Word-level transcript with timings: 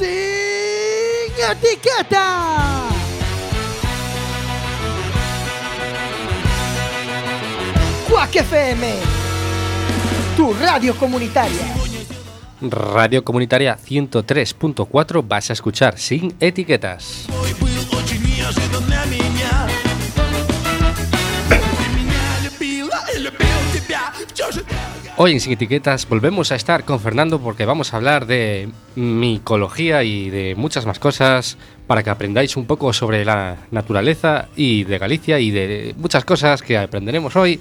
Sin 0.00 0.08
etiqueta. 1.36 2.88
Quack 8.08 8.36
FM, 8.36 8.94
tu 10.38 10.54
radio 10.54 10.96
comunitaria. 10.96 11.74
Radio 12.62 13.22
Comunitaria 13.22 13.76
103.4 13.76 15.22
vas 15.28 15.50
a 15.50 15.52
escuchar 15.52 15.98
sin 15.98 16.34
etiquetas. 16.40 17.26
Hoy 25.22 25.32
en 25.32 25.40
Sin 25.40 25.52
Etiquetas 25.52 26.08
volvemos 26.08 26.50
a 26.50 26.54
estar 26.54 26.84
con 26.84 26.98
Fernando 26.98 27.40
porque 27.40 27.66
vamos 27.66 27.92
a 27.92 27.98
hablar 27.98 28.24
de 28.24 28.70
micología 28.96 30.02
y 30.02 30.30
de 30.30 30.54
muchas 30.54 30.86
más 30.86 30.98
cosas 30.98 31.58
para 31.86 32.02
que 32.02 32.08
aprendáis 32.08 32.56
un 32.56 32.64
poco 32.64 32.94
sobre 32.94 33.22
la 33.26 33.56
naturaleza 33.70 34.48
y 34.56 34.84
de 34.84 34.96
Galicia 34.96 35.38
y 35.38 35.50
de 35.50 35.94
muchas 35.98 36.24
cosas 36.24 36.62
que 36.62 36.78
aprenderemos 36.78 37.36
hoy. 37.36 37.60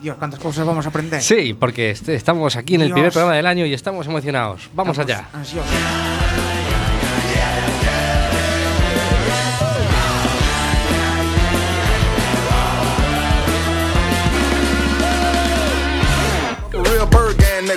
Dios, 0.00 0.16
cuántas 0.18 0.38
cosas 0.38 0.64
vamos 0.64 0.86
a 0.86 0.90
aprender. 0.90 1.20
Sí, 1.20 1.52
porque 1.58 1.90
est- 1.90 2.08
estamos 2.10 2.54
aquí 2.54 2.76
en 2.76 2.82
el 2.82 2.86
Dios. 2.88 2.94
primer 2.94 3.12
programa 3.12 3.34
del 3.34 3.46
año 3.46 3.66
y 3.66 3.74
estamos 3.74 4.06
emocionados. 4.06 4.70
Vamos 4.72 4.96
allá. 5.00 5.28
ansiosos. 5.32 5.68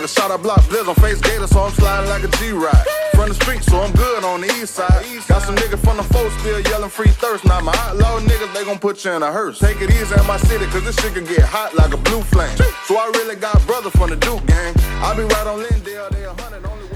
Bird 0.03 0.09
shot 0.09 0.31
a 0.31 0.37
block, 0.37 0.59
blizz 0.63 0.87
on 0.87 0.95
face 0.95 1.19
gator, 1.21 1.47
so 1.47 1.61
I'm 1.61 1.71
sliding 1.71 2.09
like 2.09 2.23
a 2.23 2.37
G-Ride. 2.37 2.85
From 3.13 3.29
the 3.29 3.35
street, 3.35 3.63
so 3.63 3.79
I'm 3.79 3.91
good 3.93 4.23
on 4.23 4.41
the 4.41 4.47
east 4.47 4.75
side. 4.75 5.05
Got 5.27 5.43
some 5.43 5.55
niggas 5.55 5.79
from 5.79 5.97
the 5.97 6.03
folk 6.03 6.31
still 6.39 6.59
yelling 6.61 6.89
free 6.89 7.09
thirst. 7.09 7.45
Now 7.45 7.61
my 7.61 7.73
outlaw 7.77 8.19
niggas, 8.19 8.53
they 8.53 8.65
gon' 8.65 8.79
put 8.79 9.05
you 9.05 9.11
in 9.11 9.23
a 9.23 9.31
hearse. 9.31 9.59
Take 9.59 9.81
it 9.81 9.91
easy 9.91 10.13
in 10.19 10.27
my 10.27 10.37
city, 10.37 10.65
cause 10.65 10.83
this 10.83 10.95
shit 10.99 11.13
can 11.13 11.25
get 11.25 11.41
hot 11.41 11.75
like 11.75 11.93
a 11.93 11.97
blue 11.97 12.21
flame. 12.21 12.55
So 12.85 12.97
I 12.97 13.11
really 13.15 13.35
got 13.35 13.65
brothers 13.65 13.93
from 13.93 14.09
the 14.09 14.17
Duke 14.17 14.45
gang. 14.45 14.73
I 14.99 15.15
be 15.15 15.23
right 15.23 15.47
on 15.47 15.59
Lindale, 15.63 16.09
they 16.11 16.25
a 16.25 16.33
hundred, 16.33 16.65
only 16.65 16.87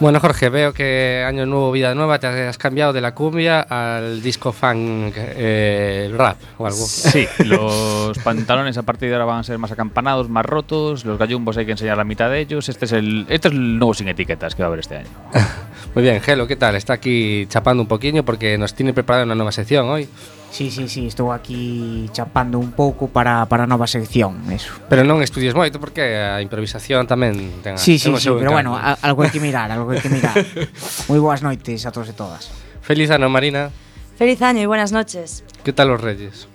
Bueno, 0.00 0.20
Jorge, 0.20 0.48
veo 0.48 0.72
que 0.72 1.24
año 1.26 1.44
nuevo, 1.44 1.72
vida 1.72 1.92
nueva, 1.92 2.20
te 2.20 2.28
has 2.28 2.56
cambiado 2.56 2.92
de 2.92 3.00
la 3.00 3.14
cumbia 3.14 3.62
al 3.62 4.22
disco 4.22 4.52
funk 4.52 5.14
eh, 5.16 6.12
rap 6.16 6.36
o 6.56 6.66
algo. 6.66 6.78
Sí, 6.78 7.26
los 7.44 8.16
pantalones 8.18 8.78
a 8.78 8.82
partir 8.82 9.08
de 9.08 9.16
ahora 9.16 9.24
van 9.24 9.40
a 9.40 9.42
ser 9.42 9.58
más 9.58 9.72
acampanados, 9.72 10.28
más 10.28 10.46
rotos, 10.46 11.04
los 11.04 11.18
gallumbos 11.18 11.56
hay 11.56 11.66
que 11.66 11.72
enseñar 11.72 11.96
la 11.96 12.04
mitad 12.04 12.30
de 12.30 12.38
ellos. 12.38 12.68
Este 12.68 12.84
es 12.84 12.92
el, 12.92 13.26
este 13.28 13.48
es 13.48 13.54
el 13.54 13.78
nuevo 13.78 13.92
sin 13.92 14.06
etiquetas 14.06 14.54
que 14.54 14.62
va 14.62 14.66
a 14.66 14.68
haber 14.68 14.80
este 14.80 14.98
año. 14.98 15.08
Muy 15.94 16.02
bien, 16.02 16.20
Gelo, 16.20 16.46
¿qué 16.46 16.56
tal? 16.56 16.76
Está 16.76 16.94
aquí 16.94 17.46
chapando 17.48 17.82
un 17.82 17.88
poquillo 17.88 18.24
porque 18.24 18.58
nos 18.58 18.74
tiene 18.74 18.92
preparada 18.92 19.24
una 19.24 19.34
nueva 19.34 19.52
sección 19.52 19.88
hoy. 19.88 20.08
Sí, 20.50 20.70
sí, 20.70 20.88
sí, 20.88 21.06
estou 21.06 21.32
aquí 21.32 22.08
chapando 22.12 22.58
un 22.58 22.72
pouco 22.72 23.08
para, 23.08 23.44
para 23.46 23.64
a 23.64 23.68
nova 23.68 23.84
sección 23.84 24.40
eso. 24.48 24.72
Pero 24.88 25.04
non 25.04 25.20
estudias 25.20 25.52
moito 25.52 25.76
porque 25.76 26.16
a 26.16 26.40
improvisación 26.40 27.04
tamén 27.04 27.60
ten 27.60 27.76
Sí, 27.76 28.00
sí, 28.00 28.08
ten 28.08 28.16
sí, 28.16 28.32
pero 28.32 28.56
bueno, 28.56 28.72
a, 28.72 28.96
algo 29.04 29.20
hai 29.20 29.28
que 29.28 29.44
mirar, 29.44 29.68
algo 29.68 29.92
hai 29.92 30.00
que 30.00 30.08
mirar 30.08 30.32
Moi 31.12 31.20
boas 31.20 31.44
noites 31.44 31.84
a 31.84 31.92
todos 31.92 32.08
e 32.08 32.16
todas 32.16 32.48
Feliz 32.80 33.12
ano, 33.12 33.28
Marina 33.28 33.68
Feliz 34.16 34.40
año 34.40 34.64
y 34.64 34.68
buenas 34.68 34.88
noches 34.88 35.44
¿Qué 35.60 35.76
tal 35.76 35.92
los 35.92 36.00
reyes? 36.00 36.48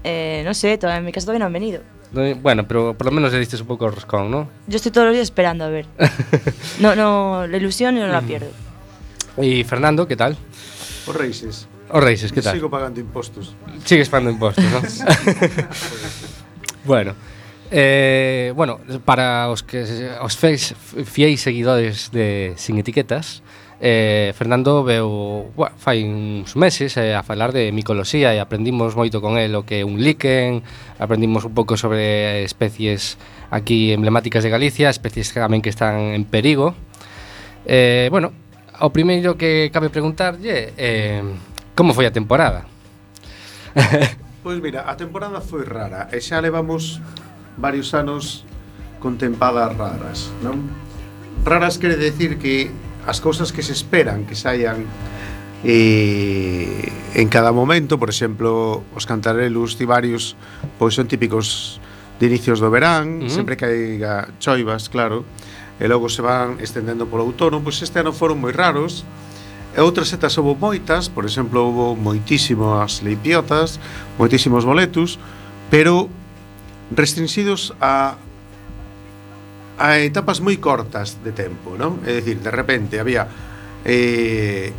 Eh, 0.00 0.40
no 0.48 0.56
sé, 0.56 0.80
todavía 0.80 1.04
en 1.04 1.04
mi 1.04 1.12
casa 1.12 1.28
todavía 1.28 1.44
no 1.44 1.52
han 1.52 1.56
venido 1.56 1.84
Bueno, 2.12 2.66
pero 2.66 2.94
por 2.94 3.06
lo 3.06 3.12
menos 3.12 3.32
le 3.32 3.38
diste 3.38 3.56
un 3.56 3.66
poco 3.66 3.86
o 3.86 3.90
roscón, 3.90 4.30
¿no? 4.30 4.48
Yo 4.66 4.76
estoy 4.76 4.92
todos 4.92 5.06
los 5.06 5.14
días 5.14 5.24
esperando 5.24 5.64
a 5.64 5.68
ver. 5.68 5.86
no, 6.80 6.94
no, 6.94 7.46
la 7.46 7.56
ilusión 7.56 7.96
no 7.96 8.06
la 8.06 8.22
pierdo. 8.22 8.50
¿Y 9.40 9.64
Fernando, 9.64 10.08
qué 10.08 10.16
tal? 10.16 10.36
Os 11.06 11.14
reixes. 11.14 11.68
Os 11.90 12.02
reixes, 12.02 12.32
¿qué 12.32 12.42
tal? 12.42 12.54
Sigo 12.54 12.70
pagando 12.70 13.00
impostos. 13.00 13.54
Sigues 13.84 14.08
pagando 14.08 14.30
impostos, 14.30 14.64
¿no? 14.64 14.80
bueno, 16.84 17.14
Eh, 17.70 18.52
bueno, 18.54 18.80
para 19.04 19.50
os 19.50 19.62
que 19.62 19.82
os 20.20 20.36
feis, 20.36 20.74
fieis 21.04 21.40
seguidores 21.40 22.10
de 22.12 22.54
Sin 22.56 22.78
Etiquetas, 22.78 23.42
eh, 23.80 24.32
Fernando 24.34 24.84
veu 24.84 25.52
bueno, 25.54 25.76
fai 25.76 26.04
uns 26.04 26.56
meses 26.56 26.96
eh, 26.96 27.14
a 27.14 27.22
falar 27.22 27.52
de 27.52 27.72
micolosía 27.72 28.32
e 28.32 28.40
aprendimos 28.40 28.96
moito 28.96 29.20
con 29.20 29.36
el 29.36 29.52
o 29.52 29.68
que 29.68 29.80
é 29.80 29.84
un 29.84 30.00
liquen, 30.00 30.64
aprendimos 30.96 31.44
un 31.44 31.52
pouco 31.52 31.76
sobre 31.76 32.44
especies 32.44 33.20
aquí 33.52 33.92
emblemáticas 33.92 34.40
de 34.40 34.50
Galicia, 34.50 34.88
especies 34.88 35.28
que 35.28 35.44
tamén 35.44 35.60
que 35.60 35.68
están 35.68 36.16
en 36.16 36.24
perigo. 36.24 36.72
Eh, 37.68 38.08
bueno, 38.08 38.32
o 38.80 38.88
primeiro 38.88 39.36
que 39.36 39.68
cabe 39.68 39.92
preguntarlle 39.92 40.72
eh, 40.80 41.20
como 41.76 41.92
foi 41.92 42.08
a 42.08 42.12
temporada? 42.12 42.64
pois 44.44 44.56
mira, 44.64 44.88
a 44.88 44.96
temporada 44.96 45.44
foi 45.44 45.68
rara 45.68 46.08
e 46.08 46.24
xa 46.24 46.40
levamos 46.40 47.04
varios 47.60 47.92
anos 47.92 48.48
con 49.04 49.20
tempadas 49.20 49.76
raras, 49.76 50.32
non? 50.40 50.64
Raras 51.44 51.76
quere 51.76 52.00
decir 52.00 52.40
que 52.40 52.72
as 53.06 53.22
cousas 53.22 53.54
que 53.54 53.62
se 53.62 53.72
esperan 53.72 54.26
que 54.26 54.34
saian 54.34 54.84
e 55.64 56.92
en 57.16 57.28
cada 57.32 57.50
momento, 57.50 57.98
por 57.98 58.10
exemplo, 58.12 58.84
os 58.92 59.08
cantarelos 59.08 59.78
tibarios 59.78 60.36
pois 60.76 60.92
son 60.94 61.08
típicos 61.08 61.80
de 62.20 62.26
inicios 62.28 62.60
do 62.60 62.68
verán, 62.68 63.24
uh 63.24 63.30
sempre 63.30 63.56
que 63.56 63.64
haiga 63.64 64.28
choivas, 64.38 64.88
claro, 64.88 65.24
e 65.80 65.84
logo 65.88 66.08
se 66.08 66.24
van 66.24 66.56
estendendo 66.60 67.06
polo 67.06 67.24
outono, 67.24 67.60
pois 67.60 67.80
este 67.84 68.00
ano 68.00 68.12
foron 68.12 68.40
moi 68.40 68.52
raros. 68.52 69.04
E 69.76 69.80
outras 69.84 70.08
setas 70.08 70.32
houve 70.40 70.56
moitas, 70.56 71.12
por 71.12 71.28
exemplo, 71.28 71.60
houve 71.60 72.00
moitísimas 72.00 73.04
leipiotas, 73.04 73.76
moitísimos 74.16 74.64
boletos, 74.64 75.20
pero 75.68 76.08
restringidos 76.88 77.76
a 77.76 78.16
a 79.76 80.00
etapas 80.00 80.40
moi 80.40 80.56
cortas 80.56 81.20
de 81.20 81.32
tempo, 81.36 81.76
non? 81.76 82.00
É 82.08 82.16
dicir, 82.20 82.40
de 82.40 82.52
repente 82.52 82.96
había 82.96 83.28
eh, 83.84 84.72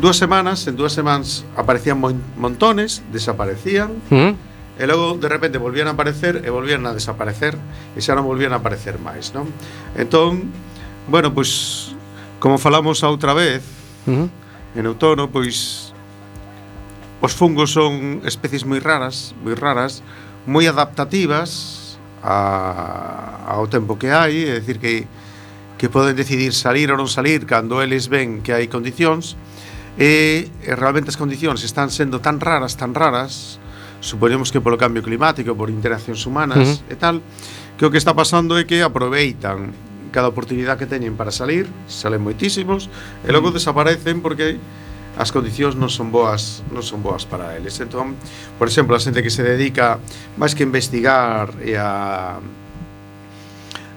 dúas 0.00 0.16
semanas, 0.16 0.64
en 0.66 0.74
dúas 0.76 0.96
semanas 0.96 1.44
aparecían 1.52 2.00
mon 2.00 2.16
montones, 2.40 3.04
desaparecían, 3.12 4.00
¿Mm? 4.08 4.32
e 4.78 4.84
logo 4.86 5.18
de 5.18 5.26
repente 5.26 5.58
volvían 5.58 5.90
a 5.90 5.98
aparecer 5.98 6.46
e 6.46 6.48
volvían 6.54 6.86
a 6.86 6.94
desaparecer 6.94 7.58
e 7.92 7.98
xa 7.98 8.14
non 8.14 8.24
volvían 8.24 8.54
a 8.54 8.62
aparecer 8.62 8.96
máis, 9.02 9.34
non? 9.34 9.50
Entón, 9.98 10.48
bueno, 11.10 11.34
pois 11.34 11.92
como 12.38 12.56
falamos 12.62 13.02
a 13.02 13.10
outra 13.10 13.34
vez, 13.34 13.60
¿Mm? 14.06 14.30
en 14.78 14.84
outono, 14.86 15.28
pois 15.28 15.90
os 17.18 17.34
fungos 17.34 17.74
son 17.74 18.22
especies 18.22 18.62
moi 18.62 18.78
raras, 18.78 19.34
moi 19.42 19.58
raras, 19.58 20.06
moi 20.46 20.64
adaptativas, 20.70 21.87
a, 22.22 23.52
ao 23.52 23.66
tempo 23.68 23.98
que 23.98 24.10
hai, 24.10 24.48
é 24.48 24.60
dicir 24.60 24.78
que 24.78 25.06
que 25.78 25.88
poden 25.88 26.18
decidir 26.18 26.52
salir 26.52 26.90
ou 26.90 26.98
non 26.98 27.06
salir 27.06 27.46
cando 27.46 27.78
eles 27.78 28.10
ven 28.10 28.42
que 28.42 28.50
hai 28.50 28.66
condicións 28.66 29.38
e, 29.94 30.50
e 30.66 30.70
realmente 30.74 31.14
as 31.14 31.16
condicións 31.16 31.62
están 31.62 31.94
sendo 31.94 32.18
tan 32.18 32.42
raras, 32.42 32.74
tan 32.74 32.92
raras 32.92 33.62
suponemos 34.02 34.50
que 34.50 34.58
polo 34.58 34.76
cambio 34.76 35.06
climático 35.06 35.54
por 35.54 35.70
interaccións 35.70 36.26
humanas 36.26 36.58
uh 36.58 36.66
-huh. 36.82 36.92
e 36.92 36.96
tal 36.98 37.22
que 37.78 37.86
o 37.86 37.90
que 37.94 37.98
está 37.98 38.12
pasando 38.12 38.58
é 38.58 38.66
que 38.66 38.82
aproveitan 38.82 39.70
cada 40.10 40.26
oportunidade 40.26 40.82
que 40.82 40.90
teñen 40.90 41.14
para 41.14 41.30
salir 41.30 41.70
salen 41.86 42.26
moitísimos 42.26 42.90
e 43.22 43.30
logo 43.30 43.54
desaparecen 43.54 44.18
porque 44.18 44.58
as 45.18 45.34
condicións 45.34 45.74
non 45.74 45.90
son 45.90 46.14
boas, 46.14 46.62
non 46.70 46.86
son 46.86 47.02
boas 47.02 47.26
para 47.26 47.58
eles. 47.58 47.74
Entón, 47.82 48.14
por 48.54 48.70
exemplo, 48.70 48.94
a 48.94 49.02
xente 49.02 49.18
que 49.18 49.34
se 49.34 49.42
dedica 49.42 49.98
máis 50.38 50.54
que 50.54 50.62
a 50.62 50.68
investigar 50.70 51.58
e 51.58 51.74
a 51.74 52.38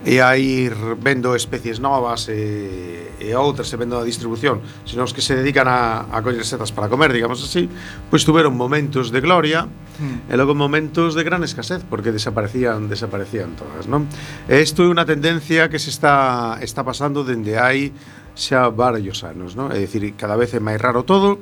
e 0.01 0.17
a 0.17 0.33
ir 0.33 0.73
vendo 0.97 1.37
especies 1.37 1.77
novas 1.77 2.25
e, 2.25 3.13
e 3.21 3.37
outras 3.37 3.69
e 3.69 3.77
vendo 3.77 4.01
a 4.01 4.03
distribución, 4.03 4.57
sino 4.81 5.05
os 5.05 5.13
que 5.13 5.21
se 5.21 5.37
dedican 5.37 5.69
a, 5.69 6.09
a 6.09 6.25
coller 6.25 6.41
setas 6.41 6.73
para 6.73 6.89
comer, 6.89 7.13
digamos 7.13 7.37
así, 7.37 7.69
pois 8.09 8.25
tuveron 8.25 8.57
momentos 8.57 9.13
de 9.13 9.21
gloria 9.21 9.69
e 10.01 10.33
logo 10.33 10.57
momentos 10.57 11.13
de 11.13 11.21
gran 11.21 11.45
escasez 11.45 11.85
porque 11.85 12.09
desaparecían 12.09 12.89
desaparecían 12.89 13.53
todas, 13.53 13.85
non? 13.85 14.09
E 14.49 14.57
isto 14.57 14.81
é 14.81 14.89
unha 14.89 15.05
tendencia 15.05 15.69
que 15.69 15.77
se 15.77 15.93
está 15.93 16.57
está 16.65 16.81
pasando 16.81 17.21
dende 17.21 17.61
hai 17.61 17.93
xa 18.41 18.73
varios 18.73 19.21
anos, 19.21 19.53
non? 19.53 19.69
É 19.69 19.77
dicir, 19.77 20.01
cada 20.17 20.33
vez 20.33 20.49
é 20.57 20.59
máis 20.59 20.81
raro 20.81 21.05
todo, 21.05 21.37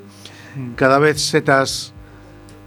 mm. 0.60 0.76
cada 0.76 1.00
vez 1.00 1.24
setas 1.24 1.96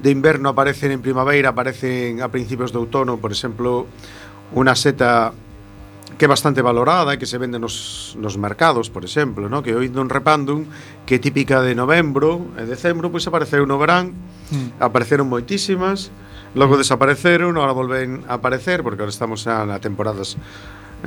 de 0.00 0.08
inverno 0.08 0.49
aparecen 0.49 0.90
en 0.90 1.05
primavera, 1.05 1.52
aparecen 1.52 2.25
a 2.25 2.32
principios 2.32 2.73
de 2.73 2.81
outono, 2.81 3.20
por 3.20 3.31
exemplo, 3.31 3.84
unha 4.56 4.73
seta 4.73 5.37
que 6.17 6.26
é 6.26 6.29
bastante 6.29 6.61
valorada 6.61 7.14
e 7.14 7.19
que 7.19 7.29
se 7.29 7.40
vende 7.40 7.58
nos, 7.58 8.14
nos 8.20 8.37
mercados, 8.37 8.88
por 8.88 9.05
exemplo, 9.05 9.49
no? 9.49 9.61
que 9.64 9.75
oíndo 9.75 10.00
un 10.00 10.12
repandum 10.12 10.69
que 11.05 11.17
é 11.17 11.20
típica 11.20 11.61
de 11.61 11.76
novembro 11.76 12.52
e 12.56 12.64
decembro, 12.64 13.12
pois 13.12 13.25
apareceu 13.29 13.64
no 13.69 13.81
verán, 13.81 14.17
mm. 14.52 14.81
apareceron 14.81 15.29
moitísimas, 15.29 16.12
logo 16.55 16.76
mm. 16.76 16.81
desapareceron, 16.84 17.56
agora 17.56 17.73
volven 17.73 18.25
a 18.29 18.40
aparecer, 18.40 18.84
porque 18.84 19.02
agora 19.02 19.14
estamos 19.14 19.44
na, 19.49 19.64
na 19.64 19.76
temporadas 19.81 20.37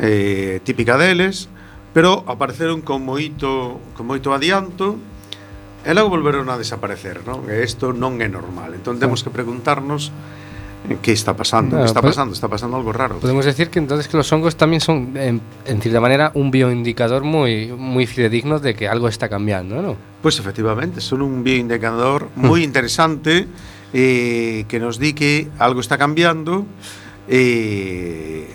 eh, 0.02 0.60
típica 0.66 0.98
deles, 0.98 1.48
pero 1.96 2.28
apareceron 2.28 2.84
con 2.84 3.08
moito, 3.08 3.80
con 3.96 4.04
moito 4.04 4.36
adianto 4.36 5.00
e 5.80 5.96
logo 5.96 6.12
volveron 6.12 6.52
a 6.52 6.60
desaparecer, 6.60 7.24
non? 7.24 7.48
E 7.48 7.64
isto 7.64 7.96
non 7.96 8.20
é 8.20 8.28
normal. 8.28 8.76
Entón 8.76 9.00
temos 9.00 9.24
que 9.24 9.32
preguntarnos 9.32 10.12
eh, 10.92 11.00
que 11.00 11.16
está 11.16 11.40
pasando, 11.40 11.80
claro, 11.80 11.88
está 11.88 12.04
pasando, 12.04 12.36
está 12.36 12.52
pasando 12.52 12.76
algo 12.76 12.92
raro. 12.92 13.24
Podemos 13.24 13.48
decir 13.48 13.72
que 13.72 13.80
entonces 13.80 14.12
que 14.12 14.20
los 14.20 14.28
hongos 14.28 14.60
también 14.60 14.84
son 14.84 15.16
en, 15.16 15.40
en 15.64 15.78
cierta 15.80 16.04
manera 16.04 16.36
un 16.36 16.52
bioindicador 16.52 17.24
muy 17.24 17.72
muy 17.72 18.12
fidedigno 18.12 18.60
de 18.60 18.76
que 18.76 18.92
algo 18.92 19.08
está 19.08 19.32
cambiando, 19.32 19.80
¿no? 19.80 19.96
Pues 20.20 20.36
efectivamente, 20.36 21.00
son 21.00 21.24
un 21.24 21.48
bioindicador 21.48 22.28
moi 22.36 22.60
mm. 22.60 22.68
interesante 22.76 23.48
eh, 23.96 24.68
que 24.68 24.84
nos 24.84 25.00
di 25.00 25.16
que 25.16 25.48
algo 25.64 25.80
está 25.80 25.96
cambiando 25.96 26.68
eh, 27.32 28.52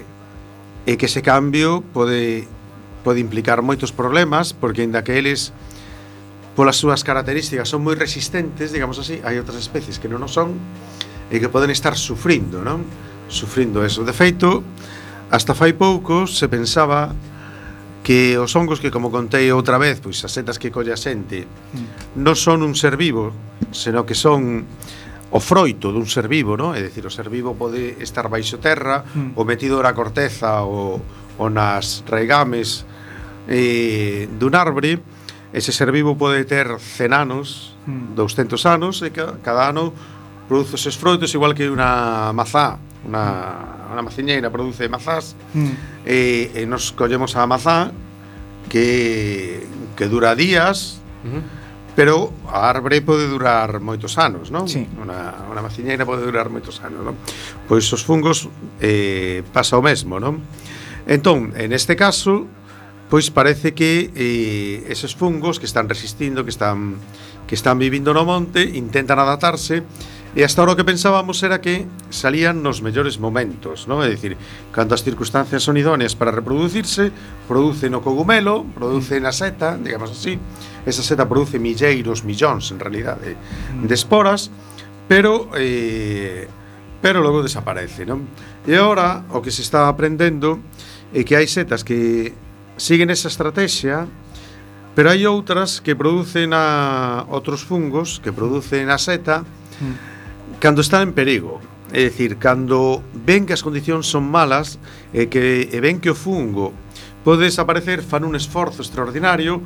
e 0.84 0.92
que 1.00 1.08
ese 1.08 1.24
cambio 1.24 1.80
pode 1.80 2.59
pode 3.00 3.20
implicar 3.20 3.64
moitos 3.64 3.90
problemas 3.90 4.52
porque 4.52 4.84
aínda 4.84 5.02
que 5.04 5.16
eles 5.16 5.52
polas 6.54 6.76
súas 6.76 7.06
características 7.06 7.70
son 7.70 7.86
moi 7.86 7.96
resistentes, 7.96 8.74
digamos 8.74 9.00
así, 9.00 9.22
hai 9.24 9.40
outras 9.40 9.56
especies 9.56 9.96
que 9.96 10.10
non 10.10 10.20
o 10.20 10.28
son 10.28 10.58
e 11.30 11.38
que 11.38 11.48
poden 11.48 11.70
estar 11.70 11.94
sufrindo, 11.94 12.60
non? 12.60 12.84
Sufrindo 13.30 13.86
eso. 13.86 14.02
De 14.02 14.12
feito, 14.12 14.60
hasta 15.30 15.54
fai 15.54 15.72
pouco 15.72 16.26
se 16.26 16.50
pensaba 16.50 17.14
que 18.02 18.36
os 18.36 18.50
hongos 18.56 18.80
que 18.82 18.90
como 18.90 19.14
contei 19.14 19.52
outra 19.52 19.78
vez, 19.78 20.02
pois 20.02 20.18
as 20.26 20.32
setas 20.32 20.58
que 20.58 20.74
colle 20.74 20.90
a 20.90 20.98
xente, 20.98 21.46
mm. 21.46 22.18
non 22.18 22.34
son 22.34 22.66
un 22.66 22.74
ser 22.74 22.98
vivo, 22.98 23.30
senón 23.70 24.04
que 24.04 24.18
son 24.18 24.66
o 25.30 25.38
froito 25.38 25.94
dun 25.94 26.10
ser 26.10 26.26
vivo, 26.26 26.58
non? 26.58 26.74
É 26.74 26.82
dicir, 26.82 27.06
o 27.06 27.12
ser 27.12 27.30
vivo 27.30 27.54
pode 27.54 28.02
estar 28.02 28.26
baixo 28.26 28.58
terra, 28.58 29.06
mm. 29.06 29.38
ou 29.38 29.46
metido 29.46 29.78
na 29.78 29.94
corteza, 29.94 30.66
ou 30.66 30.98
ou 31.40 31.48
nas 31.48 32.04
raigames 32.04 32.84
eh, 33.48 34.28
dun 34.36 34.52
árbore, 34.52 35.00
ese 35.56 35.72
ser 35.72 35.88
vivo 35.88 36.20
pode 36.20 36.44
ter 36.44 36.68
100 36.68 37.16
anos, 37.16 37.74
hmm. 37.88 38.12
200 38.14 38.60
anos, 38.68 39.00
e 39.00 39.10
cada 39.10 39.72
ano 39.72 39.96
produce 40.50 40.76
os 40.76 40.96
froitos 40.98 41.32
igual 41.32 41.56
que 41.56 41.70
unha 41.70 42.34
mazá, 42.36 42.76
unha, 43.06 43.24
unha 43.94 44.02
maciñeira 44.02 44.50
produce 44.50 44.90
mazás, 44.90 45.38
mm. 45.54 46.02
e, 46.02 46.50
e 46.58 46.60
nos 46.66 46.90
collemos 46.90 47.38
a 47.38 47.46
mazá 47.46 47.94
que, 48.66 49.62
que 49.94 50.06
dura 50.10 50.34
días, 50.34 50.98
uh 51.22 51.38
-huh. 51.38 51.42
pero 51.94 52.34
a 52.50 52.66
árvore 52.66 52.98
pode 52.98 53.30
durar 53.30 53.78
moitos 53.78 54.18
anos, 54.18 54.50
non? 54.50 54.66
Sí. 54.66 54.90
Una, 54.98 55.46
unha 55.46 55.62
maciñeira 55.62 56.02
pode 56.02 56.26
durar 56.26 56.50
moitos 56.50 56.82
anos, 56.82 56.98
non? 57.06 57.14
Pois 57.70 57.86
os 57.94 58.02
fungos 58.02 58.50
eh, 58.82 59.46
pasa 59.54 59.78
o 59.78 59.82
mesmo, 59.82 60.18
non? 60.18 60.42
Entón, 61.10 61.52
en 61.58 61.74
este 61.74 61.98
caso, 61.98 62.46
pois 63.10 63.34
parece 63.34 63.74
que 63.74 64.14
eh, 64.14 64.86
esos 64.86 65.18
fungos 65.18 65.58
que 65.58 65.66
están 65.66 65.90
resistindo, 65.90 66.46
que 66.46 66.54
están 66.54 67.02
que 67.50 67.58
están 67.58 67.82
vivindo 67.82 68.14
no 68.14 68.22
monte, 68.22 68.62
intentan 68.62 69.18
adaptarse 69.18 69.82
E 70.30 70.46
hasta 70.46 70.62
ahora 70.62 70.74
o 70.74 70.78
que 70.78 70.86
pensábamos 70.86 71.42
era 71.42 71.58
que 71.58 71.90
salían 72.06 72.62
nos 72.62 72.86
mellores 72.86 73.18
momentos, 73.18 73.90
non? 73.90 73.98
É 73.98 74.06
dicir, 74.06 74.38
cando 74.70 74.94
as 74.94 75.02
circunstancias 75.02 75.66
son 75.66 75.74
idóneas 75.74 76.14
para 76.14 76.30
reproducirse, 76.30 77.10
producen 77.50 77.98
o 77.98 78.00
cogumelo, 78.06 78.62
producen 78.78 79.26
a 79.26 79.34
seta, 79.34 79.74
digamos 79.74 80.14
así. 80.14 80.38
Esa 80.86 81.02
seta 81.02 81.26
produce 81.26 81.58
milleiros, 81.58 82.22
millóns, 82.22 82.70
en 82.70 82.78
realidad, 82.78 83.18
de, 83.18 83.34
de 83.34 83.94
esporas, 83.98 84.54
pero 85.10 85.50
eh, 85.58 86.46
pero 87.02 87.26
logo 87.26 87.42
desaparece, 87.42 88.06
non? 88.06 88.30
E 88.62 88.78
agora 88.78 89.26
o 89.34 89.42
que 89.42 89.50
se 89.50 89.66
está 89.66 89.90
aprendendo 89.90 90.62
e 91.12 91.26
que 91.26 91.34
hai 91.34 91.46
setas 91.50 91.82
que 91.82 92.32
siguen 92.78 93.10
esa 93.10 93.28
estrategia, 93.28 94.06
pero 94.94 95.10
hai 95.10 95.26
outras 95.26 95.82
que 95.82 95.94
producen 95.94 96.54
a 96.54 97.26
outros 97.30 97.62
fungos 97.62 98.18
que 98.22 98.34
producen 98.34 98.90
a 98.90 98.98
seta 98.98 99.42
hmm. 99.42 100.58
cando 100.58 100.80
está 100.82 101.02
en 101.02 101.12
perigo. 101.12 101.58
É 101.90 102.06
dicir, 102.06 102.38
cando 102.38 103.02
ven 103.12 103.50
que 103.50 103.54
as 103.54 103.66
condicións 103.66 104.06
son 104.06 104.22
malas 104.30 104.78
e 105.10 105.26
que 105.26 105.66
e 105.66 105.78
ven 105.82 105.98
que 105.98 106.10
o 106.10 106.16
fungo 106.16 106.70
pode 107.26 107.50
desaparecer, 107.50 108.00
fan 108.00 108.22
un 108.22 108.38
esforzo 108.38 108.80
extraordinario 108.80 109.58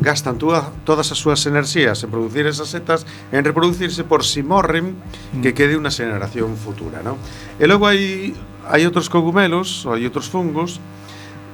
gastan 0.00 0.36
túa, 0.36 0.72
todas 0.84 1.08
as 1.12 1.18
súas 1.18 1.40
enerxías 1.46 2.02
en 2.04 2.10
producir 2.10 2.44
esas 2.46 2.68
setas 2.68 3.06
en 3.32 3.44
reproducirse 3.44 4.04
por 4.04 4.24
si 4.24 4.42
morren 4.42 4.98
mm. 5.32 5.40
que 5.40 5.54
quede 5.56 5.78
unha 5.78 5.94
xeneración 5.94 6.52
futura, 6.58 7.00
non? 7.00 7.16
E 7.56 7.64
logo 7.64 7.88
hai 7.88 8.34
hai 8.66 8.82
outros 8.84 9.06
cogumelos, 9.08 9.86
ou 9.86 9.94
hai 9.94 10.02
outros 10.04 10.26
fungos 10.28 10.82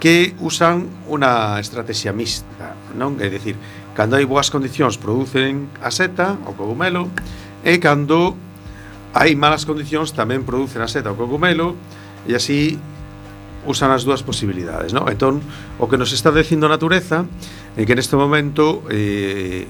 que 0.02 0.34
usan 0.42 0.90
unha 1.06 1.62
estrategia 1.62 2.10
mixta, 2.10 2.74
non? 2.98 3.20
É 3.22 3.30
dicir, 3.30 3.54
cando 3.94 4.18
hai 4.18 4.26
boas 4.26 4.50
condicións 4.50 4.98
producen 4.98 5.70
a 5.78 5.94
seta, 5.94 6.34
o 6.48 6.56
cogumelo, 6.58 7.06
e 7.62 7.78
cando 7.78 8.34
hai 9.14 9.36
malas 9.38 9.62
condicións 9.68 10.16
tamén 10.16 10.42
producen 10.42 10.82
a 10.82 10.88
seta, 10.90 11.12
o 11.12 11.16
cogumelo, 11.20 11.78
e 12.26 12.34
así 12.34 12.80
usan 13.62 13.94
as 13.94 14.02
dúas 14.02 14.26
posibilidades, 14.26 14.90
non? 14.90 15.06
Entón, 15.06 15.38
o 15.78 15.86
que 15.86 15.94
nos 15.94 16.10
está 16.10 16.34
dicindo 16.34 16.66
a 16.66 16.74
natureza 16.74 17.22
é 17.76 17.84
que 17.84 17.94
neste 17.96 18.16
momento 18.16 18.84
eh, 18.92 19.66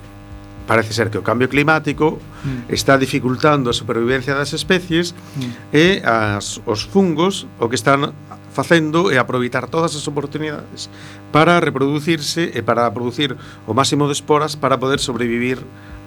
parece 0.66 0.94
ser 0.94 1.10
que 1.10 1.18
o 1.18 1.22
cambio 1.22 1.48
climático 1.48 2.18
mm. 2.44 2.72
está 2.72 2.96
dificultando 2.96 3.70
a 3.70 3.74
supervivencia 3.74 4.34
das 4.34 4.52
especies 4.52 5.14
mm. 5.36 5.74
e 5.74 5.86
as, 6.04 6.62
os 6.66 6.86
fungos 6.86 7.46
o 7.58 7.68
que 7.68 7.78
están 7.78 8.14
facendo 8.52 9.10
é 9.10 9.18
aproveitar 9.18 9.66
todas 9.66 9.96
as 9.96 10.04
oportunidades 10.06 10.90
para 11.32 11.58
reproducirse 11.58 12.52
e 12.52 12.60
para 12.60 12.90
producir 12.92 13.34
o 13.66 13.72
máximo 13.72 14.06
de 14.06 14.12
esporas 14.12 14.54
para 14.54 14.76
poder 14.76 15.00
sobrevivir 15.00 15.58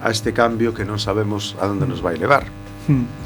a 0.04 0.12
este 0.12 0.32
cambio 0.32 0.72
que 0.72 0.86
non 0.86 1.02
sabemos 1.02 1.58
a 1.58 1.66
onde 1.66 1.90
nos 1.90 2.00
vai 2.00 2.16
levar. 2.16 2.46
Mm. 2.86 3.26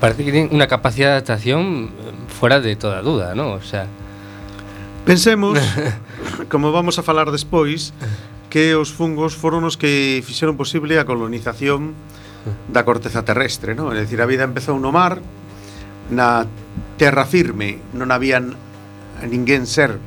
Parece 0.00 0.22
que 0.24 0.32
ten 0.32 0.48
unha 0.54 0.70
capacidade 0.70 1.20
de 1.20 1.26
adaptación 1.26 1.92
eh, 1.92 2.14
fuera 2.30 2.62
de 2.62 2.72
toda 2.78 3.02
duda, 3.02 3.34
non? 3.34 3.58
O 3.58 3.64
sea, 3.64 3.84
Pensemos, 5.04 5.58
como 6.50 6.72
vamos 6.72 6.98
a 6.98 7.02
falar 7.02 7.30
despois, 7.30 7.92
que 8.48 8.74
os 8.74 8.92
fungos 8.92 9.36
foron 9.36 9.64
os 9.68 9.76
que 9.76 10.24
fixeron 10.24 10.56
posible 10.56 10.96
a 10.96 11.04
colonización 11.04 11.92
da 12.72 12.84
corteza 12.84 13.20
terrestre, 13.24 13.76
non? 13.76 13.92
É 13.92 14.00
dicir, 14.00 14.20
a 14.24 14.28
vida 14.28 14.48
empezou 14.48 14.80
no 14.80 14.88
mar, 14.88 15.20
na 16.08 16.48
terra 16.96 17.28
firme, 17.28 17.80
non 17.92 18.08
había 18.08 18.40
ninguén 19.24 19.68
ser, 19.68 20.00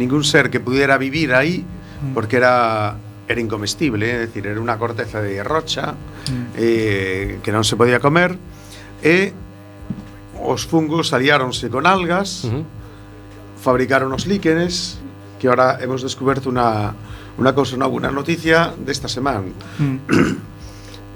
ningún 0.00 0.24
ser 0.24 0.48
que 0.48 0.60
pudera 0.60 0.96
vivir 0.96 1.36
aí, 1.36 1.60
mm. 1.60 2.16
porque 2.16 2.40
era 2.40 2.96
era 3.28 3.40
incomestible, 3.40 4.08
é 4.08 4.18
dicir, 4.28 4.48
era 4.48 4.60
unha 4.60 4.76
corteza 4.80 5.20
de 5.20 5.40
rocha 5.44 5.92
mm. 5.92 6.56
eh, 6.56 7.28
que 7.44 7.52
non 7.52 7.64
se 7.64 7.76
podía 7.76 8.00
comer 8.00 8.36
e 9.04 9.32
os 10.42 10.64
fungos 10.64 11.12
aliáronse 11.12 11.68
con 11.68 11.84
algas 11.84 12.48
uh 12.48 12.60
-huh 12.60 12.81
fabricaron 13.62 14.10
os 14.12 14.26
líquenes 14.26 14.98
que 15.38 15.46
ahora 15.46 15.78
hemos 15.80 16.02
descoberto 16.02 16.50
una, 16.50 16.94
una 17.38 17.54
cosa 17.54 17.78
nova, 17.78 17.94
una 17.94 18.10
noticia 18.10 18.74
desta 18.74 19.08
semana. 19.08 19.46
Mm. 19.78 20.50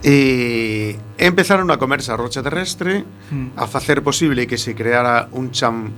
E 0.06 1.00
empezaron 1.18 1.66
a 1.72 1.80
comerse 1.82 2.12
a 2.12 2.20
rocha 2.20 2.38
terrestre 2.38 3.02
mm. 3.02 3.58
a 3.58 3.66
facer 3.66 4.06
posible 4.06 4.46
que 4.46 4.54
se 4.54 4.76
creara 4.76 5.26
un 5.32 5.50
cham 5.50 5.90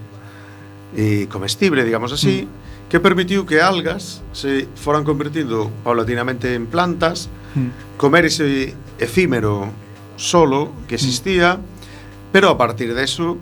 eh, 0.96 1.26
comestible, 1.28 1.84
digamos 1.84 2.12
así, 2.14 2.48
mm. 2.48 2.88
que 2.88 3.00
permitiu 3.04 3.44
que 3.44 3.60
algas 3.60 4.24
se 4.32 4.64
foran 4.80 5.04
convertindo 5.04 5.68
paulatinamente 5.84 6.54
en 6.56 6.72
plantas, 6.72 7.28
mm. 7.52 8.00
comer 8.00 8.24
ese 8.32 8.72
efímero 8.96 9.68
solo 10.16 10.72
que 10.88 10.94
mm. 10.94 11.00
existía, 11.02 11.48
mm. 11.58 12.32
pero 12.32 12.48
a 12.48 12.56
partir 12.56 12.94
de 12.94 13.04
eso 13.04 13.36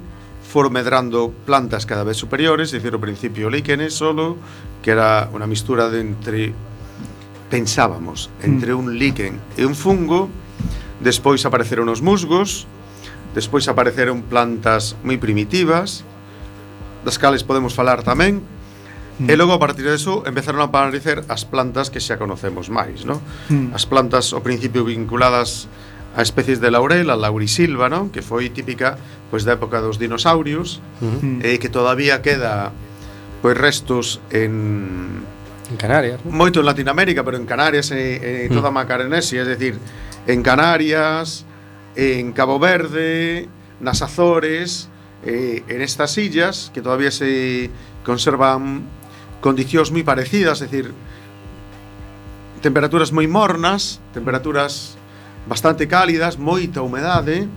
foron 0.57 0.73
medrando 0.73 1.37
plantas 1.45 1.85
cada 1.85 2.01
vez 2.01 2.17
superiores, 2.17 2.73
dicir, 2.73 2.97
ao 2.97 3.05
principio 3.05 3.53
líquenes 3.53 3.93
solo, 3.93 4.41
que 4.81 4.97
era 4.97 5.29
unha 5.29 5.45
mistura 5.45 5.93
de 5.93 6.01
entre 6.01 6.57
pensábamos, 7.53 8.33
entre 8.41 8.73
mm. 8.73 8.81
un 8.81 8.87
líquen 8.97 9.37
e 9.61 9.69
un 9.69 9.77
fungo, 9.77 10.33
despois 11.05 11.45
apareceron 11.45 11.93
os 11.93 12.01
musgos, 12.01 12.65
despois 13.37 13.69
apareceron 13.69 14.25
plantas 14.25 14.97
moi 15.05 15.21
primitivas, 15.21 16.09
das 17.05 17.21
cales 17.21 17.45
podemos 17.45 17.77
falar 17.77 18.01
tamén, 18.01 18.41
Mm. 19.17 19.33
E 19.33 19.35
logo 19.41 19.57
a 19.57 19.61
partir 19.61 19.89
de 19.89 19.97
eso 19.97 20.29
empezaron 20.29 20.61
a 20.61 20.69
aparecer 20.69 21.25
as 21.33 21.49
plantas 21.49 21.89
que 21.89 22.05
xa 22.05 22.21
conocemos 22.21 22.69
máis, 22.69 23.09
no? 23.09 23.25
Mm. 23.49 23.73
As 23.73 23.89
plantas 23.89 24.37
ao 24.37 24.45
principio 24.45 24.85
vinculadas 24.85 25.73
a 26.17 26.23
especies 26.23 26.61
de 26.61 26.71
laurel, 26.73 27.13
a 27.13 27.17
laurisilva, 27.17 27.93
non? 27.93 28.09
que 28.09 28.25
foi 28.25 28.49
típica 28.49 28.97
pois 29.29 29.45
da 29.45 29.55
época 29.55 29.85
dos 29.85 30.01
dinosaurios, 30.01 30.81
uh 30.99 31.05
eh, 31.05 31.53
-huh. 31.53 31.57
e 31.57 31.61
que 31.61 31.69
todavía 31.69 32.25
queda 32.25 32.73
pois 33.45 33.55
restos 33.55 34.19
en 34.33 35.23
en 35.71 35.77
Canarias. 35.77 36.21
¿no? 36.25 36.33
Moito 36.33 36.61
en 36.61 36.67
Latinoamérica, 36.67 37.21
pero 37.23 37.37
en 37.37 37.45
Canarias 37.45 37.91
e, 37.93 38.47
e 38.47 38.49
toda. 38.49 38.71
Macaronesia, 38.71 39.43
es 39.43 39.49
decir, 39.49 39.79
en 40.27 40.43
Canarias, 40.43 41.45
en 41.95 42.33
Cabo 42.33 42.59
Verde, 42.59 43.49
nas 43.81 44.01
Azores, 44.01 44.89
eh, 45.25 45.63
en 45.69 45.81
estas 45.83 46.17
illas 46.19 46.71
que 46.73 46.81
todavía 46.81 47.11
se 47.11 47.69
conservan 48.05 48.89
condicións 49.45 49.93
moi 49.93 50.03
parecidas, 50.03 50.65
é 50.65 50.71
dicir, 50.71 50.97
temperaturas 52.65 53.13
moi 53.13 53.29
mornas, 53.29 54.01
temperaturas 54.17 54.96
bastante 55.47 55.87
cálidas, 55.87 56.37
moita 56.37 56.83
humedade, 56.83 57.49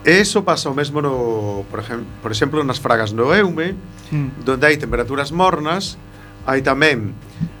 E 0.00 0.16
iso 0.24 0.40
pasa 0.40 0.72
o 0.72 0.74
mesmo, 0.74 1.04
no, 1.04 1.64
por, 1.68 1.84
exemplo, 1.84 2.06
por 2.24 2.32
exemplo, 2.32 2.64
nas 2.64 2.80
fragas 2.80 3.12
no 3.12 3.36
Eume, 3.36 3.76
mm. 4.08 4.40
donde 4.48 4.64
hai 4.64 4.80
temperaturas 4.80 5.28
mornas, 5.28 6.00
hai 6.48 6.64
tamén 6.64 7.12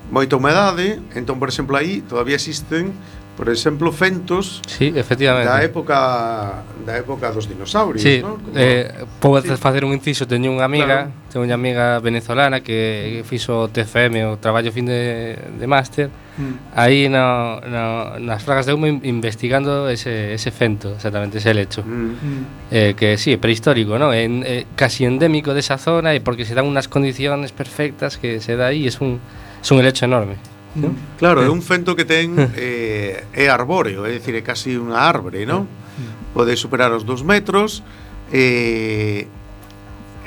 moita 0.08 0.40
humedade, 0.40 1.04
entón, 1.12 1.36
por 1.36 1.52
exemplo, 1.52 1.76
aí 1.76 2.00
todavía 2.00 2.40
existen 2.40 2.96
por 3.36 3.48
exemplo, 3.48 3.92
fentos 3.92 4.60
sí, 4.66 4.92
efectivamente. 4.94 5.48
da 5.48 5.62
época 5.64 6.62
da 6.84 6.98
época 6.98 7.30
dos 7.30 7.48
dinosaurios, 7.48 8.02
sí, 8.02 8.20
¿no? 8.20 8.36
Como, 8.36 8.52
eh, 8.54 8.92
podes 9.20 9.44
sí. 9.44 9.56
facer 9.56 9.84
un 9.84 9.92
inciso, 9.92 10.26
teño 10.26 10.52
unha 10.52 10.68
amiga, 10.68 11.08
claro. 11.08 11.32
teño 11.32 11.48
unha 11.48 11.56
amiga 11.56 12.00
venezolana 12.04 12.60
que, 12.60 13.24
fixo 13.24 13.70
fixo 13.70 13.72
TFM, 13.72 14.28
o 14.28 14.36
traballo 14.36 14.68
fin 14.74 14.84
de, 14.84 15.40
de 15.40 15.66
máster, 15.66 16.12
mm. 16.36 16.76
aí 16.76 17.08
no, 17.08 17.60
no, 17.64 18.20
nas 18.20 18.44
fragas 18.44 18.68
de 18.68 18.76
humo 18.76 18.84
investigando 18.86 19.88
ese, 19.88 20.36
ese 20.36 20.50
fento, 20.52 21.00
exactamente 21.00 21.38
ese 21.38 21.54
lecho. 21.54 21.80
Mm. 21.80 22.12
mm. 22.20 22.42
Eh, 22.70 22.92
que 22.92 23.16
sí, 23.16 23.36
prehistórico, 23.40 23.96
¿no? 23.96 24.12
É, 24.12 24.28
eh, 24.28 24.66
casi 24.76 25.08
endémico 25.08 25.56
desa 25.56 25.80
zona 25.80 26.12
e 26.12 26.20
porque 26.20 26.44
se 26.44 26.52
dan 26.52 26.68
unas 26.68 26.92
condiciones 26.92 27.56
perfectas 27.56 28.20
que 28.20 28.40
se 28.40 28.56
dá 28.56 28.68
aí, 28.68 28.84
é 28.84 28.92
un, 29.00 29.16
es 29.62 29.68
un 29.70 29.80
helecho 29.80 30.04
enorme. 30.04 30.36
Non? 30.78 30.94
Claro, 31.18 31.42
é 31.42 31.50
un 31.50 31.58
eh. 31.58 31.66
fento 31.66 31.98
que 31.98 32.06
ten 32.06 32.38
eh, 32.54 33.26
é 33.34 33.46
arbóreo, 33.50 34.06
é 34.06 34.14
dicir, 34.14 34.38
é 34.38 34.44
casi 34.46 34.78
unha 34.78 35.02
árbore, 35.02 35.42
non? 35.42 35.66
Eh. 35.66 36.30
Pode 36.30 36.54
superar 36.54 36.94
os 36.94 37.02
dos 37.02 37.26
metros 37.26 37.82
eh, 38.30 39.26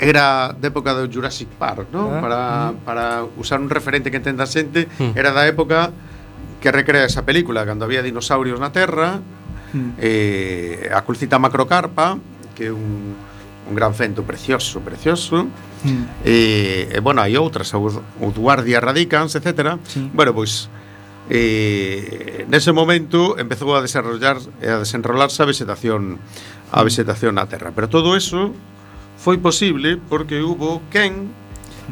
era 0.04 0.52
da 0.52 0.68
época 0.68 0.92
do 0.92 1.08
Jurassic 1.08 1.48
Park, 1.56 1.88
non? 1.96 2.12
Ah. 2.12 2.20
Para, 2.20 2.42
mm. 2.44 2.76
para 2.84 3.06
usar 3.40 3.64
un 3.64 3.72
referente 3.72 4.12
que 4.12 4.20
entenda 4.20 4.44
a 4.44 4.50
xente 4.52 4.92
mm. 5.00 5.16
era 5.16 5.32
da 5.32 5.48
época 5.48 5.96
que 6.60 6.72
recrea 6.72 7.08
esa 7.08 7.24
película 7.24 7.64
cando 7.64 7.88
había 7.88 8.04
dinosaurios 8.04 8.60
na 8.60 8.76
Terra 8.76 9.24
mm. 9.72 10.00
eh, 10.00 10.92
a 10.92 11.00
culcita 11.08 11.40
macrocarpa 11.40 12.20
que 12.52 12.68
é 12.68 12.74
un 12.76 13.16
un 13.70 13.76
gran 13.76 13.94
fento 13.96 14.24
precioso, 14.24 14.80
precioso. 14.80 15.48
Mm. 15.84 16.04
E, 16.24 16.90
e 16.92 17.00
bueno, 17.00 17.22
hai 17.22 17.36
outras, 17.36 17.72
o 17.74 17.82
guardias 18.36 18.84
radicans, 18.84 19.36
etc. 19.36 19.80
Sí. 19.88 20.10
Bueno, 20.14 20.36
pois 20.36 20.68
eh, 21.30 22.46
nese 22.52 22.72
momento 22.76 23.40
empezou 23.40 23.76
a 23.76 23.82
desarrollar 23.82 24.40
eh, 24.60 24.68
a 24.68 24.84
desenrolarse 24.84 25.44
a 25.44 25.48
vegetación 25.48 26.20
a 26.74 26.84
vegetación 26.84 27.40
na 27.40 27.48
terra, 27.48 27.72
pero 27.72 27.88
todo 27.88 28.18
eso 28.18 28.52
foi 29.16 29.40
posible 29.40 29.96
porque 30.10 30.44
hubo 30.44 30.84
quen 30.92 31.32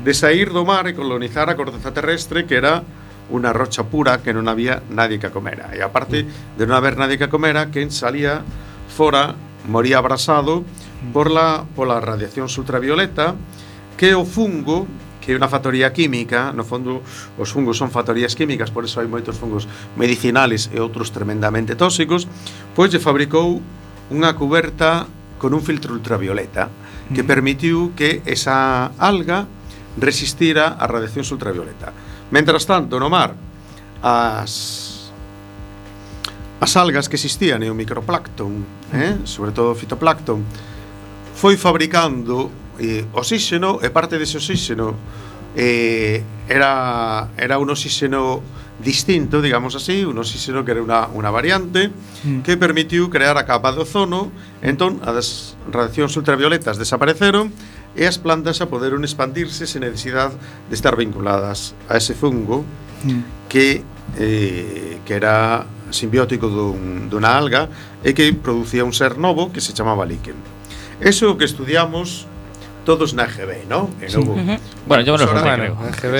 de 0.04 0.14
sair 0.16 0.52
do 0.52 0.68
mar 0.68 0.88
e 0.88 0.96
colonizar 0.96 1.48
a 1.48 1.56
corteza 1.56 1.96
terrestre 1.96 2.44
que 2.44 2.60
era 2.60 2.84
unha 3.32 3.56
rocha 3.56 3.88
pura 3.88 4.20
que 4.20 4.36
non 4.36 4.52
había 4.52 4.84
nadie 4.92 5.16
que 5.16 5.32
comera. 5.32 5.72
E 5.72 5.80
aparte 5.80 6.28
de 6.28 6.64
non 6.68 6.76
haber 6.76 7.00
nadie 7.00 7.16
que 7.16 7.32
comera, 7.32 7.72
quen 7.72 7.88
salía 7.88 8.44
fora 8.92 9.40
moría 9.64 10.04
abrasado 10.04 10.68
por 11.10 11.34
la 11.34 11.66
pola 11.66 11.98
radiacións 11.98 12.54
ultravioleta 12.62 13.34
que 13.98 14.14
o 14.14 14.26
fungo 14.26 14.86
que 15.22 15.34
é 15.34 15.38
unha 15.38 15.46
factoría 15.46 15.94
química, 15.94 16.50
no 16.50 16.66
fondo 16.66 17.06
os 17.38 17.54
fungos 17.54 17.78
son 17.78 17.94
factorías 17.94 18.34
químicas, 18.34 18.74
por 18.74 18.84
eso 18.84 18.98
hai 19.00 19.06
moitos 19.06 19.38
fungos 19.38 19.70
medicinales 19.94 20.74
e 20.74 20.82
outros 20.82 21.14
tremendamente 21.14 21.78
tóxicos, 21.78 22.26
pois 22.74 22.90
lle 22.90 22.98
fabricou 22.98 23.62
unha 24.10 24.34
cuberta 24.34 25.06
con 25.38 25.54
un 25.54 25.62
filtro 25.62 25.94
ultravioleta 25.94 26.74
que 27.14 27.22
mm. 27.22 27.30
permitiu 27.30 27.78
que 27.94 28.26
esa 28.26 28.90
alga 28.98 29.46
resistira 30.02 30.74
a 30.74 30.90
radiacións 30.90 31.30
ultravioleta. 31.30 31.94
Mentras 32.34 32.66
tanto, 32.66 32.98
no 32.98 33.08
mar, 33.08 33.38
as 34.02 34.90
as 36.62 36.78
algas 36.78 37.10
que 37.10 37.18
existían 37.18 37.66
e 37.66 37.74
o 37.74 37.78
microplancton, 37.78 38.62
eh? 38.94 39.18
sobre 39.26 39.50
todo 39.50 39.74
o 39.74 39.78
fitoplancton, 39.78 40.46
foi 41.42 41.58
fabricando 41.58 42.54
eh, 42.78 43.02
oxíxeno 43.18 43.82
e 43.82 43.90
parte 43.90 44.22
dese 44.22 44.38
oxíxeno 44.38 44.94
eh, 45.58 46.22
era, 46.46 47.34
era 47.34 47.58
un 47.58 47.74
oxíxeno 47.74 48.46
distinto, 48.78 49.42
digamos 49.42 49.74
así, 49.74 50.06
un 50.06 50.22
oxíxeno 50.22 50.62
que 50.62 50.78
era 50.78 50.86
una, 50.86 51.10
una 51.10 51.34
variante 51.34 51.90
mm. 51.90 52.46
que 52.46 52.62
permitiu 52.62 53.10
crear 53.10 53.42
a 53.42 53.50
capa 53.50 53.74
de 53.74 53.82
ozono. 53.82 54.30
Entón 54.62 55.02
as 55.02 55.58
radiacións 55.66 56.14
ultravioletas 56.14 56.78
desapareceron 56.78 57.50
e 57.98 58.06
as 58.06 58.22
plantas 58.22 58.62
a 58.62 58.70
poderon 58.70 59.02
expandirse 59.02 59.66
sen 59.66 59.82
necesidade 59.82 60.38
de 60.70 60.78
estar 60.78 60.94
vinculadas 60.94 61.74
a 61.90 61.98
ese 61.98 62.14
fungo 62.14 62.62
mm. 63.02 63.50
que, 63.50 63.82
eh, 64.22 65.02
que 65.10 65.14
era 65.18 65.66
simbiótico 65.90 66.54
dun, 66.54 67.10
dunha 67.10 67.34
alga 67.34 67.66
e 68.06 68.14
que 68.14 68.30
producía 68.30 68.86
un 68.86 68.94
ser 68.94 69.18
novo 69.18 69.50
que 69.50 69.58
se 69.58 69.74
chamaba 69.74 70.06
líquen. 70.06 70.61
Eso 71.02 71.26
é 71.26 71.30
o 71.30 71.36
que 71.36 71.46
estudiamos 71.46 72.30
todos 72.86 73.14
na 73.14 73.26
GB, 73.26 73.66
non? 73.66 73.90
Sí. 74.06 74.18
Novo, 74.18 74.34
uh 74.34 74.38
-huh. 74.38 74.60
Bueno, 74.86 75.02
yo 75.04 75.18
me 75.18 75.20
lo 75.20 75.28
formé, 75.28 75.54
creo. 75.58 75.76
GB... 75.76 76.18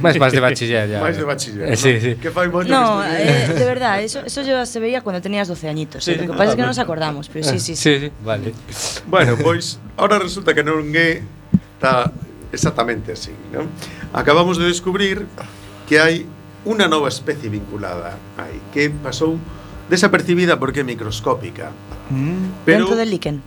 Máis 0.00 0.16
máis 0.16 0.32
de 0.32 0.40
bachiller 0.40 0.88
ya. 0.92 1.00
Máis 1.00 1.16
de 1.16 1.24
bachiller. 1.24 1.68
Eh, 1.68 1.70
¿no? 1.70 1.76
sí, 1.76 2.00
sí. 2.00 2.10
Que 2.16 2.32
fai 2.32 2.48
moito 2.48 2.72
No, 2.72 3.04
eh, 3.04 3.52
de 3.52 3.66
verdad, 3.68 4.00
eso 4.00 4.24
eso 4.24 4.40
yo 4.40 4.64
se 4.64 4.80
veía 4.80 5.04
cuando 5.04 5.20
tenías 5.20 5.48
12 5.48 5.68
añitos, 5.68 6.04
sí, 6.04 6.12
eh? 6.12 6.24
lo 6.24 6.32
que 6.32 6.38
pasa 6.38 6.50
es 6.50 6.56
que 6.56 6.64
non 6.64 6.72
nos 6.72 6.80
acordamos, 6.80 7.28
pero 7.28 7.44
sí, 7.44 7.60
sí. 7.60 7.76
Sí, 7.76 8.08
sí. 8.08 8.08
vale. 8.24 8.56
Bueno, 9.12 9.36
pois 9.36 9.76
ahora 10.00 10.16
resulta 10.16 10.56
que 10.56 10.64
non 10.64 10.88
é 10.96 11.20
ta 11.76 12.08
exactamente 12.48 13.12
así, 13.12 13.36
non? 13.52 13.68
Acabamos 14.16 14.56
de 14.56 14.64
descubrir 14.72 15.28
que 15.84 16.00
hai 16.00 16.24
unha 16.64 16.88
nova 16.88 17.12
especie 17.12 17.52
vinculada 17.52 18.16
aí, 18.40 18.56
que 18.72 18.88
pasou 18.88 19.36
desapercibida 19.92 20.56
porque 20.56 20.80
é 20.80 20.86
microscópica. 20.86 21.76
Mm. 22.08 22.64
Pero, 22.64 22.88
Dentro 22.88 22.96
del 22.96 23.10
líquen 23.12 23.44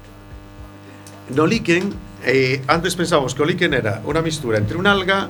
no 1.32 1.48
líquen 1.48 1.94
eh, 2.26 2.62
antes 2.68 2.96
pensábamos 2.96 3.36
que 3.36 3.44
o 3.44 3.48
líquen 3.48 3.76
era 3.76 4.00
unha 4.04 4.24
mistura 4.24 4.60
entre 4.60 4.76
un 4.80 4.88
alga 4.88 5.28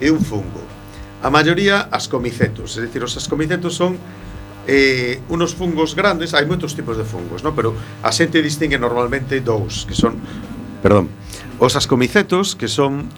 e 0.00 0.08
un 0.08 0.20
fungo. 0.20 0.60
A 1.20 1.28
maioría 1.28 1.92
ascomicetos, 1.92 2.80
é 2.80 2.88
dicir, 2.88 3.04
os 3.04 3.12
ascomicetos 3.16 3.76
son 3.76 4.00
eh, 4.64 5.20
unos 5.28 5.52
fungos 5.52 5.92
grandes, 5.92 6.32
hai 6.32 6.48
moitos 6.48 6.72
tipos 6.72 6.96
de 6.96 7.04
fungos, 7.04 7.44
no? 7.44 7.52
pero 7.52 7.76
a 8.00 8.08
xente 8.08 8.40
distingue 8.40 8.80
normalmente 8.80 9.40
dous, 9.44 9.84
que 9.84 9.92
son, 9.92 10.16
perdón, 10.80 11.12
os 11.60 11.76
ascomicetos, 11.76 12.56
que 12.56 12.68
son 12.68 13.08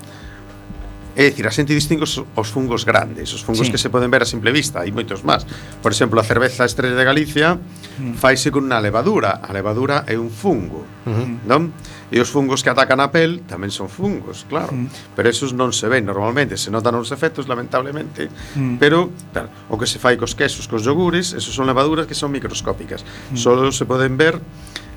É 1.12 1.28
dicir, 1.28 1.44
a 1.44 1.52
xente 1.52 1.76
distingue 1.76 2.08
os, 2.08 2.16
os 2.16 2.48
fungos 2.48 2.88
grandes, 2.88 3.28
os 3.36 3.44
fungos 3.44 3.68
sí. 3.68 3.72
que 3.72 3.76
se 3.76 3.92
poden 3.92 4.08
ver 4.08 4.24
a 4.24 4.28
simple 4.28 4.48
vista, 4.48 4.80
hai 4.80 4.88
moitos 4.88 5.20
máis. 5.20 5.44
Por 5.84 5.92
exemplo, 5.92 6.16
a 6.16 6.24
cerveza 6.24 6.64
Estrella 6.64 6.96
de 6.96 7.04
Galicia 7.04 7.60
mm. 7.60 8.16
faise 8.16 8.48
con 8.48 8.64
unha 8.64 8.80
levadura. 8.80 9.44
A 9.44 9.52
levadura 9.52 10.08
é 10.08 10.16
un 10.16 10.32
fungo, 10.32 10.88
mm-hmm. 11.04 11.44
non? 11.44 11.68
E 12.08 12.16
os 12.16 12.32
fungos 12.32 12.64
que 12.64 12.72
atacan 12.72 13.00
a 13.04 13.12
pel 13.12 13.44
tamén 13.44 13.68
son 13.68 13.92
fungos, 13.92 14.48
claro. 14.48 14.72
Mm. 14.72 14.88
Pero 15.12 15.28
esos 15.28 15.52
non 15.52 15.76
se 15.76 15.84
ven 15.92 16.08
normalmente, 16.08 16.56
se 16.56 16.72
notan 16.72 16.96
os 16.96 17.12
efectos, 17.12 17.44
lamentablemente. 17.44 18.32
Mm. 18.56 18.80
Pero, 18.80 19.12
claro, 19.36 19.52
o 19.68 19.76
que 19.76 19.84
se 19.84 20.00
fai 20.00 20.16
cos 20.16 20.32
quesos, 20.32 20.64
cos 20.64 20.80
yogures, 20.80 21.36
esos 21.36 21.52
son 21.52 21.68
levaduras 21.68 22.08
que 22.08 22.16
son 22.16 22.32
microscópicas. 22.32 23.04
Uh. 23.04 23.36
Solo 23.36 23.68
se 23.68 23.84
poden 23.84 24.16
ver... 24.16 24.40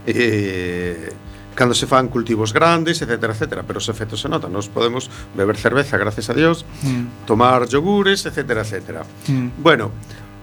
Eh, 0.07 1.34
cando 1.55 1.73
se 1.73 1.87
fan 1.87 2.07
cultivos 2.07 2.53
grandes, 2.53 3.01
etcétera, 3.01 3.33
etcétera, 3.33 3.63
pero 3.63 3.79
os 3.79 3.89
efectos 3.89 4.21
se 4.21 4.29
notan. 4.29 4.51
Nos 4.51 4.67
podemos 4.67 5.09
beber 5.33 5.57
cerveza, 5.57 5.97
gracias 5.97 6.29
a 6.29 6.33
Dios, 6.33 6.65
mm. 6.83 7.25
tomar 7.25 7.65
yogures, 7.67 8.25
etcétera, 8.25 8.61
etcétera. 8.61 9.03
Mm. 9.27 9.63
Bueno, 9.63 9.91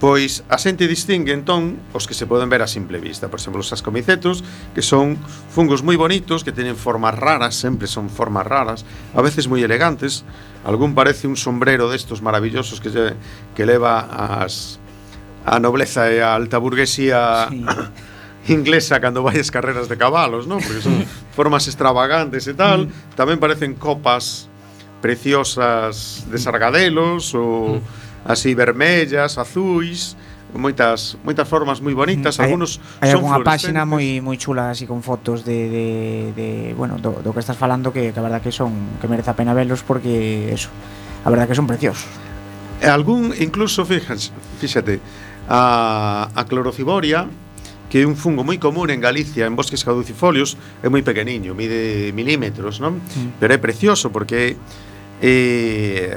Pois 0.02 0.42
a 0.50 0.58
xente 0.58 0.90
distingue 0.90 1.30
entón 1.30 1.78
os 1.94 2.10
que 2.10 2.18
se 2.18 2.26
poden 2.26 2.50
ver 2.50 2.58
a 2.58 2.66
simple 2.66 2.98
vista 2.98 3.30
Por 3.30 3.38
exemplo, 3.38 3.62
os 3.62 3.70
ascomicetos 3.70 4.42
Que 4.74 4.82
son 4.82 5.14
fungos 5.54 5.86
moi 5.86 5.94
bonitos 5.94 6.42
Que 6.42 6.50
teñen 6.50 6.74
formas 6.74 7.14
raras, 7.14 7.54
sempre 7.54 7.86
son 7.86 8.10
formas 8.10 8.42
raras 8.42 8.82
A 9.14 9.22
veces 9.22 9.46
moi 9.46 9.62
elegantes 9.62 10.26
Algún 10.66 10.98
parece 10.98 11.30
un 11.30 11.38
sombrero 11.38 11.86
destos 11.86 12.18
maravillosos 12.18 12.82
Que, 12.82 12.90
lle, 12.90 13.14
que 13.54 13.62
leva 13.62 14.02
as, 14.42 14.82
a 15.46 15.62
nobleza 15.62 16.10
e 16.10 16.18
a 16.18 16.34
alta 16.34 16.58
burguesía 16.58 17.46
sí. 17.46 17.62
inglesa 18.48 18.98
cando 18.98 19.22
vai 19.22 19.38
as 19.38 19.50
carreras 19.50 19.86
de 19.86 19.94
cabalos, 19.94 20.50
non? 20.50 20.58
Porque 20.58 20.82
son 20.82 21.04
formas 21.36 21.68
extravagantes 21.70 22.50
e 22.50 22.54
tal. 22.54 22.90
Mm. 22.90 23.14
Tamén 23.14 23.38
parecen 23.38 23.78
copas 23.78 24.50
preciosas 25.02 26.26
de 26.26 26.38
sargadelos 26.38 27.34
ou 27.38 27.78
mm. 27.78 28.26
así 28.26 28.54
vermellas, 28.54 29.38
azuis 29.38 30.18
moitas 30.52 31.16
moitas 31.24 31.48
formas 31.48 31.80
moi 31.80 31.96
bonitas, 31.96 32.36
mm. 32.36 32.40
hai, 32.40 32.46
algunos 32.52 32.70
hai 33.00 33.08
son 33.08 33.24
algunha 33.24 33.40
páxina 33.40 33.88
moi 33.88 34.20
moi 34.20 34.36
chula 34.36 34.68
así 34.68 34.84
con 34.84 35.00
fotos 35.00 35.48
de, 35.48 35.68
de, 35.68 35.86
de 36.36 36.48
bueno, 36.76 37.00
do, 37.00 37.24
do 37.24 37.32
que 37.32 37.40
estás 37.40 37.56
falando 37.56 37.88
que, 37.88 38.12
que 38.12 38.20
a 38.20 38.24
verdad 38.24 38.44
que 38.44 38.52
son 38.52 39.00
que 39.00 39.08
merece 39.08 39.32
a 39.32 39.36
pena 39.36 39.56
velos 39.56 39.80
porque 39.80 40.52
eso, 40.52 40.68
a 41.24 41.28
verdad 41.32 41.48
que 41.48 41.56
son 41.56 41.64
preciosos. 41.64 42.04
E 42.84 42.88
algún 42.90 43.32
incluso 43.40 43.86
fíjate, 43.88 44.28
fíxate, 44.60 45.00
a 45.48 46.28
a 46.36 46.42
clorociboria 46.44 47.32
que 47.92 48.00
é 48.00 48.08
un 48.08 48.16
fungo 48.16 48.40
moi 48.40 48.56
común 48.56 48.88
en 48.88 49.04
Galicia, 49.04 49.44
en 49.44 49.52
bosques 49.52 49.84
caducifolios, 49.84 50.56
é 50.80 50.88
moi 50.88 51.04
pequeniño, 51.04 51.52
mide 51.52 52.08
milímetros, 52.16 52.80
non? 52.80 53.04
Sí. 53.12 53.20
Pero 53.36 53.52
é 53.52 53.60
precioso 53.60 54.08
porque 54.08 54.56
eh, 55.20 56.16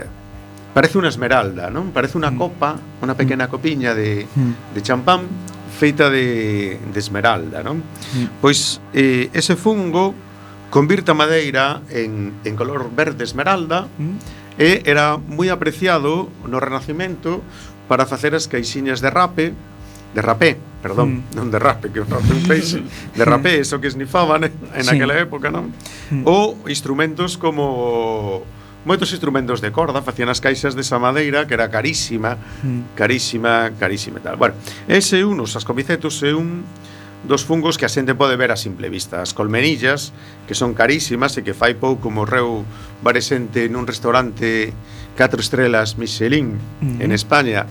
parece 0.72 0.96
unha 0.96 1.12
esmeralda, 1.12 1.67
non? 1.67 1.91
Parece 1.91 2.15
unha 2.15 2.32
mm. 2.32 2.39
copa, 2.39 2.79
unha 3.03 3.12
mm. 3.12 3.20
pequena 3.20 3.51
copiña 3.51 3.91
de, 3.91 4.24
de 4.24 4.79
champán 4.79 5.27
feita 5.75 6.08
de, 6.08 6.79
de 6.79 7.00
esmeralda, 7.03 7.60
non? 7.60 7.84
Pois 8.39 8.79
eh, 8.96 9.27
ese 9.36 9.60
fungo 9.60 10.15
convirta 10.72 11.12
a 11.12 11.20
madeira 11.20 11.84
en, 11.91 12.39
en 12.48 12.55
color 12.55 12.88
verde 12.88 13.27
esmeralda 13.27 13.91
e 14.55 14.79
era 14.88 15.20
moi 15.20 15.51
apreciado 15.51 16.32
no 16.48 16.63
Renacimento 16.63 17.44
para 17.91 18.08
facer 18.08 18.32
as 18.32 18.48
caixiñas 18.48 19.03
de 19.03 19.12
rape, 19.12 19.51
de 20.15 20.22
rapé, 20.24 20.55
perdón, 20.86 21.25
mm. 21.25 21.34
non 21.34 21.50
derrape, 21.50 21.89
que 21.89 22.06
rape 22.06 22.30
un 22.30 22.46
peixe, 22.46 22.86
derrape, 23.18 23.58
mm. 23.58 23.62
eso 23.65 23.82
que 23.82 23.89
snifaban 23.89 24.46
eh, 24.46 24.54
en 24.77 24.86
sí. 24.86 24.94
aquela 24.94 25.18
época, 25.18 25.50
non? 25.50 25.74
Mm. 26.13 26.30
Ou 26.30 26.62
instrumentos 26.70 27.42
como 27.42 28.46
moitos 28.86 29.10
instrumentos 29.10 29.65
de 29.65 29.74
corda, 29.74 30.06
facían 30.06 30.30
as 30.30 30.38
caixas 30.38 30.77
desa 30.77 31.01
madeira 31.01 31.50
que 31.50 31.58
era 31.58 31.74
carísima, 31.74 32.38
mm. 32.38 32.94
carísima, 32.94 33.74
carísima 33.82 34.22
e 34.22 34.24
tal. 34.30 34.38
Bueno, 34.38 34.54
ese 34.86 35.25
un, 35.25 35.42
os 35.42 35.58
ascomicetos, 35.58 36.22
é 36.22 36.38
un 36.38 36.62
dos 37.25 37.42
fungos 37.42 37.82
que 37.82 37.89
a 37.89 37.92
xente 37.92 38.13
pode 38.13 38.38
ver 38.38 38.54
a 38.54 38.60
simple 38.62 38.86
vista. 38.94 39.25
As 39.25 39.34
colmenillas, 39.34 40.13
que 40.46 40.54
son 40.54 40.77
carísimas 40.77 41.34
e 41.34 41.42
que 41.42 41.58
fai 41.58 41.74
pouco 41.74 42.13
morreu 42.13 42.62
varexente 43.01 43.65
nun 43.74 43.89
restaurante 43.89 44.70
catro 45.18 45.42
estrelas 45.42 45.98
Michelin 45.98 46.54
mm 46.54 46.62
-hmm. 46.62 47.01
en 47.01 47.10
España, 47.10 47.65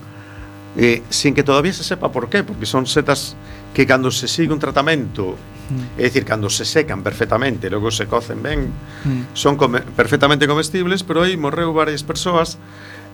eh, 0.77 1.03
sin 1.09 1.35
que 1.35 1.43
todavía 1.43 1.73
se 1.73 1.85
sepa 1.85 2.11
por 2.11 2.29
qué, 2.29 2.43
porque 2.43 2.67
son 2.67 2.87
setas 2.87 3.37
que 3.73 3.87
cando 3.87 4.11
se 4.11 4.29
sigue 4.29 4.53
un 4.53 4.59
tratamento, 4.59 5.35
mm. 5.35 5.99
é 5.99 6.05
dicir, 6.07 6.25
cando 6.25 6.51
se 6.51 6.65
secan 6.65 7.03
perfectamente, 7.03 7.71
logo 7.71 7.91
se 7.91 8.07
cocen 8.07 8.43
ben, 8.43 8.71
mm. 9.05 9.35
son 9.35 9.57
come, 9.57 9.83
perfectamente 9.83 10.47
comestibles, 10.47 11.03
pero 11.03 11.23
aí 11.23 11.37
morreu 11.37 11.73
varias 11.75 12.03
persoas 12.03 12.59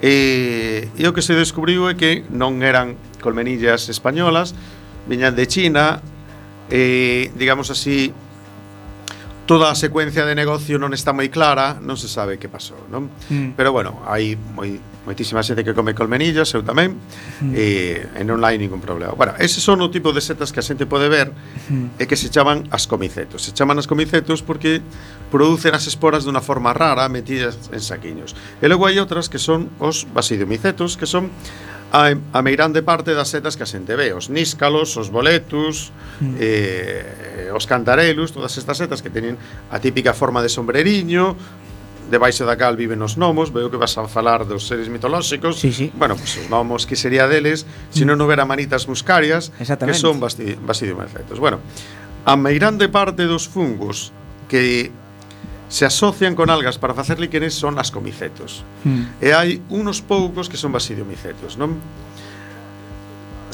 eh, 0.00 0.88
e, 0.96 1.04
e 1.04 1.08
o 1.08 1.12
que 1.12 1.20
se 1.20 1.36
descubriu 1.36 1.88
é 1.88 1.94
que 1.96 2.24
non 2.32 2.64
eran 2.64 2.96
colmenillas 3.20 3.88
españolas, 3.92 4.56
viñan 5.04 5.36
de 5.36 5.44
China, 5.44 6.00
e, 6.70 7.28
digamos 7.36 7.68
así, 7.68 8.12
toda 9.44 9.70
a 9.70 9.74
secuencia 9.74 10.24
de 10.24 10.38
negocio 10.38 10.78
non 10.78 10.94
está 10.94 11.10
moi 11.12 11.28
clara, 11.28 11.76
non 11.82 11.98
se 11.98 12.06
sabe 12.06 12.38
que 12.38 12.46
pasou, 12.46 12.78
non? 12.88 13.10
Mm. 13.28 13.58
Pero 13.58 13.74
bueno, 13.74 14.00
hai 14.06 14.38
moi 14.38 14.78
moitísima 15.06 15.40
xente 15.40 15.64
que 15.64 15.72
come 15.72 15.96
colmenillos, 15.96 16.52
eu 16.52 16.60
tamén, 16.60 17.00
mm. 17.40 17.52
e, 17.56 17.66
e 18.20 18.22
non 18.24 18.44
hai 18.44 18.60
ningún 18.60 18.84
problema. 18.84 19.16
Bueno, 19.16 19.32
ese 19.40 19.58
son 19.58 19.80
o 19.80 19.88
tipo 19.88 20.12
de 20.12 20.20
setas 20.20 20.52
que 20.52 20.60
a 20.60 20.66
xente 20.66 20.84
pode 20.84 21.08
ver 21.08 21.32
mm. 21.32 21.96
e 21.96 22.04
que 22.04 22.16
se 22.16 22.28
chaman 22.28 22.68
as 22.68 22.84
comicetos. 22.84 23.48
Se 23.48 23.56
chaman 23.56 23.80
as 23.80 23.88
comicetos 23.88 24.44
porque 24.44 24.84
producen 25.32 25.72
as 25.72 25.88
esporas 25.88 26.28
dunha 26.28 26.44
forma 26.44 26.76
rara 26.76 27.08
metidas 27.08 27.56
en 27.72 27.80
saquiños. 27.80 28.36
E 28.60 28.68
logo 28.68 28.84
hai 28.84 29.00
outras 29.00 29.32
que 29.32 29.40
son 29.40 29.72
os 29.80 30.04
basidiomicetos, 30.04 31.00
que 31.00 31.08
son 31.08 31.32
a, 31.92 32.14
a 32.14 32.42
meirande 32.42 32.82
parte 32.82 33.14
das 33.14 33.28
setas 33.28 33.56
que 33.56 33.64
a 33.64 33.70
xente 33.70 33.96
ve, 33.96 34.14
os 34.14 34.30
níscalos, 34.30 34.94
os 35.00 35.10
boletus, 35.10 35.90
mm. 36.20 36.34
eh, 36.38 37.50
os 37.50 37.66
cantarelos, 37.66 38.30
todas 38.30 38.54
estas 38.54 38.78
setas 38.78 39.02
que 39.02 39.10
teñen 39.10 39.34
a 39.72 39.82
típica 39.82 40.14
forma 40.14 40.38
de 40.44 40.48
sombreriño, 40.48 41.34
debaixo 42.10 42.42
da 42.42 42.58
cal 42.58 42.74
viven 42.74 42.98
os 43.06 43.14
gnomos, 43.14 43.54
veo 43.54 43.70
que 43.70 43.78
vas 43.78 43.94
a 43.94 44.04
falar 44.10 44.42
dos 44.42 44.66
seres 44.66 44.90
mitolóxicos. 44.90 45.62
Sí, 45.62 45.72
sí. 45.72 45.92
Bueno, 45.94 46.18
pues, 46.18 46.36
os 46.36 46.50
gnomos 46.50 46.84
que 46.84 46.98
sería 46.98 47.30
deles, 47.30 47.64
se 47.94 48.02
non 48.02 48.18
houbera 48.18 48.42
manitas 48.42 48.90
muscarias, 48.90 49.54
que 49.54 49.94
son 49.94 50.18
basidiomicetos. 50.18 51.38
Bueno, 51.38 51.62
a 52.26 52.34
meirande 52.34 52.90
parte 52.90 53.30
dos 53.30 53.46
fungos 53.46 54.10
que 54.50 54.90
se 55.70 55.86
asocian 55.86 56.34
con 56.34 56.50
algas 56.50 56.82
para 56.82 56.98
facer 56.98 57.22
líquenes 57.22 57.54
son 57.54 57.78
as 57.78 57.94
comicetos. 57.94 58.66
Mm. 58.82 59.22
E 59.22 59.30
hai 59.30 59.62
unos 59.70 60.02
poucos 60.02 60.50
que 60.50 60.58
son 60.58 60.74
basidiomicetos, 60.74 61.54
non? 61.54 61.78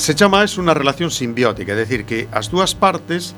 Se 0.01 0.17
chama 0.17 0.41
es 0.41 0.57
unha 0.57 0.73
relación 0.73 1.13
simbiótica, 1.13 1.77
é 1.77 1.79
dicir, 1.85 2.09
que 2.09 2.25
as 2.33 2.49
dúas 2.49 2.73
partes 2.73 3.37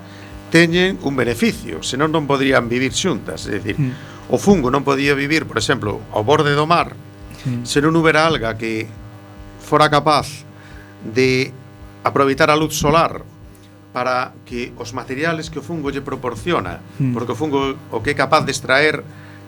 teñen 0.55 0.97
un 1.03 1.19
beneficio, 1.19 1.83
senón 1.83 2.15
non 2.15 2.31
podrían 2.31 2.71
vivir 2.71 2.95
xuntas, 2.95 3.51
é 3.51 3.59
dicir, 3.59 3.83
mm 3.83 4.18
O 4.29 4.37
fungo 4.37 4.69
non 4.69 4.85
podía 4.85 5.17
vivir, 5.17 5.49
por 5.49 5.57
exemplo, 5.57 6.05
ao 6.13 6.21
borde 6.21 6.53
do 6.53 6.69
mar, 6.69 6.93
mm. 7.49 7.65
se 7.65 7.81
non 7.81 7.97
hubera 7.97 8.29
alga 8.29 8.61
que 8.61 8.85
fora 9.65 9.89
capaz 9.89 10.45
de 11.01 11.49
aproveitar 12.05 12.53
a 12.53 12.59
luz 12.61 12.77
solar 12.77 13.25
para 13.93 14.37
que 14.45 14.77
os 14.77 14.93
materiales 14.93 15.49
que 15.49 15.59
o 15.59 15.65
fungo 15.65 15.89
lle 15.89 16.05
proporciona, 16.05 16.79
porque 17.17 17.33
o 17.33 17.39
fungo 17.39 17.73
o 17.89 18.05
que 18.05 18.13
é 18.13 18.17
capaz 18.17 18.45
de 18.45 18.53
extraer 18.53 19.01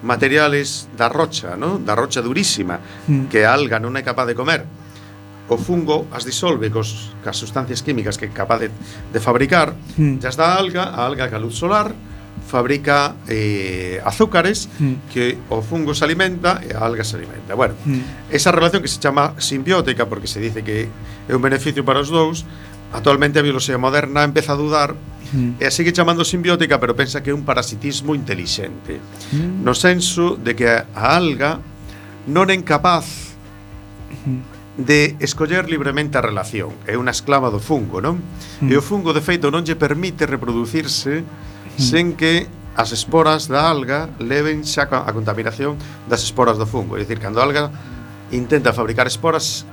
materiales 0.02 0.88
da 0.96 1.12
rocha, 1.12 1.60
no? 1.60 1.76
da 1.76 1.92
rocha 1.92 2.24
durísima, 2.24 2.80
que 3.28 3.44
a 3.44 3.52
alga 3.52 3.76
non 3.76 3.92
é 3.96 4.02
capaz 4.02 4.32
de 4.32 4.34
comer. 4.34 4.64
O 5.50 5.60
fungo 5.60 6.08
as 6.14 6.24
disolve 6.24 6.72
cos, 6.72 7.12
cas 7.20 7.36
sustancias 7.36 7.84
químicas 7.84 8.16
que 8.16 8.30
é 8.30 8.32
capaz 8.32 8.64
de, 8.64 8.68
de 9.12 9.20
fabricar, 9.20 9.76
mm. 10.00 10.24
das 10.24 10.40
dá 10.40 10.54
a 10.54 10.56
alga, 10.56 10.88
a 10.88 11.04
alga 11.04 11.28
que 11.28 11.36
a 11.36 11.42
luz 11.42 11.58
solar, 11.60 11.92
fabrica 12.46 13.14
eh, 13.28 14.00
azúcares 14.04 14.68
mm. 14.78 14.94
que 15.12 15.38
o 15.48 15.62
fungo 15.62 15.94
se 15.94 16.04
alimenta 16.04 16.60
e 16.66 16.74
a 16.74 16.82
alga 16.82 17.04
se 17.06 17.16
alimenta. 17.16 17.54
Bueno, 17.54 17.74
mm. 17.84 18.32
esa 18.34 18.50
relación 18.50 18.82
que 18.82 18.90
se 18.90 18.98
chama 18.98 19.38
simbiótica 19.38 20.10
porque 20.10 20.26
se 20.26 20.40
dice 20.40 20.64
que 20.64 20.90
é 21.28 21.32
un 21.32 21.42
beneficio 21.42 21.86
para 21.86 22.02
os 22.02 22.10
dous, 22.10 22.42
actualmente 22.92 23.38
a 23.38 23.46
bioloxía 23.46 23.78
moderna 23.78 24.26
empeza 24.26 24.52
a 24.52 24.58
dudar 24.58 24.98
mm. 25.32 25.62
e 25.62 25.64
a 25.64 25.70
sigue 25.70 25.94
chamando 25.94 26.26
simbiótica, 26.26 26.82
pero 26.82 26.98
pensa 26.98 27.22
que 27.22 27.30
é 27.30 27.34
un 27.34 27.46
parasitismo 27.46 28.18
intelixente. 28.18 28.98
Mm. 29.30 29.62
No 29.62 29.78
senso 29.78 30.34
de 30.34 30.58
que 30.58 30.66
a 30.66 30.84
alga 30.94 31.62
non 32.26 32.50
é 32.50 32.54
incapaz 32.58 33.38
mm. 34.26 34.82
de 34.82 35.14
escoller 35.22 35.70
libremente 35.70 36.18
a 36.18 36.22
relación. 36.22 36.74
É 36.84 36.98
unha 36.98 37.14
esclava 37.14 37.48
do 37.54 37.62
fungo, 37.62 38.02
non? 38.02 38.18
Mm. 38.60 38.68
E 38.70 38.74
o 38.74 38.82
fungo, 38.82 39.14
de 39.14 39.22
feito, 39.22 39.54
non 39.54 39.62
lle 39.62 39.78
permite 39.78 40.26
reproducirse 40.26 41.22
sen 41.80 42.12
que 42.14 42.46
as 42.76 42.92
esporas 42.92 43.48
da 43.48 43.68
alga 43.68 44.08
leven 44.20 44.62
xa 44.62 44.86
a 44.86 45.10
contaminación 45.12 45.80
das 46.06 46.22
esporas 46.22 46.60
do 46.60 46.68
fungo. 46.68 46.96
É 46.96 47.02
dicir, 47.02 47.18
cando 47.18 47.40
a 47.40 47.44
alga 47.44 47.72
intenta 48.30 48.72
fabricar 48.72 49.08
esporas, 49.08 49.66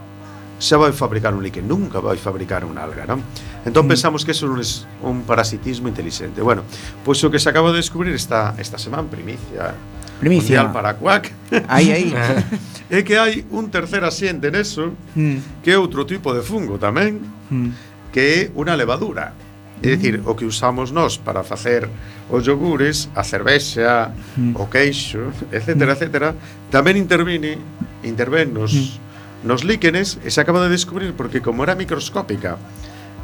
xa 0.58 0.76
vai 0.82 0.92
fabricar 0.92 1.36
un 1.36 1.44
líquen, 1.46 1.68
nunca 1.70 2.02
vai 2.02 2.18
fabricar 2.18 2.66
unha 2.66 2.82
alga, 2.82 3.06
non? 3.06 3.22
Entón 3.62 3.86
pensamos 3.86 4.26
que 4.26 4.34
eso 4.34 4.50
non 4.50 4.58
é 4.58 4.66
un 5.06 5.22
parasitismo 5.28 5.86
inteligente. 5.86 6.42
Bueno, 6.42 6.66
pois 7.06 7.22
o 7.22 7.30
que 7.30 7.38
se 7.38 7.52
acaba 7.52 7.70
de 7.70 7.78
descubrir 7.78 8.16
esta, 8.18 8.58
esta 8.58 8.82
semana, 8.82 9.06
primicia, 9.06 9.78
primicia. 10.18 10.66
mundial 10.66 10.74
para 10.74 10.98
Quack, 10.98 11.26
cuac. 11.30 11.64
Aí, 11.70 11.94
aí. 11.94 12.10
é 12.90 13.06
que 13.06 13.16
hai 13.16 13.46
un 13.54 13.70
tercer 13.70 14.02
asiente 14.02 14.50
neso, 14.50 14.98
mm. 15.14 15.62
que 15.62 15.70
é 15.70 15.78
outro 15.78 16.04
tipo 16.10 16.34
de 16.34 16.42
fungo 16.42 16.82
tamén, 16.82 17.22
mm. 17.54 17.70
que 18.10 18.24
é 18.26 18.40
unha 18.58 18.74
levadura 18.74 19.47
É 19.84 19.94
dicir, 19.94 20.22
o 20.26 20.34
que 20.34 20.46
usamos 20.46 20.90
nós 20.90 21.18
para 21.22 21.44
facer 21.44 21.86
os 22.30 22.46
yogures, 22.46 23.10
a 23.14 23.24
cervexa, 23.24 24.10
mm. 24.36 24.58
o 24.58 24.66
queixo, 24.66 25.30
etc, 25.54 25.78
etcétera, 25.78 25.94
etc, 25.94 26.36
tamén 26.74 26.98
intervine, 26.98 27.62
interven 28.02 28.58
nos, 28.58 28.74
mm. 28.74 29.46
nos 29.46 29.62
líquenes 29.62 30.18
e 30.26 30.34
se 30.34 30.42
acaba 30.42 30.66
de 30.66 30.74
descubrir 30.74 31.14
porque 31.14 31.46
como 31.46 31.62
era 31.62 31.78
microscópica 31.78 32.58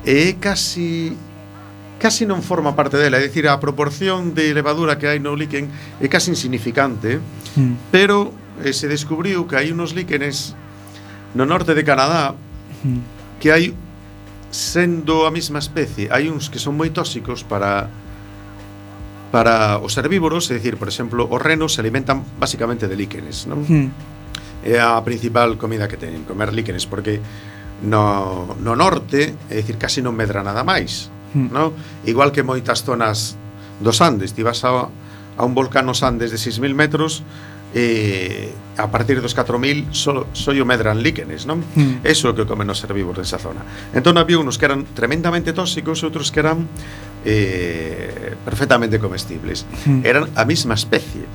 é 0.05 0.37
casi 0.37 1.17
casi 1.97 2.27
non 2.27 2.43
forma 2.43 2.75
parte 2.75 2.99
dela, 2.99 3.15
é 3.15 3.23
dicir, 3.23 3.47
a 3.47 3.57
proporción 3.63 4.35
de 4.35 4.51
levadura 4.51 4.99
que 4.99 5.07
hai 5.07 5.23
no 5.23 5.39
líquen 5.39 5.71
é 6.03 6.07
casi 6.11 6.35
insignificante, 6.35 7.17
mm. 7.57 7.95
pero 7.95 8.29
eh, 8.61 8.75
se 8.75 8.91
descubriu 8.91 9.47
que 9.47 9.55
hai 9.55 9.71
unos 9.71 9.95
líquenes 9.95 10.53
no 11.33 11.47
norte 11.47 11.73
de 11.73 11.81
Canadá 11.81 12.35
mm. 12.83 13.39
que 13.39 13.49
hai 13.49 13.71
sendo 14.53 15.25
a 15.25 15.33
mesma 15.33 15.57
especie, 15.57 16.13
hai 16.13 16.29
uns 16.29 16.53
que 16.53 16.61
son 16.61 16.77
moi 16.77 16.93
tóxicos 16.93 17.41
para 17.41 17.89
para 19.33 19.81
os 19.81 19.97
herbívoros, 19.97 20.45
é 20.53 20.61
dicir, 20.61 20.77
por 20.77 20.85
exemplo, 20.85 21.25
os 21.25 21.41
renos 21.41 21.73
se 21.73 21.81
alimentan 21.81 22.21
basicamente 22.37 22.85
de 22.85 22.93
líquenes, 22.93 23.49
non? 23.49 23.65
Mm. 23.65 23.89
É 24.61 24.77
a 24.77 25.01
principal 25.01 25.57
comida 25.57 25.89
que 25.89 25.97
teñen, 25.97 26.21
comer 26.21 26.53
líquenes, 26.53 26.85
porque 26.85 27.17
no, 27.81 28.53
no 28.61 28.77
norte, 28.77 29.33
é 29.49 29.57
dicir, 29.57 29.81
casi 29.81 30.05
non 30.05 30.13
medra 30.13 30.45
nada 30.45 30.61
máis, 30.61 31.09
mm. 31.33 31.49
non? 31.49 31.73
Igual 32.05 32.29
que 32.29 32.45
moitas 32.45 32.85
zonas 32.85 33.33
dos 33.81 34.05
Andes, 34.05 34.37
ti 34.37 34.45
vas 34.45 34.61
a, 34.69 34.85
a 34.85 35.41
un 35.41 35.57
volcán 35.57 35.89
nos 35.89 36.05
Andes 36.05 36.29
de 36.29 36.37
6.000 36.37 36.77
metros, 36.77 37.25
eh, 37.73 38.53
a 38.77 38.89
partir 38.89 39.21
dos 39.21 39.33
4000 39.33 39.87
só, 39.91 40.25
só 40.33 40.51
o 40.53 40.65
medran 40.65 41.01
líquenes, 41.01 41.45
non? 41.45 41.61
Mm. 41.73 42.05
Eso 42.05 42.29
é 42.29 42.33
o 42.33 42.37
que 42.37 42.45
comen 42.45 42.69
os 42.69 42.81
herbívoros 42.81 43.25
nesa 43.25 43.41
zona. 43.41 43.65
Entón 43.93 44.17
había 44.17 44.37
unos 44.37 44.57
que 44.57 44.65
eran 44.65 44.85
tremendamente 44.93 45.53
tóxicos, 45.53 46.01
e 46.01 46.09
outros 46.09 46.29
que 46.29 46.41
eran 46.41 46.69
eh, 47.25 48.33
perfectamente 48.45 48.97
comestibles. 48.97 49.65
Mm. 49.85 50.01
Eran 50.05 50.25
a 50.37 50.45
mesma 50.45 50.73
especie. 50.77 51.25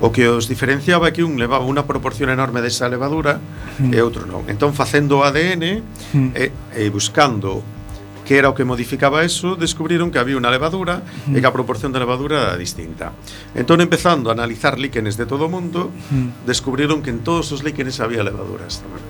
O 0.00 0.10
que 0.10 0.26
os 0.26 0.48
diferenciaba 0.48 1.10
é 1.10 1.12
que 1.12 1.26
un 1.26 1.36
levaba 1.36 1.66
unha 1.66 1.84
proporción 1.84 2.32
enorme 2.32 2.64
desa 2.64 2.88
levadura 2.88 3.38
mm. 3.78 3.92
e 3.92 3.98
outro 4.00 4.24
non. 4.24 4.46
Entón, 4.48 4.72
facendo 4.72 5.20
o 5.20 5.26
ADN 5.26 5.82
mm. 6.14 6.30
e, 6.34 6.44
e 6.74 6.84
buscando 6.88 7.62
que 8.30 8.38
era 8.38 8.46
o 8.46 8.54
que 8.54 8.62
modificaba 8.62 9.26
eso, 9.26 9.58
descubriron 9.58 10.14
que 10.14 10.22
había 10.22 10.38
unha 10.38 10.54
levadura 10.54 11.02
e 11.34 11.42
que 11.42 11.48
a 11.50 11.50
proporción 11.50 11.90
de 11.90 11.98
levadura 11.98 12.54
era 12.54 12.54
distinta. 12.54 13.10
Entón, 13.58 13.82
empezando 13.82 14.30
a 14.30 14.38
analizar 14.38 14.78
líquenes 14.78 15.18
de 15.18 15.26
todo 15.26 15.46
o 15.46 15.50
mundo, 15.50 15.90
descubriron 16.46 17.02
que 17.02 17.10
en 17.10 17.26
todos 17.26 17.50
os 17.50 17.66
líquenes 17.66 17.98
había 17.98 18.22
levaduras 18.22 18.86
tamén. 18.86 19.02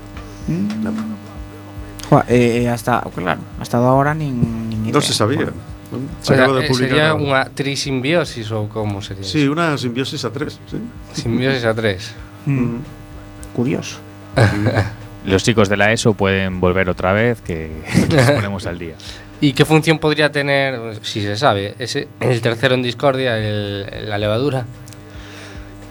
Joa, 2.09 2.24
eh, 2.33 2.64
eh, 2.64 2.68
hasta, 2.72 3.04
claro, 3.14 3.44
hasta 3.61 3.76
ahora 3.76 4.16
nin, 4.16 4.40
nin 4.72 4.88
Non 4.88 4.98
idea. 4.98 5.04
se 5.04 5.12
sabía. 5.12 5.52
Bueno, 5.52 5.61
non? 5.92 6.09
O 6.09 6.24
Se 6.24 6.33
sea, 6.33 6.48
acaba 6.48 6.56
de 6.56 6.64
eh, 6.64 6.70
publicar. 6.72 6.88
sería 6.96 7.06
unha 7.12 7.40
trisimbiosis 7.52 8.48
ou 8.56 8.72
como 8.72 9.04
sería? 9.04 9.22
Sí, 9.28 9.44
unha 9.46 9.76
simbiosis 9.76 10.24
a 10.24 10.33
tres, 10.33 10.56
sí. 10.64 10.80
Simbiosis 11.12 11.68
a 11.68 11.76
tres. 11.76 12.16
mm, 12.48 13.52
curioso. 13.52 14.00
Los 15.24 15.42
chicos 15.44 15.68
de 15.68 15.76
la 15.76 15.92
ESO 15.92 16.14
pueden 16.14 16.61
volver 16.61 16.88
otra 16.88 17.12
vez, 17.12 17.40
que 17.42 17.70
nos 18.11 18.30
ponemos 18.30 18.66
al 18.66 18.78
día. 18.78 18.94
¿Y 19.40 19.52
qué 19.52 19.64
función 19.64 19.98
podría 19.98 20.30
tener, 20.33 20.98
si 21.02 21.22
se 21.22 21.37
sabe, 21.37 21.74
ese, 21.78 22.09
el 22.20 22.40
tercero 22.40 22.74
en 22.74 22.83
discordia, 22.83 23.37
el- 23.38 24.09
la 24.09 24.18
levadura? 24.18 24.64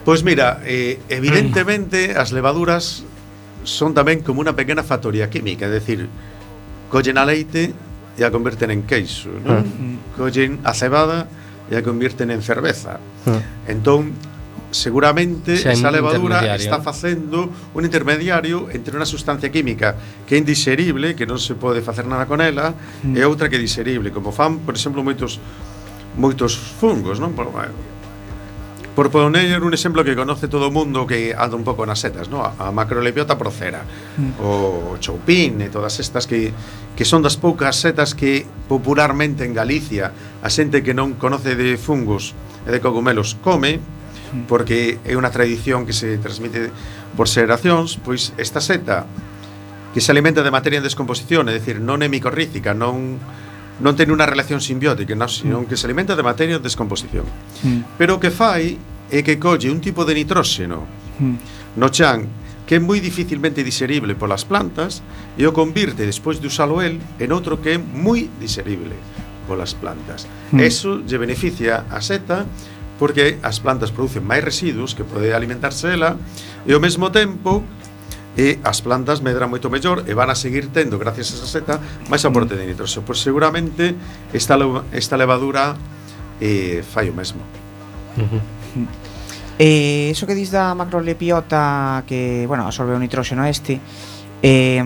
Pois 0.04 0.22
mira, 0.24 0.60
eh, 0.64 0.98
evidentemente 1.08 2.16
as 2.16 2.32
levaduras 2.32 3.04
son 3.68 3.92
tamén 3.92 4.24
como 4.24 4.40
unha 4.40 4.56
pequena 4.56 4.80
factoría 4.80 5.28
química, 5.28 5.68
é 5.68 5.72
dicir, 5.76 6.08
collen 6.88 7.20
a 7.20 7.26
leite 7.28 7.74
e 8.16 8.22
a 8.24 8.32
converten 8.32 8.72
en 8.72 8.82
queixo, 8.88 9.28
non? 9.44 9.62
Collen 10.16 10.58
a 10.64 10.72
cebada 10.72 11.28
e 11.68 11.76
a 11.76 11.84
converten 11.84 12.32
en 12.32 12.40
cerveza. 12.40 12.96
Entón, 13.68 14.16
seguramente 14.70 15.58
Xa 15.58 15.74
esa 15.74 15.90
levadura 15.90 16.54
está 16.54 16.80
facendo 16.80 17.50
un 17.74 17.82
intermediario 17.82 18.70
entre 18.70 18.94
unha 18.94 19.06
sustancia 19.06 19.50
química 19.50 19.98
que 20.26 20.34
é 20.34 20.38
indiserible, 20.38 21.18
que 21.18 21.26
non 21.26 21.38
se 21.42 21.58
pode 21.58 21.82
facer 21.82 22.06
nada 22.06 22.26
con 22.30 22.38
ela, 22.38 22.74
mm. 23.02 23.18
e 23.18 23.20
outra 23.26 23.50
que 23.50 23.58
é 23.58 23.62
diserible, 23.62 24.14
como 24.14 24.30
fan, 24.30 24.62
por 24.62 24.78
exemplo, 24.78 25.02
moitos 25.02 25.42
moitos 26.18 26.58
fungos, 26.58 27.18
non? 27.22 27.34
Por, 27.34 27.50
por 28.94 29.06
poner 29.10 29.62
un 29.62 29.74
exemplo 29.74 30.02
que 30.02 30.18
conoce 30.18 30.50
todo 30.50 30.68
o 30.68 30.74
mundo 30.74 31.06
que 31.06 31.34
anda 31.34 31.54
un 31.54 31.62
pouco 31.66 31.86
nas 31.86 32.02
setas, 32.02 32.30
non? 32.30 32.42
A, 32.42 32.70
a 32.70 32.74
macrolepiota 32.74 33.34
procera, 33.34 33.82
mm. 33.82 34.42
o 34.42 34.94
choupín 35.02 35.58
e 35.62 35.68
todas 35.70 35.98
estas 35.98 36.26
que 36.26 36.54
que 37.00 37.08
son 37.08 37.24
das 37.24 37.40
poucas 37.40 37.80
setas 37.80 38.12
que 38.12 38.44
popularmente 38.68 39.48
en 39.48 39.54
Galicia 39.54 40.12
a 40.42 40.48
xente 40.52 40.84
que 40.84 40.92
non 40.92 41.16
conoce 41.16 41.56
de 41.56 41.80
fungos 41.80 42.36
e 42.66 42.70
de 42.70 42.78
cogumelos 42.82 43.40
come, 43.40 43.80
porque 44.46 44.98
é 45.02 45.14
unha 45.18 45.30
tradición 45.30 45.86
que 45.86 45.92
se 45.92 46.18
transmite 46.18 46.70
por 47.18 47.26
xeracións, 47.26 47.98
pois 47.98 48.32
esta 48.38 48.62
seta 48.62 49.06
que 49.90 50.00
se 50.00 50.14
alimenta 50.14 50.46
de 50.46 50.54
materia 50.54 50.78
en 50.78 50.86
descomposición, 50.86 51.50
é 51.50 51.54
dicir, 51.54 51.82
non 51.82 52.00
é 52.02 52.08
micorrícica, 52.08 52.74
non 52.74 53.18
non 53.80 53.96
ten 53.96 54.12
unha 54.12 54.28
relación 54.28 54.60
simbiótica, 54.60 55.16
non, 55.16 55.26
mm. 55.26 55.34
sino 55.34 55.56
que 55.64 55.74
se 55.74 55.88
alimenta 55.88 56.12
de 56.12 56.22
materia 56.22 56.60
en 56.60 56.62
descomposición. 56.62 57.24
Mm. 57.64 57.96
Pero 57.96 58.20
o 58.20 58.22
que 58.22 58.28
fai 58.28 58.76
é 59.08 59.24
que 59.24 59.40
colle 59.40 59.72
un 59.72 59.80
tipo 59.80 60.04
de 60.04 60.14
nitróxeno 60.14 60.84
mm. 61.18 61.36
no 61.80 61.88
chan 61.88 62.28
que 62.68 62.78
é 62.78 62.80
moi 62.80 63.02
dificilmente 63.02 63.66
diserible 63.66 64.14
polas 64.14 64.46
plantas 64.46 65.02
e 65.34 65.42
o 65.42 65.50
convirte 65.50 66.06
despois 66.06 66.38
de 66.38 66.46
usalo 66.46 66.78
el 66.78 67.02
en 67.18 67.34
outro 67.34 67.58
que 67.58 67.74
é 67.74 67.78
moi 67.82 68.30
diserible 68.38 68.94
polas 69.50 69.74
plantas. 69.74 70.30
Eso 70.54 71.02
lle 71.02 71.18
beneficia 71.18 71.90
a 71.90 71.98
seta 71.98 72.46
porque 73.00 73.40
as 73.40 73.64
plantas 73.64 73.88
producen 73.88 74.20
máis 74.20 74.44
residuos 74.44 74.92
que 74.92 75.08
pode 75.08 75.32
alimentarse 75.32 75.88
ela 75.88 76.20
e 76.68 76.76
ao 76.76 76.84
mesmo 76.84 77.08
tempo 77.08 77.64
e 78.36 78.60
as 78.60 78.84
plantas 78.84 79.24
medran 79.24 79.48
moito 79.48 79.72
mellor 79.72 80.04
e 80.04 80.12
van 80.12 80.28
a 80.28 80.36
seguir 80.36 80.68
tendo, 80.68 81.00
gracias 81.00 81.32
a 81.32 81.40
esa 81.40 81.48
seta, 81.48 81.74
máis 82.12 82.20
aporte 82.28 82.54
de 82.60 82.68
nitroso. 82.68 83.00
Pois 83.00 83.24
seguramente 83.24 83.96
esta, 84.36 84.60
esta 84.92 85.16
levadura 85.16 85.80
eh, 86.44 86.84
fai 86.84 87.08
o 87.08 87.16
mesmo. 87.16 87.40
Eh, 89.60 90.08
eso 90.12 90.24
que 90.24 90.32
dis 90.32 90.48
da 90.48 90.72
macrolepiota 90.72 92.00
que, 92.08 92.48
bueno, 92.48 92.64
absorbe 92.64 92.96
o 92.96 93.00
nitróxeno 93.00 93.44
este, 93.44 93.76
eh, 94.40 94.80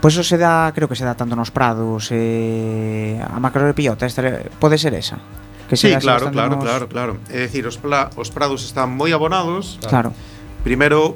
pois 0.00 0.16
pues 0.16 0.16
eso 0.16 0.24
se 0.24 0.40
dá, 0.40 0.72
creo 0.72 0.88
que 0.88 0.96
se 0.96 1.04
dá 1.04 1.12
tanto 1.12 1.36
nos 1.36 1.52
prados, 1.52 2.08
eh, 2.08 3.20
a 3.20 3.36
macrolepiota, 3.36 4.08
esta, 4.08 4.24
pode 4.56 4.80
ser 4.80 4.96
esa? 4.96 5.20
que 5.70 5.78
Sí, 5.78 5.94
claro, 6.02 6.34
claro, 6.34 6.58
nos... 6.58 6.64
claro, 6.66 6.84
claro. 6.90 7.12
É 7.30 7.46
dicir, 7.46 7.62
os, 7.70 7.78
pla, 7.78 8.10
os 8.18 8.34
prados 8.34 8.66
están 8.66 8.90
moi 8.90 9.14
abonados. 9.14 9.78
Claro. 9.86 10.10
Primeiro 10.66 11.14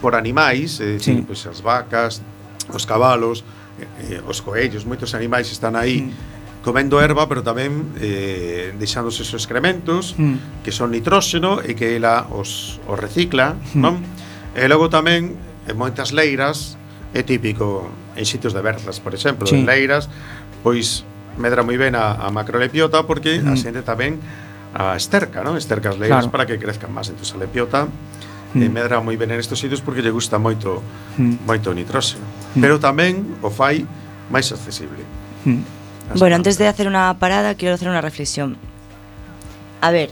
por 0.00 0.16
animais, 0.16 0.80
é 0.80 0.96
dicir, 0.96 1.20
sí. 1.20 1.28
pois 1.28 1.44
as 1.44 1.60
vacas, 1.60 2.24
os 2.72 2.88
cabalos, 2.88 3.44
eh, 3.76 4.16
eh 4.16 4.20
os 4.24 4.40
coellos, 4.40 4.88
moitos 4.88 5.12
animais 5.12 5.52
están 5.52 5.76
aí. 5.76 6.08
Mm 6.08 6.40
comendo 6.62 7.00
erva, 7.00 7.24
pero 7.28 7.40
tamén 7.40 7.96
eh, 7.96 8.76
deixándose 8.76 9.24
os 9.24 9.32
excrementos, 9.32 10.12
mm. 10.16 10.60
que 10.60 10.72
son 10.72 10.92
nitróxeno 10.92 11.64
e 11.64 11.72
que 11.72 11.96
ela 11.96 12.28
os, 12.28 12.80
os 12.84 12.98
recicla, 13.00 13.56
mm. 13.56 13.80
non? 13.80 14.04
E 14.52 14.68
logo 14.68 14.92
tamén, 14.92 15.40
en 15.64 15.74
moitas 15.76 16.12
leiras, 16.12 16.76
é 17.16 17.24
típico 17.24 17.88
en 18.12 18.24
sitios 18.28 18.52
de 18.52 18.60
Berzas, 18.60 19.00
por 19.00 19.16
exemplo, 19.16 19.48
sí. 19.48 19.56
en 19.56 19.64
leiras, 19.64 20.12
pois 20.60 21.08
medra 21.40 21.64
moi 21.64 21.74
ben 21.80 21.96
a, 21.96 22.20
a 22.20 22.28
macrolepiota 22.28 23.02
porque 23.08 23.40
mm. 23.40 23.48
a 23.48 23.54
xente 23.56 23.80
tamén 23.80 24.20
a 24.76 24.94
esterca, 24.94 25.42
non? 25.42 25.58
Esterca 25.58 25.90
as 25.90 25.98
leiras 25.98 26.28
claro. 26.28 26.32
para 26.32 26.44
que 26.46 26.60
crezcan 26.60 26.92
máis. 26.94 27.10
Entón, 27.10 27.26
a 27.26 27.38
lepiota 27.42 27.80
eh, 27.88 28.58
mm. 28.58 28.62
eh, 28.62 28.70
medra 28.70 29.02
moi 29.02 29.16
ben 29.18 29.32
en 29.34 29.40
estos 29.40 29.58
sitios 29.58 29.82
porque 29.82 30.04
lle 30.04 30.14
gusta 30.14 30.38
moito 30.38 30.84
mm. 31.18 31.48
moito 31.48 31.72
o 31.72 31.74
nitróxeno. 31.74 32.22
Mm. 32.54 32.60
Pero 32.62 32.74
tamén 32.78 33.40
o 33.42 33.50
fai 33.50 33.82
máis 34.30 34.52
accesible. 34.54 35.02
Mm. 35.48 35.62
Bueno, 36.14 36.36
plantas. 36.36 36.38
antes 36.38 36.54
de 36.58 36.66
hacer 36.66 36.86
una 36.86 37.16
parada, 37.18 37.54
quiero 37.54 37.74
hacer 37.74 37.88
una 37.88 38.00
reflexión. 38.02 38.58
A 39.80 39.90
ver, 39.90 40.10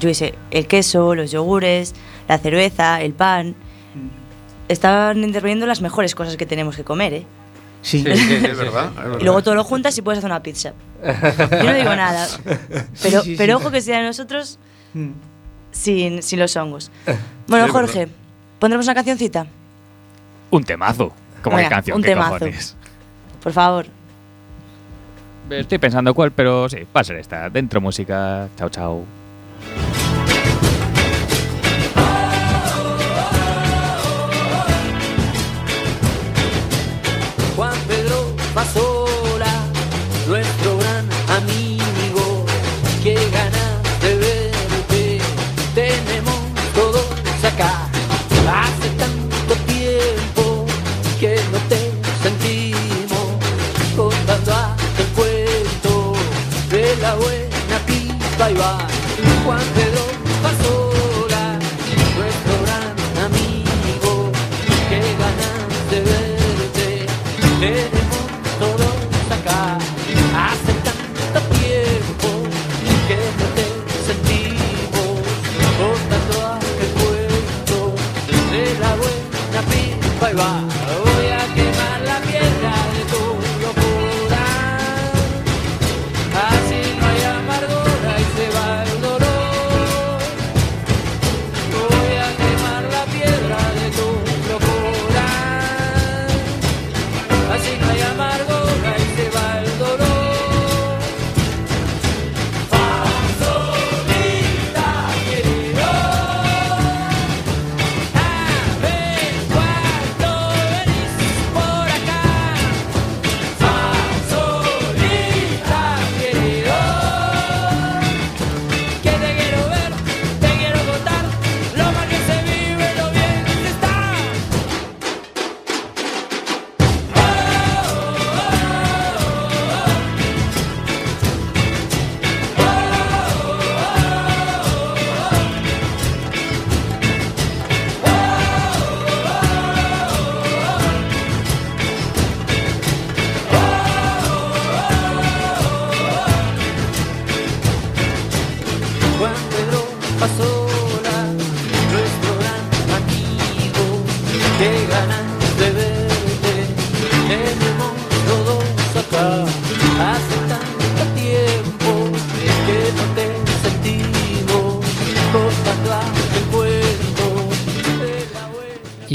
yo 0.00 0.08
hice 0.08 0.34
el 0.50 0.66
queso, 0.66 1.14
los 1.14 1.30
yogures, 1.30 1.94
la 2.28 2.38
cerveza, 2.38 3.02
el 3.02 3.12
pan. 3.12 3.54
Mm. 3.94 4.70
Están 4.70 5.22
interviniendo 5.22 5.66
las 5.66 5.82
mejores 5.82 6.14
cosas 6.14 6.36
que 6.36 6.46
tenemos 6.46 6.76
que 6.76 6.84
comer, 6.84 7.14
¿eh? 7.14 7.26
Sí, 7.82 8.04
É 8.06 8.54
verdad. 8.54 8.90
Y 9.20 9.24
luego 9.24 9.42
todo 9.42 9.54
lo 9.56 9.64
juntas 9.64 9.96
y 9.98 10.02
puedes 10.02 10.18
hacer 10.18 10.30
una 10.30 10.42
pizza. 10.42 10.72
Yo 11.02 11.64
no 11.64 11.74
digo 11.74 11.94
nada. 11.96 12.28
Pero, 13.02 13.22
Sí, 13.22 13.30
sí, 13.30 13.34
pero 13.36 13.58
sí. 13.58 13.62
ojo 13.64 13.70
que 13.72 13.80
sea 13.80 13.98
de 13.98 14.04
nosotros 14.06 14.58
Mm. 14.94 15.10
sin, 15.72 16.22
sin 16.22 16.38
los 16.38 16.54
hongos. 16.56 16.90
Bueno, 17.48 17.66
Sí, 17.66 17.72
Jorge, 17.72 18.08
¿pondremos 18.60 18.86
una 18.86 18.94
cancioncita? 18.94 19.46
Un 20.50 20.62
temazo. 20.64 21.12
Como 21.42 21.56
Venga, 21.56 21.68
de 21.70 21.74
canción, 21.74 21.96
un 21.96 22.02
qué 22.02 22.08
temazo. 22.10 22.32
cojones. 22.34 22.76
Por 23.42 23.52
favor. 23.52 23.86
Estoy 25.50 25.78
pensando 25.78 26.14
cuál, 26.14 26.30
pero 26.30 26.68
sí, 26.68 26.78
va 26.96 27.00
a 27.00 27.04
ser 27.04 27.16
esta. 27.16 27.50
Dentro 27.50 27.80
música. 27.80 28.48
Chao, 28.56 28.68
chao. 28.68 29.04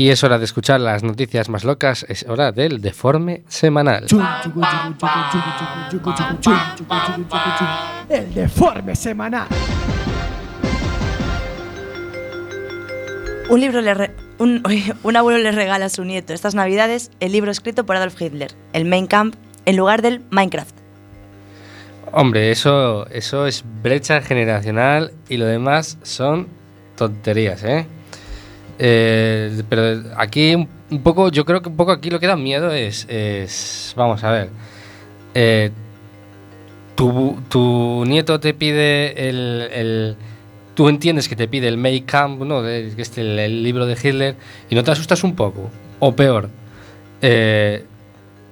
Y 0.08 0.10
es 0.10 0.24
hora 0.24 0.38
de 0.40 0.46
escuchar 0.46 0.80
las 0.80 1.04
noticias 1.04 1.50
más 1.50 1.66
locas, 1.66 2.06
es 2.08 2.26
hora 2.30 2.54
del 2.54 2.80
deforme 2.80 3.44
semanal. 3.50 4.06
El 8.08 8.34
deforme 8.34 8.96
semanal. 8.96 9.48
Un 13.50 13.60
libro 13.60 13.82
le 13.82 13.94
re- 13.94 14.16
un, 14.38 14.64
un 15.04 15.18
abuelo 15.18 15.40
le 15.40 15.52
regala 15.52 15.88
a 15.88 15.90
su 15.90 16.06
nieto 16.06 16.34
estas 16.34 16.56
navidades 16.56 17.12
el 17.20 17.34
libro 17.34 17.52
escrito 17.52 17.86
por 17.86 17.98
Adolf 17.98 18.22
Hitler, 18.22 18.52
el 18.72 18.86
Mein 18.86 19.08
Kampf, 19.08 19.36
en 19.66 19.76
lugar 19.76 20.02
del 20.02 20.22
Minecraft. 20.30 20.74
Hombre, 22.14 22.52
eso, 22.52 23.10
eso 23.10 23.46
es 23.46 23.66
brecha 23.84 24.22
generacional 24.22 25.12
y 25.28 25.36
lo 25.36 25.46
demás 25.48 25.98
son 26.04 26.48
tonterías, 26.96 27.62
¿eh? 27.66 27.88
Eh, 28.80 29.64
pero 29.70 30.04
aquí 30.18 30.54
un, 30.56 31.02
poco, 31.02 31.30
yo 31.32 31.46
creo 31.46 31.62
que 31.62 31.70
un 31.70 31.76
poco 31.76 31.92
aquí 31.92 32.10
lo 32.10 32.20
que 32.20 32.28
da 32.28 32.36
miedo 32.36 32.72
es, 32.72 33.06
es 33.10 33.94
vamos 33.98 34.24
a 34.24 34.32
ver, 34.32 34.50
eh, 35.34 35.72
tu, 36.96 37.38
tu 37.50 38.06
nieto 38.06 38.40
te 38.40 38.54
pide 38.54 39.30
el, 39.30 39.70
el- 39.72 40.16
tú 40.76 40.90
entiendes 40.90 41.28
que 41.28 41.36
te 41.36 41.48
pide 41.48 41.68
el 41.68 41.78
Make 41.78 42.04
Camp, 42.06 42.42
¿no? 42.44 42.62
De- 42.62 42.92
que 42.96 43.02
es 43.02 43.18
el, 43.18 43.40
el 43.40 43.64
libro 43.64 43.86
de 43.86 43.94
Hitler 43.94 44.36
y 44.70 44.76
no 44.76 44.84
te 44.84 44.92
asustas 44.92 45.24
un 45.24 45.36
poco, 45.36 45.70
o 46.00 46.16
peor, 46.16 46.50
eh, 47.22 47.84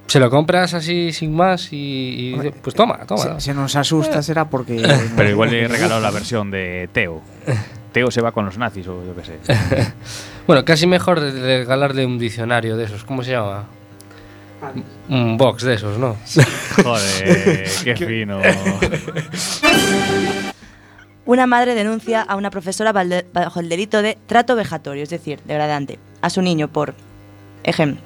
se 0.08 0.20
lo 0.20 0.30
compras 0.30 0.74
así 0.74 1.12
sin 1.12 1.34
más 1.34 1.72
y, 1.72 2.32
y 2.34 2.50
pues 2.62 2.74
toma, 2.76 2.98
toma. 3.06 3.40
Se, 3.40 3.40
se 3.40 3.54
nos 3.54 3.74
asusta 3.74 4.22
será 4.22 4.48
porque... 4.48 4.80
Pero 5.16 5.28
igual 5.30 5.50
le 5.50 5.62
he 5.62 5.68
regalado 5.68 6.00
la 6.00 6.10
versión 6.12 6.50
de 6.50 6.88
Teo. 6.92 7.22
Teo 7.96 8.10
se 8.10 8.20
va 8.20 8.30
con 8.30 8.44
los 8.44 8.58
nazis 8.58 8.86
o 8.88 9.02
yo 9.02 9.14
qué 9.16 9.24
sé. 9.24 9.38
Bueno, 10.46 10.66
casi 10.66 10.86
mejor 10.86 11.18
de- 11.18 11.32
de 11.32 11.58
regalarle 11.60 12.04
un 12.04 12.18
diccionario 12.18 12.76
de 12.76 12.84
esos. 12.84 13.04
¿Cómo 13.04 13.22
se 13.24 13.30
llama? 13.30 13.64
Un 15.08 15.38
box 15.38 15.62
de 15.62 15.72
esos, 15.74 15.96
¿no? 15.98 16.14
Joder, 16.84 17.66
qué 17.84 17.96
fino. 17.96 18.38
Una 21.24 21.46
madre 21.46 21.74
denuncia 21.74 22.20
a 22.20 22.36
una 22.36 22.50
profesora 22.50 22.92
bajo 22.92 23.60
el 23.60 23.68
delito 23.70 24.02
de 24.02 24.18
trato 24.26 24.54
vejatorio, 24.56 25.02
es 25.02 25.08
decir, 25.10 25.40
degradante, 25.46 25.98
a 26.20 26.28
su 26.28 26.42
niño 26.42 26.68
por, 26.68 26.92
ejemplo, 27.64 28.02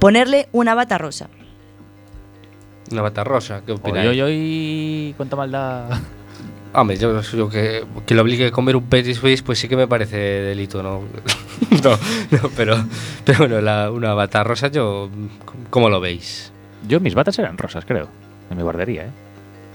ponerle 0.00 0.48
una 0.50 0.74
bata 0.74 0.98
rosa. 0.98 1.28
Una 2.90 3.02
bata 3.02 3.22
rosa. 3.22 3.62
¿Qué 3.64 3.70
Oye, 3.70 3.80
opináis? 3.80 4.10
oye, 4.10 4.22
oye, 4.24 5.14
cuánta 5.16 5.36
maldad. 5.36 5.88
Hombre, 6.74 6.96
yo, 6.98 7.20
yo 7.22 7.48
que, 7.48 7.84
que 8.06 8.14
lo 8.14 8.22
obligue 8.22 8.46
a 8.48 8.50
comer 8.50 8.76
un 8.76 8.84
petit 8.84 9.14
suisse, 9.16 9.42
pues 9.42 9.58
sí 9.58 9.68
que 9.68 9.76
me 9.76 9.88
parece 9.88 10.16
delito, 10.18 10.82
¿no? 10.82 11.00
no, 11.84 11.90
no, 12.30 12.50
pero, 12.56 12.76
pero 13.24 13.38
bueno, 13.40 13.60
la- 13.60 13.90
una 13.90 14.14
bata 14.14 14.44
rosa, 14.44 14.68
yo, 14.68 15.08
¿cómo 15.70 15.88
lo 15.88 15.98
veis? 16.00 16.52
Yo, 16.86 17.00
mis 17.00 17.14
batas 17.14 17.38
eran 17.38 17.56
rosas, 17.58 17.84
creo. 17.84 18.08
En 18.50 18.56
mi 18.56 18.62
guardería, 18.62 19.04
¿eh? 19.06 19.10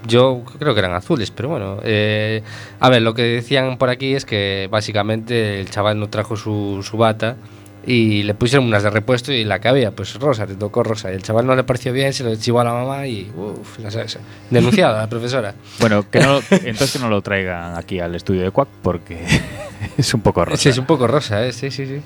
Yo 0.08 0.44
creo 0.60 0.74
que 0.74 0.80
eran 0.82 0.94
azules, 0.94 1.32
pero 1.32 1.50
bueno. 1.50 1.80
eh, 1.84 2.44
a 2.80 2.90
ver, 2.90 3.02
lo 3.02 3.14
que 3.14 3.24
decían 3.24 3.78
por 3.78 3.90
aquí 3.90 4.14
es 4.16 4.26
que 4.26 4.68
básicamente 4.70 5.60
el 5.62 5.70
chaval 5.70 6.00
no 6.00 6.10
trajo 6.10 6.36
su, 6.36 6.82
su 6.84 6.98
bata 6.98 7.38
y 7.86 8.24
le 8.24 8.34
pusieron 8.34 8.66
unas 8.68 8.84
de 8.84 8.90
repuesto 8.90 9.32
y 9.34 9.44
la 9.44 9.60
que 9.60 9.68
había, 9.68 9.92
pues 9.92 10.14
rosa, 10.20 10.48
te 10.48 10.56
tocó 10.56 10.84
rosa. 10.84 11.12
Y 11.12 11.16
el 11.16 11.24
chaval 11.24 11.46
no 11.46 11.56
le 11.56 11.64
pareció 11.64 11.92
bien, 11.94 12.14
se 12.14 12.24
lo 12.24 12.36
chivó 12.36 12.62
a 12.62 12.64
la 12.64 12.74
mamá 12.74 13.06
y 13.08 13.30
uff, 13.36 13.80
ya 13.80 13.92
sabes, 13.92 14.18
denunciado 14.50 14.96
a 14.96 15.00
la 15.02 15.10
profesora. 15.10 15.54
Bueno, 15.80 16.10
que 16.10 16.20
no, 16.20 16.40
entonces 16.52 16.94
que 16.94 17.00
no 17.00 17.10
lo 17.10 17.22
traigan 17.22 17.76
aquí 17.78 18.00
al 18.00 18.16
estudio 18.16 18.44
de 18.44 18.52
Quack 18.52 18.70
porque 18.82 19.20
es 19.98 20.14
un 20.14 20.22
poco 20.22 20.46
rosa. 20.46 20.62
Sí, 20.62 20.70
es 20.70 20.78
un 20.78 20.86
poco 20.86 21.08
rosa, 21.08 21.46
¿eh? 21.46 21.52
Sí, 21.52 21.70
sí, 21.72 21.86
sí. 21.86 22.02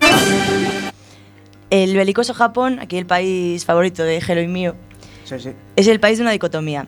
El 1.70 1.94
belicoso 1.96 2.32
Japón, 2.32 2.78
aquí 2.80 2.96
el 2.96 3.04
país 3.04 3.64
favorito 3.66 4.02
de 4.02 4.20
Gelo 4.22 4.40
y 4.40 4.48
mío, 4.48 4.74
Sí, 5.24 5.38
sí. 5.38 5.50
es 5.76 5.86
el 5.86 6.00
país 6.00 6.16
de 6.16 6.22
una 6.22 6.30
dicotomía. 6.30 6.86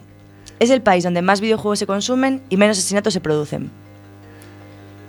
Es 0.59 0.71
el 0.71 0.81
país 0.81 1.05
donde 1.05 1.21
más 1.21 1.43
videojuegos 1.43 1.79
se 1.79 1.87
consumen 1.87 2.43
y 2.49 2.57
menos 2.57 2.79
asesinatos 2.79 3.13
se 3.13 3.21
producen. 3.21 3.71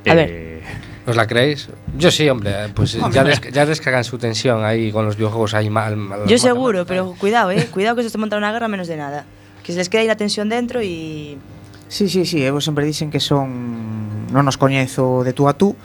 A 0.05 0.13
ver. 0.13 0.50
¿Os 1.07 1.15
la 1.15 1.25
creéis? 1.25 1.67
Yo 1.97 2.11
sí, 2.11 2.29
hombre. 2.29 2.69
Pues 2.75 2.93
ya, 3.11 3.23
des- 3.23 3.41
ya 3.51 3.65
descargan 3.65 4.03
su 4.03 4.17
tensión 4.17 4.63
ahí 4.63 4.91
con 4.91 5.05
los 5.05 5.15
videojuegos 5.17 5.53
ahí 5.53 5.69
mal. 5.69 5.97
mal- 5.97 6.25
Yo 6.27 6.37
seguro, 6.37 6.79
mal- 6.79 6.87
pero 6.87 7.15
cuidado, 7.17 7.51
eh. 7.51 7.65
Cuidado 7.73 7.95
que 7.95 8.03
se 8.03 8.11
te 8.11 8.17
monta 8.17 8.37
una 8.37 8.51
guerra 8.51 8.67
menos 8.67 8.87
de 8.87 8.97
nada. 8.97 9.25
Que 9.63 9.71
se 9.73 9.79
les 9.79 9.89
queda 9.89 10.01
ahí 10.01 10.07
la 10.07 10.17
tensión 10.17 10.49
dentro 10.49 10.81
y. 10.81 11.37
Sí, 11.87 12.07
sí, 12.07 12.25
sí, 12.25 12.39
eu 12.45 12.55
sempre 12.63 12.85
dicen 12.87 13.11
que 13.11 13.19
son 13.19 14.31
non 14.31 14.47
nos 14.47 14.55
coñezo 14.55 15.27
de 15.27 15.33
tú 15.35 15.51
a 15.51 15.53
tú, 15.57 15.75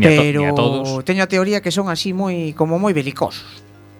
Ni 0.00 0.06
a 0.08 0.16
to- 0.16 0.22
pero 0.22 0.40
ni 0.40 0.46
a 0.48 0.54
todos. 0.56 1.04
teño 1.04 1.20
a 1.22 1.28
teoría 1.28 1.60
que 1.60 1.68
son 1.74 1.90
así 1.92 2.16
moi 2.16 2.54
como 2.56 2.78
moi 2.80 2.96
belicosos. 2.96 3.44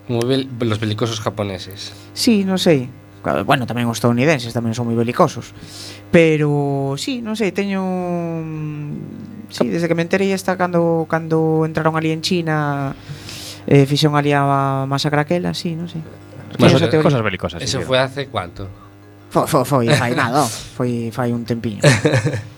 Muy 0.08 0.24
bel- 0.24 0.48
los 0.64 0.78
belicosos 0.80 1.20
japoneses. 1.20 1.92
Sí, 2.16 2.46
non 2.46 2.56
sei. 2.56 2.88
Claro, 3.20 3.42
Bueno, 3.44 3.66
tamén 3.68 3.84
os 3.90 3.98
estadounidenses 4.00 4.54
tamén 4.56 4.72
son 4.72 4.86
moi 4.88 4.96
belicosos. 4.96 5.52
Pero 6.08 6.94
sí, 6.96 7.20
non 7.20 7.34
sei, 7.36 7.52
teño 7.52 7.82
sí, 9.50 9.68
desde 9.68 9.88
que 9.88 9.94
me 9.94 10.02
enterei 10.02 10.32
está 10.32 10.56
cando 10.56 11.06
cando 11.08 11.64
entraron 11.64 11.96
ali 11.96 12.10
en 12.10 12.22
China 12.22 12.94
eh, 13.66 13.86
fixeron 13.86 14.16
ali 14.16 14.32
a 14.32 14.86
masacre 14.86 15.20
aquela, 15.20 15.52
sí, 15.54 15.74
non 15.74 15.90
sei. 15.90 16.00
Sí. 16.00 16.58
Bueno, 16.58 16.78
cosas, 16.78 17.02
cosas 17.02 17.22
belicosas. 17.22 17.62
Eso 17.62 17.80
sí, 17.80 17.84
fue 17.84 17.98
hace 17.98 18.28
cuánto? 18.30 18.68
Foi, 19.28 19.46
foi, 19.46 19.64
foi, 19.64 19.86
fai 19.90 20.14
nada, 20.14 20.46
foi 20.46 21.10
fai 21.12 21.34
un 21.34 21.44
tempiño. 21.44 21.82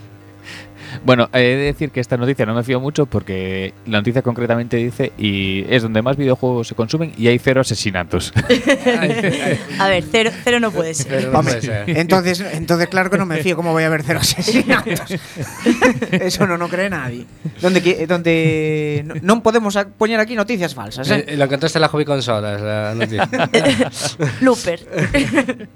Bueno, 1.05 1.29
he 1.33 1.39
de 1.39 1.55
decir 1.57 1.91
que 1.91 1.99
esta 1.99 2.17
noticia 2.17 2.45
no 2.45 2.53
me 2.53 2.63
fío 2.63 2.79
mucho 2.79 3.05
porque 3.05 3.73
la 3.85 3.99
noticia 3.99 4.21
concretamente 4.21 4.77
dice 4.77 5.11
y 5.17 5.65
es 5.73 5.81
donde 5.81 6.01
más 6.01 6.17
videojuegos 6.17 6.67
se 6.67 6.75
consumen 6.75 7.13
y 7.17 7.27
hay 7.27 7.39
cero 7.39 7.61
asesinatos. 7.61 8.33
A 9.79 9.87
ver, 9.87 10.03
cero, 10.11 10.31
cero 10.43 10.59
no 10.59 10.71
puede 10.71 10.93
ser. 10.93 11.07
Pero 11.07 11.31
no 11.31 11.39
Hombre, 11.39 11.55
puede 11.55 11.85
ser. 11.85 11.97
entonces, 11.97 12.41
entonces 12.53 12.87
claro 12.89 13.09
que 13.09 13.17
no 13.17 13.25
me 13.25 13.37
fío 13.37 13.55
cómo 13.55 13.71
voy 13.71 13.83
a 13.83 13.89
ver 13.89 14.03
cero 14.03 14.19
asesinatos. 14.21 15.15
Eso 16.11 16.45
no 16.47 16.57
no 16.57 16.67
cree 16.67 16.89
nadie. 16.89 17.25
Donde 17.61 18.05
donde 18.07 19.19
no, 19.21 19.41
podemos 19.41 19.77
poñer 19.97 20.19
aquí 20.19 20.35
noticias 20.35 20.75
falsas, 20.75 21.09
eh? 21.11 21.25
Eh, 21.27 21.37
Lo 21.37 21.45
encontraste 21.45 21.77
en 21.77 21.81
la 21.81 21.87
hobby 21.87 22.05
consolas, 22.05 22.61
la 22.61 22.93
noticia. 22.95 23.29
Looper. 24.41 25.67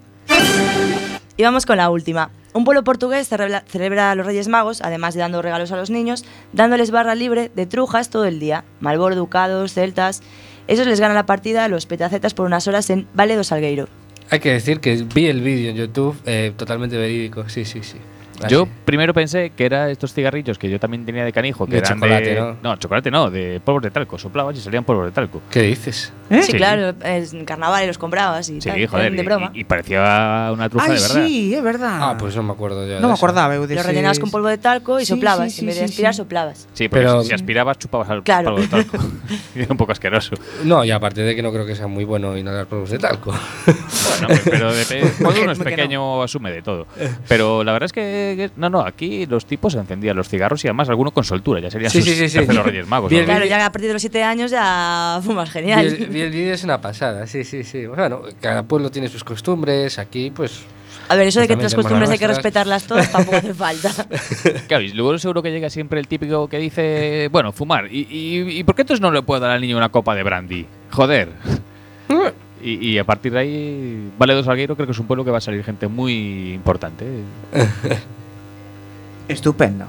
Y 1.38 1.44
vamos 1.44 1.66
con 1.66 1.78
la 1.78 1.90
última. 1.90 2.30
Un 2.54 2.66
pueblo 2.66 2.84
portugués 2.84 3.28
celebra, 3.28 4.12
a 4.12 4.16
los 4.16 4.26
Reyes 4.26 4.48
Magos, 4.48 4.82
además 4.82 5.16
de 5.16 5.22
dando 5.22 5.42
regalos 5.42 5.72
a 5.72 5.76
los 5.76 5.90
niños, 5.90 6.24
dándoles 6.54 6.92
barra 6.92 7.16
libre 7.16 7.50
de 7.56 7.66
trujas 7.66 8.10
todo 8.10 8.26
el 8.26 8.40
día. 8.40 8.64
Malboro, 8.80 9.16
Ducados, 9.16 9.74
Celtas. 9.74 10.22
Esos 10.68 10.86
les 10.86 11.00
ganan 11.00 11.16
la 11.16 11.26
partida 11.26 11.66
a 11.66 11.68
los 11.68 11.88
petacetas 11.88 12.34
por 12.34 12.46
unas 12.46 12.68
horas 12.68 12.90
en 12.90 13.08
Vale 13.14 13.36
do 13.36 13.44
Salgueiro. 13.44 13.88
Hay 14.30 14.40
que 14.40 14.54
decir 14.54 14.80
que 14.80 14.96
vi 14.96 15.28
el 15.28 15.42
vídeo 15.42 15.72
en 15.72 15.76
YouTube, 15.76 16.16
eh, 16.26 16.54
totalmente 16.56 16.96
verídico. 16.96 17.50
Sí, 17.50 17.66
sí, 17.66 17.82
sí. 17.84 17.98
Yo 18.48 18.64
Así. 18.64 18.72
primero 18.86 19.14
pensé 19.14 19.52
que 19.56 19.66
era 19.66 19.90
estos 19.90 20.14
cigarrillos 20.14 20.58
que 20.58 20.70
yo 20.70 20.80
también 20.80 21.06
tenía 21.06 21.24
de 21.26 21.32
canijo, 21.32 21.66
que 21.66 21.74
De 21.74 21.78
eran 21.80 21.94
chocolate, 21.96 22.36
de, 22.36 22.56
¿no? 22.62 22.76
chocolate 22.78 23.12
no, 23.12 23.30
de 23.30 23.60
polvos 23.64 23.84
de 23.84 23.92
talco. 23.92 24.18
Soplabas 24.18 24.58
y 24.58 24.62
salían 24.62 24.84
polvos 24.84 25.06
de 25.06 25.12
talco. 25.12 25.42
¿Qué 25.50 25.62
dices? 25.62 26.12
¿Eh? 26.30 26.42
Sí, 26.44 26.52
Sí. 26.52 26.58
claro, 26.58 26.94
en 27.04 27.46
carnaval 27.46 27.84
y 27.84 27.88
los 27.88 27.98
comprabas 27.98 28.50
y 28.50 28.62
Sí, 28.62 28.70
tal, 28.70 28.88
joder, 28.88 29.06
eran 29.06 29.18
de 29.18 29.24
broma. 29.24 29.52
y, 29.54 29.62
y 29.62 29.64
parecía 29.64 30.50
una 30.54 30.70
trufa 30.70 30.86
Ai, 30.86 30.92
de 30.96 31.02
verdad. 31.02 31.26
sí, 31.26 31.54
é 31.56 31.62
verdad. 31.62 31.98
Ah, 32.02 32.16
pues 32.18 32.36
no 32.36 32.44
me 32.44 32.54
acuerdo 32.54 32.88
ya. 32.88 32.96
de 33.00 33.08
me 33.08 33.14
acordaba 33.14 33.54
de 33.58 33.76
Los 33.76 33.86
rellenabas 33.86 34.20
con 34.20 34.32
polvo 34.32 34.48
de 34.48 34.58
talco 34.58 35.00
y 35.00 35.06
Sí, 35.06 35.14
soplabas. 35.14 35.52
sí, 35.54 35.62
en 35.62 35.68
vez 35.68 35.78
de 35.80 35.86
aspirar, 35.86 36.14
sí. 36.14 36.18
soplabas. 36.18 36.68
Sí, 36.74 36.88
porque 36.88 37.06
Pero- 37.06 37.24
si 37.24 37.34
aspirabas 37.34 37.78
chupabas 37.78 38.10
al 38.10 38.24
Claro. 38.24 38.52
polvo 38.56 38.62
de 38.62 38.68
talco. 38.68 38.98
era 39.56 39.68
un 39.70 39.78
poco 39.78 39.92
asqueroso. 39.92 40.36
No, 40.64 40.84
y 40.84 40.92
aparte 40.92 41.22
de 41.22 41.36
que 41.36 41.42
no 41.44 41.52
creo 41.52 41.66
que 41.66 41.76
sea 41.76 41.88
muy 41.88 42.04
bueno 42.06 42.38
inhalar 42.38 42.66
polvos 42.68 42.90
de 42.90 43.00
talco. 43.00 43.32
Bueno, 44.20 44.42
pero 44.46 44.74
depende- 44.74 45.12
cuando 45.22 45.42
uno 45.42 45.52
es 45.52 45.58
Que 45.60 45.64
no. 45.64 45.70
pequeño 45.70 46.24
asume 46.24 46.52
de 46.52 46.62
todo. 46.62 46.88
Pero 47.28 47.64
la 47.64 47.72
verdad 47.74 47.86
es 47.86 47.94
que, 47.94 48.33
que- 48.36 48.52
no, 48.56 48.70
no, 48.70 48.82
aquí 48.82 49.26
los 49.26 49.46
tipos 49.46 49.76
encendían 49.76 50.16
los 50.16 50.28
cigarros 50.30 50.64
y 50.64 50.68
además 50.68 50.90
alguno 50.90 51.12
con 51.12 51.24
soltura, 51.24 51.60
ya 51.60 51.70
serían 51.72 51.92
Sí, 51.92 52.02
sus 52.02 52.10
sí, 52.10 52.16
sí, 52.16 52.30
sí. 52.30 52.38
terceros 52.40 52.66
Reyes 52.66 52.88
Magos. 52.88 53.10
Bien, 53.10 53.24
¿no? 53.24 53.28
Claro, 53.28 53.46
ya 53.46 53.66
a 53.66 53.72
partir 53.72 53.88
de 53.88 53.94
los 53.94 54.02
7 54.02 54.24
años 54.24 54.52
ya 54.52 55.20
fumas 55.24 55.50
genial. 55.52 55.86
el, 55.86 56.08
vídeo, 56.08 56.54
es 56.54 56.64
una 56.64 56.80
pasada, 56.82 57.26
sí, 57.28 57.44
sí, 57.44 57.64
sí. 57.64 57.86
Bueno, 57.86 58.22
cada 58.42 58.64
pueblo 58.64 58.90
tiene 58.92 59.08
sus 59.08 59.24
costumbres, 59.24 60.00
aquí 60.00 60.32
pues... 60.32 60.64
A 61.10 61.16
ver, 61.16 61.28
eso 61.28 61.42
de 61.42 61.48
que 61.50 61.56
las 61.58 61.76
costumbres 61.76 62.10
hay 62.10 62.18
que 62.18 62.28
respetarlas 62.28 62.86
todas 62.88 63.12
tampoco 63.12 63.38
hace 63.38 63.54
falta. 63.54 63.92
Claro, 64.68 64.84
y 64.84 64.94
luego 64.94 65.18
seguro 65.18 65.42
que 65.44 65.52
llega 65.52 65.70
siempre 65.70 66.00
el 66.00 66.08
típico 66.08 66.48
que 66.48 66.58
dice, 66.60 67.28
bueno, 67.32 67.52
fumar. 67.52 67.88
¿Y, 67.92 68.08
y, 68.10 68.60
y 68.60 68.64
por 68.64 68.74
qué 68.76 68.84
entonces 68.84 69.02
no 69.02 69.12
le 69.12 69.22
puedo 69.22 69.42
dar 69.42 69.52
al 69.52 69.60
niño 69.60 69.76
una 69.76 69.90
copa 69.90 70.16
de 70.16 70.24
brandy? 70.24 70.66
Joder. 70.92 71.30
Y, 72.66 72.92
y 72.92 72.98
a 72.98 73.04
partir 73.04 73.34
de 73.34 73.40
ahí, 73.40 74.12
Vale 74.18 74.36
do 74.36 74.42
Salgueiro 74.42 74.76
creo 74.78 74.88
que 74.88 74.94
es 74.94 75.00
un 75.00 75.06
pueblo 75.06 75.26
que 75.26 75.32
va 75.32 75.40
a 75.40 75.42
salir 75.42 75.66
gente 75.66 75.90
muy 75.90 76.54
importante. 76.54 77.04
Estupendo. 79.28 79.86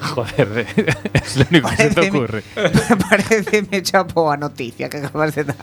Joder, 0.00 0.66
es 1.12 1.36
lo 1.36 1.46
único 1.50 1.68
que 1.70 1.76
se 1.76 1.90
te 1.90 2.08
ocurre. 2.08 2.42
Me, 2.56 2.96
parece 3.10 3.66
me 3.70 3.82
chapo 3.82 4.30
a 4.30 4.36
noticia 4.36 4.88
que 4.88 4.98
acabas 4.98 5.34
de 5.34 5.44
dar. 5.44 5.56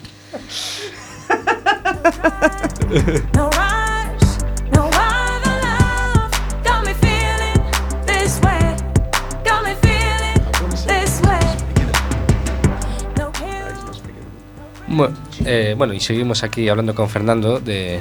Bueno, 14.88 15.18
eh, 15.46 15.76
bueno, 15.78 15.94
y 15.94 16.00
seguimos 16.00 16.44
aquí 16.44 16.70
hablando 16.70 16.96
con 16.96 17.10
Fernando 17.10 17.60
de, 17.60 18.00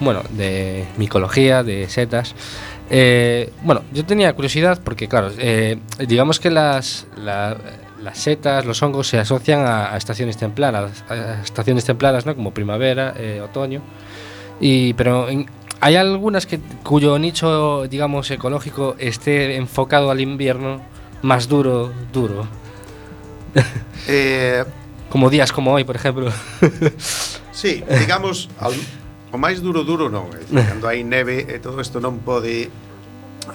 bueno, 0.00 0.22
de 0.30 0.86
micología, 0.96 1.62
de 1.62 1.88
setas. 1.88 2.34
Eh, 2.94 3.50
bueno, 3.62 3.82
yo 3.94 4.04
tenía 4.04 4.32
curiosidad 4.34 4.78
porque, 4.84 5.08
claro, 5.08 5.30
eh, 5.38 5.78
digamos 6.06 6.38
que 6.38 6.50
las, 6.50 7.06
la- 7.16 7.56
las 8.02 8.18
setas, 8.18 8.66
los 8.66 8.82
hongos 8.82 9.08
se 9.08 9.18
asocian 9.18 9.60
a, 9.60 9.94
a 9.94 9.96
estaciones 9.96 10.36
templadas, 10.36 11.02
a 11.08 11.40
estaciones 11.42 11.84
templadas, 11.86 12.26
¿no? 12.26 12.36
Como 12.36 12.52
primavera, 12.52 13.14
eh, 13.16 13.40
otoño. 13.40 13.80
Y, 14.60 14.92
pero 14.94 15.28
en- 15.30 15.48
hay 15.80 15.96
algunas 15.96 16.44
que, 16.46 16.60
cuyo 16.82 17.18
nicho, 17.18 17.86
digamos, 17.88 18.30
ecológico 18.30 18.94
esté 18.98 19.56
enfocado 19.56 20.10
al 20.10 20.20
invierno 20.20 20.82
más 21.22 21.48
duro, 21.48 21.92
duro. 22.12 22.46
Eh, 24.06 24.64
Como 25.08 25.28
días 25.28 25.52
como 25.52 25.72
hoy, 25.74 25.84
por 25.84 25.94
ejemplo. 25.94 26.32
sí, 27.52 27.84
digamos, 28.00 28.48
o 29.32 29.38
máis 29.40 29.64
duro 29.64 29.82
duro 29.82 30.12
non, 30.12 30.28
é 30.36 30.44
dicir, 30.44 30.60
cando 30.76 30.86
hai 30.86 31.00
neve 31.02 31.48
e 31.48 31.56
todo 31.58 31.80
isto 31.80 31.98
non 31.98 32.20
pode 32.20 32.68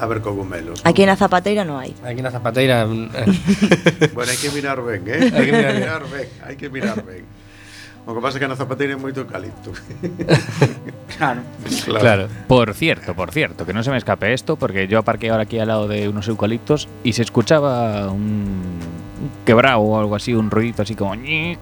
haber 0.01 0.19
cogumelos. 0.19 0.81
non? 0.81 0.89
Aquí 0.89 1.05
en 1.05 1.09
la 1.13 1.15
zapateira 1.15 1.63
no 1.63 1.79
hay. 1.79 1.93
Aquí 2.03 2.19
na 2.19 2.33
zapateira 2.33 2.83
eh, 2.83 4.11
Bueno, 4.17 4.29
hai 4.33 4.39
que 4.41 4.49
mirar 4.51 4.81
ben, 4.83 5.05
eh? 5.07 5.31
Hai 5.31 5.45
que 5.47 5.53
mirar 5.79 6.03
ben, 6.09 6.27
hai 6.43 6.55
que 6.57 6.67
mirar 6.67 6.99
ben. 7.05 7.23
O 8.07 8.15
que 8.15 8.21
pasa 8.23 8.39
é 8.39 8.39
que 8.39 8.47
na 8.47 8.55
zapateira 8.55 8.95
é 8.95 8.99
moito 8.99 9.19
eucalipto. 9.19 9.75
Claro. 11.19 11.43
Claro. 11.83 12.31
Por 12.47 12.71
cierto, 12.71 13.11
por 13.11 13.35
cierto, 13.35 13.67
que 13.67 13.75
no 13.75 13.83
se 13.83 13.91
me 13.91 13.99
escape 13.99 14.31
esto, 14.31 14.55
porque 14.55 14.87
yo 14.87 14.99
aparqué 14.99 15.29
ahora 15.29 15.43
aquí 15.43 15.59
al 15.59 15.67
lado 15.67 15.87
de 15.91 16.07
unos 16.07 16.27
eucaliptos 16.31 16.87
y 17.03 17.11
se 17.13 17.23
escuchaba 17.23 18.07
un, 18.07 18.79
un 19.19 19.29
quebrado 19.43 19.79
o 19.83 19.99
algo 19.99 20.15
así, 20.15 20.31
un 20.33 20.47
ruidito 20.49 20.83
así 20.83 20.95
como 20.95 21.15
ñic, 21.15 21.59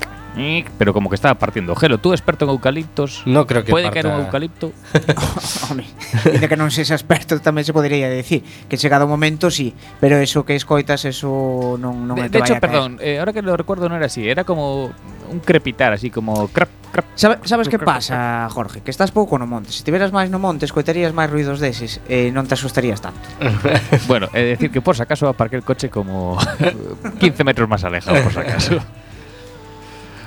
pero 0.77 0.93
como 0.93 1.09
que 1.09 1.15
estaba 1.15 1.35
partiendo 1.35 1.75
gelo. 1.75 1.97
¿Tú 1.97 2.11
experto 2.13 2.45
en 2.45 2.51
eucaliptos? 2.51 3.23
No 3.25 3.47
creo 3.47 3.63
que 3.63 3.71
¿Puede 3.71 3.85
parta- 3.85 4.01
caer 4.01 4.13
un 4.15 4.25
eucalipto? 4.25 4.71
Home, 5.69 5.85
de 6.25 6.45
que 6.47 6.57
non 6.59 6.69
seas 6.69 6.91
experto 6.91 7.39
tamén 7.39 7.63
se 7.63 7.71
podría 7.71 8.11
decir 8.11 8.43
que 8.69 8.75
chegado 8.77 9.07
o 9.07 9.11
momento 9.11 9.47
sí, 9.49 9.71
pero 10.03 10.19
eso 10.19 10.43
que 10.43 10.53
escoitas 10.59 11.07
eso 11.07 11.79
non 11.79 12.03
non 12.05 12.19
De, 12.19 12.27
é 12.27 12.29
que 12.29 12.37
de 12.37 12.39
hecho, 12.43 12.55
perdón, 12.59 12.99
eh, 12.99 13.17
ahora 13.19 13.31
que 13.31 13.41
lo 13.41 13.55
recuerdo 13.55 13.87
no 13.87 13.95
era 13.95 14.11
así, 14.11 14.27
era 14.27 14.43
como 14.43 14.91
un 15.25 15.39
crepitar, 15.41 15.89
así 15.95 16.11
como 16.13 16.47
crap, 16.53 16.69
crap. 16.91 17.05
Sabe, 17.15 17.39
sabes 17.49 17.65
que 17.67 17.79
pasa, 17.79 18.45
Jorge? 18.53 18.81
Que 18.85 18.91
estás 18.93 19.09
pouco 19.09 19.39
no 19.41 19.47
monte. 19.49 19.73
Se 19.73 19.81
tiveras 19.81 20.13
máis 20.13 20.29
no 20.29 20.37
monte, 20.37 20.69
escoitarías 20.69 21.15
máis 21.17 21.31
ruidos 21.33 21.57
deses 21.57 21.97
e 22.05 22.29
non 22.29 22.45
te 22.45 22.53
asustarías 22.53 23.01
tanto. 23.01 23.23
Bueno, 24.11 24.27
es 24.35 24.59
decir 24.59 24.69
que 24.69 24.83
por 24.85 24.93
si 24.93 25.01
acaso 25.01 25.25
aparqué 25.31 25.55
el 25.57 25.65
coche 25.65 25.89
como 25.89 26.37
15 27.19 27.41
metros 27.43 27.65
más 27.71 27.81
alejado, 27.87 28.21
por 28.21 28.33
si 28.35 28.39
acaso. 28.43 28.77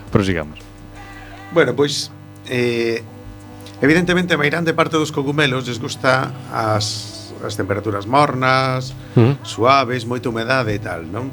prosigamos. 0.08 0.58
Bueno, 1.52 1.72
pois 1.76 2.10
eh, 2.48 3.02
evidentemente 3.80 4.34
a 4.34 4.38
meirande 4.40 4.74
parte 4.74 4.96
dos 4.96 5.12
cogumelos 5.12 5.68
les 5.68 5.80
gusta 5.80 6.32
as, 6.52 7.32
as 7.44 7.54
temperaturas 7.56 8.06
mornas, 8.06 8.92
mm. 9.14 9.44
suaves, 9.44 10.04
moita 10.04 10.28
humedade 10.28 10.74
e 10.76 10.80
tal, 10.80 11.06
non? 11.08 11.30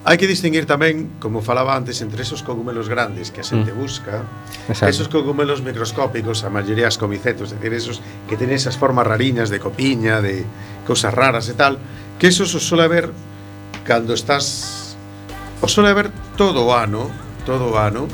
Hai 0.00 0.16
que 0.16 0.24
distinguir 0.24 0.64
tamén, 0.64 1.20
como 1.20 1.44
falaba 1.44 1.76
antes, 1.76 2.00
entre 2.00 2.24
esos 2.24 2.40
cogumelos 2.40 2.88
grandes 2.88 3.28
que 3.28 3.44
a 3.44 3.46
xente 3.46 3.72
mm. 3.72 3.76
busca, 3.76 4.24
Exacto. 4.64 4.88
esos 4.88 5.08
cogumelos 5.12 5.60
microscópicos, 5.60 6.40
a 6.40 6.48
maioría 6.48 6.88
as 6.88 6.96
comicetos, 6.96 7.52
é 7.52 7.60
dicir, 7.60 7.76
esos 7.76 7.96
que 8.24 8.40
ten 8.40 8.48
esas 8.48 8.80
formas 8.80 9.04
rariñas 9.04 9.52
de 9.52 9.60
copiña, 9.60 10.24
de 10.24 10.44
cousas 10.88 11.12
raras 11.12 11.52
e 11.52 11.54
tal, 11.56 11.76
que 12.16 12.32
esos 12.32 12.48
os 12.56 12.64
suele 12.64 12.88
ver 12.88 13.12
cando 13.84 14.16
estás... 14.16 14.96
Os 15.60 15.68
suele 15.68 15.92
ver 15.92 16.08
todo 16.40 16.64
o 16.64 16.72
ano 16.72 17.12
todo 17.40 17.72
o 17.72 17.76
ano, 17.76 18.08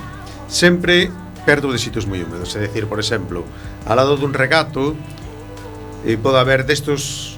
sempre 0.49 1.11
perto 1.47 1.71
de 1.71 1.79
sitios 1.79 2.07
moi 2.07 2.23
húmedos. 2.23 2.55
É 2.59 2.67
dicir, 2.67 2.91
por 2.91 2.99
exemplo, 2.99 3.47
ao 3.87 3.95
lado 3.95 4.19
dun 4.19 4.35
regato, 4.35 4.99
e 6.07 6.19
pode 6.19 6.39
haber 6.39 6.67
destos 6.67 7.37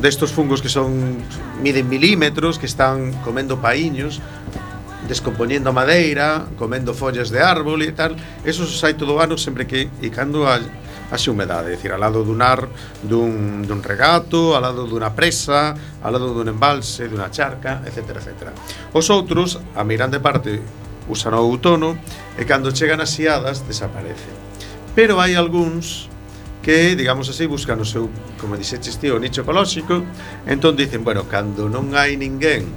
destos 0.00 0.32
fungos 0.32 0.62
que 0.62 0.68
son 0.68 1.20
miden 1.60 1.88
milímetros, 1.88 2.56
que 2.56 2.66
están 2.66 3.12
comendo 3.20 3.58
paíños, 3.60 4.20
descomponendo 5.08 5.72
madeira, 5.72 6.46
comendo 6.56 6.94
follas 6.94 7.28
de 7.28 7.42
árbol 7.42 7.82
e 7.82 7.92
tal, 7.92 8.14
eso 8.44 8.64
sai 8.68 8.94
todo 8.94 9.16
o 9.16 9.20
ano 9.20 9.36
sempre 9.36 9.66
que 9.66 9.90
e 10.00 10.08
cando 10.08 10.46
a, 10.46 10.56
a 10.56 11.16
humedade, 11.26 11.68
é 11.68 11.76
dicir, 11.76 11.90
ao 11.90 11.98
lado 11.98 12.22
dun 12.22 12.38
ar, 12.40 12.70
dun, 13.02 13.66
dun 13.66 13.82
regato, 13.82 14.54
ao 14.54 14.62
lado 14.62 14.86
dunha 14.86 15.10
presa, 15.10 15.74
ao 16.00 16.12
lado 16.12 16.30
dun 16.32 16.54
embalse, 16.54 17.10
dunha 17.10 17.28
charca, 17.28 17.82
etc, 17.84 18.22
etc. 18.22 18.54
Os 18.94 19.10
outros, 19.10 19.58
a 19.74 19.82
mirande 19.82 20.22
parte 20.22 20.62
usan 21.10 21.34
o 21.34 21.42
outono 21.42 21.98
e 22.38 22.46
cando 22.46 22.70
chegan 22.70 23.02
as 23.02 23.10
xiadas 23.10 23.66
desaparecen. 23.66 24.32
Pero 24.94 25.18
hai 25.18 25.34
algúns 25.34 26.06
que, 26.62 26.94
digamos 26.94 27.26
así, 27.26 27.50
buscan 27.50 27.80
o 27.82 27.86
seu, 27.88 28.06
como 28.38 28.54
dixeches 28.54 29.00
ti, 29.00 29.10
o 29.10 29.18
nicho 29.18 29.42
ecolóxico, 29.42 30.04
entón 30.46 30.78
dicen, 30.78 31.02
bueno, 31.02 31.26
cando 31.26 31.66
non 31.66 31.90
hai 31.96 32.14
ninguén 32.14 32.68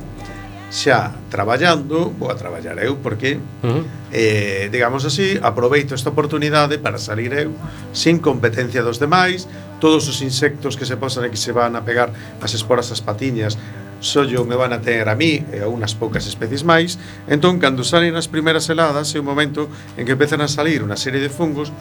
xa 0.74 1.14
traballando, 1.30 2.10
vou 2.18 2.34
a 2.34 2.36
traballar 2.36 2.82
eu 2.82 2.98
porque 2.98 3.38
uh 3.38 3.70
-huh. 3.70 3.84
eh, 4.10 4.74
digamos 4.74 5.06
así, 5.06 5.38
aproveito 5.38 5.94
esta 5.94 6.10
oportunidade 6.10 6.82
para 6.82 6.98
salir 6.98 7.30
eu 7.38 7.54
sin 7.94 8.18
competencia 8.18 8.82
dos 8.82 8.98
demais, 8.98 9.46
todos 9.78 10.10
os 10.10 10.26
insectos 10.26 10.74
que 10.74 10.90
se 10.90 10.98
posan 10.98 11.28
e 11.28 11.30
que 11.30 11.38
se 11.38 11.54
van 11.54 11.78
a 11.78 11.86
pegar 11.86 12.10
as 12.42 12.58
esporas 12.58 12.90
as 12.90 13.06
patiñas 13.06 13.54
sollo 14.04 14.44
me 14.44 14.60
van 14.60 14.76
a 14.76 14.84
ter 14.84 15.08
a 15.08 15.16
mí 15.16 15.40
e 15.48 15.64
a 15.64 15.72
unhas 15.72 15.96
poucas 15.96 16.28
especies 16.28 16.68
máis, 16.68 17.00
entón, 17.32 17.56
cando 17.58 17.88
salen 17.88 18.20
as 18.20 18.28
primeras 18.28 18.68
heladas, 18.68 19.16
é 19.16 19.18
o 19.18 19.26
momento 19.26 19.72
en 19.96 20.04
que 20.04 20.14
empezan 20.14 20.44
a 20.44 20.52
salir 20.52 20.84
unha 20.84 21.00
serie 21.00 21.24
de 21.24 21.32
fungos 21.32 21.72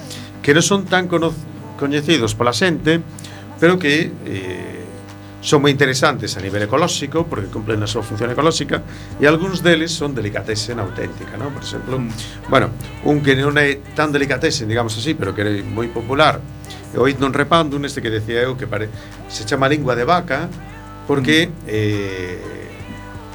que 0.41 0.55
non 0.55 0.63
son 0.63 0.87
tan 0.87 1.11
cono 1.11 1.35
coñecidos 1.83 2.39
pola 2.39 2.55
xente, 2.55 3.03
pero 3.59 3.75
que 3.75 4.15
eh, 4.23 4.83
son 5.43 5.67
moi 5.67 5.75
interesantes 5.75 6.39
a 6.39 6.41
nivel 6.41 6.63
ecolóxico, 6.71 7.27
porque 7.27 7.51
cumplen 7.51 7.83
a 7.83 7.91
súa 7.91 8.07
función 8.07 8.31
ecolóxica, 8.31 8.87
e 9.19 9.27
algúns 9.27 9.59
deles 9.59 9.91
son 9.91 10.15
delicatessen 10.15 10.79
auténtica, 10.79 11.35
¿no? 11.35 11.51
Por 11.51 11.67
exemplo, 11.67 11.99
mm. 11.99 12.47
bueno, 12.47 12.71
un 13.03 13.19
que 13.27 13.35
non 13.35 13.59
é 13.59 13.83
tan 13.99 14.15
delicatessen, 14.15 14.71
digamos 14.71 14.95
así, 14.95 15.19
pero 15.19 15.35
que 15.35 15.43
é 15.43 15.67
moi 15.67 15.91
popular, 15.91 16.39
e 16.95 16.97
o 17.03 17.11
non 17.19 17.35
repando, 17.35 17.75
este 17.83 17.99
que 17.99 18.15
decía 18.15 18.47
eu 18.47 18.55
que 18.55 18.71
pare, 18.71 18.87
se 19.27 19.43
chama 19.43 19.67
lingua 19.67 19.99
de 19.99 20.07
vaca, 20.07 20.47
porque 21.07 21.51
eh, 21.67 22.39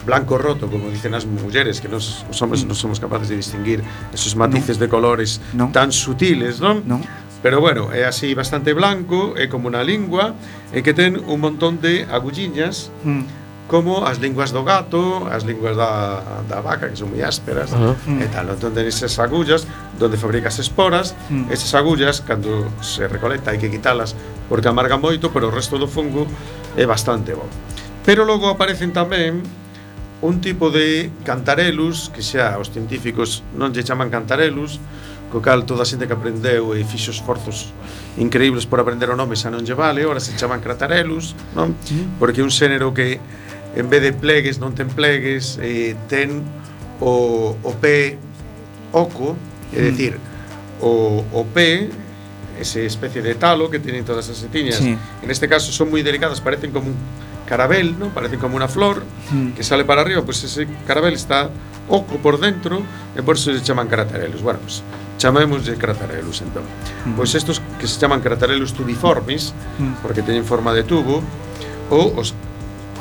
blanco 0.06 0.38
roto, 0.38 0.72
como 0.72 0.90
dicen 0.90 1.14
as 1.14 1.26
mulleres, 1.28 1.82
que 1.82 1.88
nos, 1.92 2.24
os 2.32 2.38
hombres 2.42 2.64
non 2.64 2.76
somos 2.80 2.98
capaces 3.00 3.28
de 3.28 3.36
distinguir 3.36 3.84
esos 4.16 4.36
matices 4.40 4.80
de 4.80 4.88
colores 4.88 5.44
Non. 5.52 5.76
tan 5.76 5.92
sutiles, 5.92 6.64
non? 6.64 6.80
Non? 6.88 7.04
Pero 7.44 7.60
bueno, 7.62 7.94
é 7.94 8.08
así 8.08 8.34
bastante 8.34 8.72
blanco, 8.74 9.36
é 9.38 9.46
como 9.52 9.68
unha 9.70 9.84
lingua 9.84 10.32
e 10.74 10.82
que 10.82 10.96
ten 10.96 11.20
un 11.20 11.38
montón 11.44 11.84
de 11.84 12.08
agulliñas 12.10 12.90
Mm. 13.04 13.47
como 13.68 14.08
as 14.08 14.18
linguas 14.18 14.56
do 14.56 14.64
gato, 14.64 15.28
as 15.28 15.44
linguas 15.44 15.76
da, 15.76 16.24
da 16.48 16.64
vaca, 16.64 16.88
que 16.88 16.96
son 16.96 17.12
moi 17.12 17.22
ásperas, 17.22 17.76
uh 17.76 17.94
-huh. 17.94 17.96
Mm. 18.08 18.22
e 18.24 18.28
tal. 18.32 18.46
Entón, 18.50 18.72
ten 18.72 18.88
esas 18.88 19.20
agullas 19.20 19.68
donde 20.00 20.16
fabricas 20.16 20.56
esporas, 20.58 21.12
uh 21.28 21.46
-huh. 21.46 21.54
esas 21.54 21.76
agullas, 21.76 22.24
cando 22.24 22.66
se 22.80 23.06
recolecta, 23.12 23.52
hai 23.52 23.60
que 23.60 23.68
quitalas 23.68 24.16
porque 24.48 24.72
amarga 24.72 24.96
moito, 24.96 25.30
pero 25.36 25.52
o 25.52 25.54
resto 25.54 25.76
do 25.76 25.92
fungo 25.92 26.24
é 26.80 26.88
bastante 26.88 27.36
bo. 27.36 27.44
Pero 28.08 28.24
logo 28.24 28.48
aparecen 28.48 28.96
tamén 28.96 29.44
un 30.24 30.40
tipo 30.42 30.72
de 30.72 31.12
cantarelus, 31.28 32.10
que 32.10 32.24
xa 32.24 32.56
os 32.58 32.72
científicos 32.72 33.44
non 33.54 33.76
lle 33.76 33.84
chaman 33.84 34.08
cantarelus, 34.08 34.80
co 35.28 35.44
cal 35.44 35.68
toda 35.68 35.84
a 35.84 35.88
xente 35.88 36.08
que 36.08 36.16
aprendeu 36.16 36.72
e 36.72 36.88
fixo 36.88 37.12
esforzos 37.12 37.76
increíbles 38.16 38.64
por 38.64 38.80
aprender 38.80 39.12
o 39.12 39.20
nome 39.20 39.36
xa 39.36 39.52
non 39.52 39.62
lle 39.62 39.76
vale, 39.76 40.08
ora 40.08 40.24
se 40.24 40.34
chaman 40.40 40.64
cratarelus, 40.64 41.36
non? 41.52 41.76
Mm. 41.76 42.18
Porque 42.18 42.40
é 42.42 42.44
un 42.48 42.50
xénero 42.50 42.96
que 42.96 43.20
en 43.78 43.90
vez 43.90 44.02
de 44.02 44.12
plegues 44.12 44.58
non 44.58 44.74
ten 44.74 44.90
plegues, 44.90 45.62
eh, 45.62 45.94
ten 46.10 46.42
o, 46.98 47.54
o 47.54 47.72
pé 47.78 48.18
oco, 48.90 49.38
é 49.70 49.80
mm. 49.80 49.86
dicir, 49.94 50.14
o, 50.82 51.22
o 51.22 51.46
pé 51.46 51.94
ese 52.58 52.90
especie 52.90 53.22
de 53.22 53.38
talo 53.38 53.70
que 53.70 53.78
teñen 53.78 54.02
todas 54.02 54.26
as 54.34 54.38
setiñas. 54.42 54.82
Sí. 54.82 54.98
En 54.98 55.30
este 55.30 55.46
caso 55.46 55.70
son 55.70 55.94
moi 55.94 56.02
delicadas, 56.02 56.42
parecen 56.42 56.74
como 56.74 56.90
un 56.90 56.98
carabel, 57.46 57.94
¿no? 58.02 58.10
Parecen 58.10 58.42
como 58.42 58.58
unha 58.58 58.66
flor 58.66 59.06
mm. 59.30 59.54
que 59.54 59.62
sale 59.62 59.86
para 59.86 60.02
arriba, 60.02 60.26
pois 60.26 60.42
pues 60.42 60.50
ese 60.50 60.66
carabel 60.90 61.14
está 61.14 61.54
oco 61.88 62.18
por 62.18 62.42
dentro, 62.42 62.82
e 63.14 63.22
por 63.22 63.38
eso 63.38 63.54
se 63.54 63.62
chaman 63.62 63.86
craterelos. 63.86 64.42
Bueno, 64.42 64.58
pois 64.66 64.82
pues, 64.82 65.22
chamemos 65.22 65.70
de 65.70 65.78
cratarelus 65.78 66.42
entón. 66.42 66.66
Mm. 67.06 67.14
Pois 67.14 67.38
estos 67.38 67.62
que 67.78 67.86
se 67.86 68.02
chaman 68.02 68.26
cratarelus 68.26 68.74
tubiformes, 68.74 69.54
mm. 69.78 70.02
porque 70.02 70.26
teñen 70.26 70.44
forma 70.44 70.74
de 70.74 70.82
tubo, 70.82 71.22
ou 71.94 72.18
os 72.18 72.34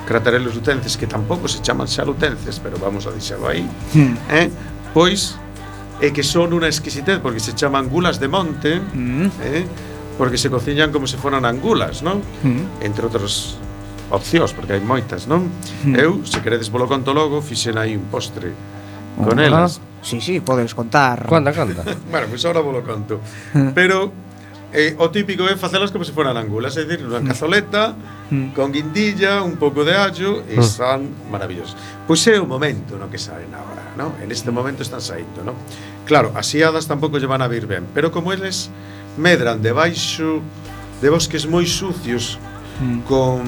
Cratarelos 0.07 0.55
lutenses 0.55 0.95
que 0.97 1.11
tampouco 1.11 1.51
se 1.51 1.59
chaman 1.61 1.91
xa 1.91 2.07
lutenses, 2.07 2.63
pero 2.63 2.79
vamos 2.79 3.05
a 3.05 3.11
deixalo 3.11 3.51
aí. 3.51 3.67
Mm. 3.93 4.15
Eh? 4.31 4.49
Pois 4.95 5.35
é 6.01 6.09
eh, 6.09 6.13
que 6.15 6.23
son 6.23 6.55
unha 6.55 6.71
exquisitez 6.71 7.19
porque 7.19 7.43
se 7.43 7.53
chaman 7.59 7.91
gulas 7.91 8.23
de 8.23 8.29
monte, 8.31 8.79
mm. 8.79 9.29
eh? 9.43 9.65
porque 10.17 10.39
se 10.39 10.49
cociñan 10.49 10.93
como 10.93 11.07
se 11.11 11.19
foran 11.19 11.45
angulas, 11.45 12.01
non? 12.01 12.23
Mm. 12.45 12.87
Entre 12.87 13.03
outras 13.05 13.59
opcións, 14.09 14.55
porque 14.55 14.77
hai 14.77 14.83
moitas, 14.83 15.27
non? 15.27 15.51
Mm. 15.85 15.95
Eu, 15.99 16.13
se 16.25 16.41
queredes 16.41 16.71
polo 16.71 16.87
conto 16.87 17.13
logo, 17.13 17.43
fixen 17.43 17.77
aí 17.77 17.99
un 17.99 18.09
postre 18.09 18.55
con 19.17 19.41
ah, 19.41 19.47
elas. 19.47 19.81
Sí, 20.03 20.21
sí, 20.21 20.41
podes 20.41 20.75
contar. 20.75 21.27
Conta, 21.27 21.53
conta. 21.53 21.83
bueno, 22.13 22.31
pois 22.31 22.41
pues 22.41 22.45
agora 22.45 22.61
volo 22.61 22.83
conto. 22.85 23.21
Hmm. 23.53 23.73
Pero 23.75 24.13
eh, 24.73 24.95
o 24.99 25.09
típico 25.11 25.47
é 25.47 25.57
facelas 25.57 25.91
como 25.91 26.05
se 26.05 26.13
foran 26.13 26.35
angulas, 26.35 26.75
é 26.77 26.83
dicir, 26.83 27.07
unha 27.07 27.23
mm. 27.23 27.29
cazoleta 27.31 27.95
mm. 28.31 28.57
con 28.57 28.75
guindilla, 28.75 29.43
un 29.43 29.55
pouco 29.61 29.87
de 29.87 29.95
allo 29.95 30.43
e 30.51 30.59
ah. 30.59 30.63
mm. 30.63 30.67
son 30.67 31.01
maravillosas. 31.31 31.79
Pois 32.07 32.23
é 32.27 32.39
o 32.39 32.47
momento 32.47 32.99
no 32.99 33.07
que 33.07 33.19
saen 33.19 33.51
agora, 33.55 33.95
no? 33.95 34.19
En 34.19 34.31
este 34.35 34.51
momento 34.51 34.83
están 34.83 35.01
saindo, 35.01 35.47
no? 35.47 35.55
Claro, 36.07 36.35
as 36.35 36.51
iadas 36.55 36.91
tampouco 36.91 37.19
lle 37.19 37.31
van 37.31 37.43
a 37.43 37.49
vir 37.51 37.71
ben, 37.71 37.87
pero 37.95 38.11
como 38.11 38.35
eles 38.35 38.71
medran 39.17 39.63
debaixo 39.63 40.43
de 40.99 41.09
bosques 41.11 41.47
moi 41.47 41.67
sucios 41.67 42.41
mm. 42.83 42.99
con 43.07 43.43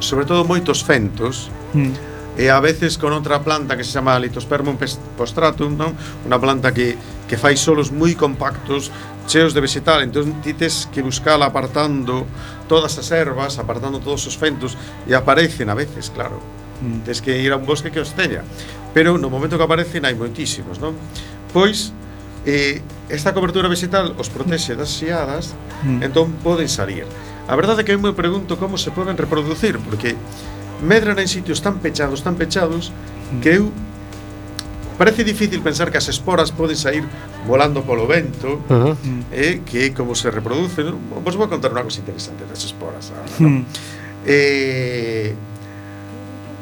sobre 0.00 0.24
todo 0.24 0.44
moitos 0.48 0.80
fentos. 0.80 1.52
Mm 1.76 2.14
e 2.34 2.50
a 2.50 2.58
veces 2.58 2.98
con 2.98 3.14
outra 3.14 3.46
planta 3.46 3.78
que 3.78 3.86
se 3.86 3.94
chama 3.94 4.18
Litospermum 4.18 4.74
postratum, 5.14 5.78
non? 5.78 5.94
Unha 6.26 6.38
planta 6.42 6.74
que 6.74 6.98
que 7.24 7.40
fai 7.40 7.56
solos 7.56 7.88
moi 7.88 8.12
compactos 8.14 8.92
cheos 9.26 9.54
de 9.54 9.60
vegetal, 9.60 10.02
entón 10.02 10.40
ti 10.44 10.52
tes 10.52 10.88
que 10.92 11.02
buscala 11.02 11.46
apartando 11.46 12.26
todas 12.68 12.96
as 12.98 13.08
ervas, 13.10 13.58
apartando 13.58 14.00
todos 14.00 14.26
os 14.26 14.36
fentos 14.36 14.76
e 15.08 15.14
aparecen 15.14 15.68
a 15.70 15.74
veces, 15.74 16.12
claro. 16.12 16.40
Mm. 16.82 17.04
Tes 17.08 17.20
que 17.20 17.40
ir 17.40 17.52
a 17.52 17.56
un 17.56 17.66
bosque 17.66 17.90
que 17.90 18.00
os 18.00 18.12
teña. 18.12 18.44
Pero 18.92 19.18
no 19.18 19.32
momento 19.32 19.56
que 19.56 19.64
aparecen 19.64 20.04
hai 20.04 20.14
moitísimos, 20.14 20.78
non? 20.78 20.94
Pois 21.52 21.92
eh, 22.44 22.84
esta 23.08 23.32
cobertura 23.32 23.68
vegetal 23.68 24.12
os 24.20 24.28
protexe 24.28 24.76
das 24.76 24.92
xiadas, 24.92 25.56
mm. 25.82 26.04
entón 26.04 26.36
poden 26.44 26.68
salir. 26.68 27.08
A 27.48 27.56
verdade 27.56 27.80
é 27.80 27.84
que 27.84 27.92
eu 27.92 28.00
me 28.00 28.16
pregunto 28.16 28.56
como 28.56 28.76
se 28.76 28.92
poden 28.92 29.16
reproducir, 29.16 29.76
porque 29.80 30.16
medran 30.80 31.20
en 31.20 31.28
sitios 31.28 31.60
tan 31.60 31.80
pechados, 31.80 32.24
tan 32.24 32.36
pechados, 32.36 32.92
que 33.40 33.52
mm. 33.52 33.58
eu 33.60 33.64
Parece 34.98 35.24
difícil 35.24 35.60
pensar 35.60 35.90
que 35.90 35.98
as 35.98 36.06
esporas 36.08 36.54
poden 36.54 36.76
sair 36.76 37.02
volando 37.46 37.82
polo 37.82 38.06
vento 38.06 38.62
uh 38.70 38.94
-huh. 38.94 39.24
eh, 39.34 39.60
que 39.66 39.92
como 39.92 40.14
se 40.14 40.30
reproducen 40.30 40.86
¿no? 40.86 41.20
vos 41.20 41.34
vou 41.34 41.50
contar 41.50 41.74
unha 41.74 41.82
cosa 41.82 41.98
interesante 41.98 42.46
das 42.46 42.62
esporas 42.62 43.10
ahora, 43.10 43.28
¿no? 43.42 43.48
Hmm. 43.48 43.62
eh, 44.24 45.34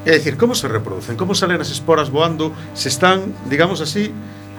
é 0.04 0.18
dicir, 0.18 0.36
como 0.36 0.54
se 0.54 0.66
reproducen? 0.66 1.14
Como 1.14 1.34
salen 1.34 1.62
as 1.62 1.70
esporas 1.70 2.10
voando? 2.10 2.50
Se 2.74 2.88
están, 2.90 3.30
digamos 3.46 3.78
así, 3.78 4.10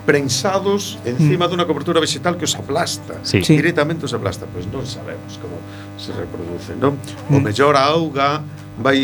prensados 0.06 1.00
hmm. 1.04 1.10
encima 1.10 1.48
mm. 1.48 1.52
dunha 1.52 1.66
cobertura 1.68 2.00
vegetal 2.00 2.36
que 2.36 2.44
os 2.44 2.56
aplasta. 2.56 3.20
Sí. 3.24 3.40
Directamente 3.40 4.04
os 4.08 4.14
aplasta. 4.16 4.48
Pois 4.48 4.68
non 4.68 4.84
sabemos 4.88 5.40
como 5.40 5.60
se 5.96 6.12
reproducen, 6.16 6.80
non? 6.80 6.96
Mm. 7.28 7.36
O 7.36 7.38
hmm. 7.40 7.44
mellor 7.44 7.76
a 7.76 7.84
auga 7.92 8.44
vai 8.80 9.00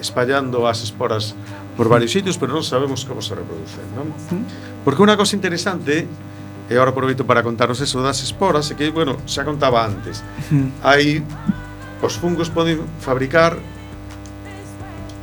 espallando 0.00 0.64
as 0.68 0.84
esporas 0.84 1.36
por 1.76 1.88
varios 1.88 2.12
sitios, 2.12 2.36
pero 2.36 2.52
non 2.52 2.64
sabemos 2.64 3.04
como 3.08 3.24
se 3.24 3.32
reproducen, 3.32 3.86
non? 3.96 4.12
Porque 4.84 5.00
unha 5.00 5.16
cosa 5.16 5.32
interesante 5.36 6.04
e 6.68 6.72
agora 6.76 6.92
aproveito 6.92 7.26
para 7.28 7.42
contaros 7.44 7.80
eso 7.80 8.00
das 8.00 8.22
esporas, 8.24 8.70
é 8.70 8.74
que, 8.76 8.88
bueno, 8.88 9.20
xa 9.28 9.44
contaba 9.44 9.84
antes. 9.84 10.24
Hai 10.80 11.20
os 12.02 12.14
fungos 12.16 12.48
poden 12.48 12.80
fabricar 13.00 13.56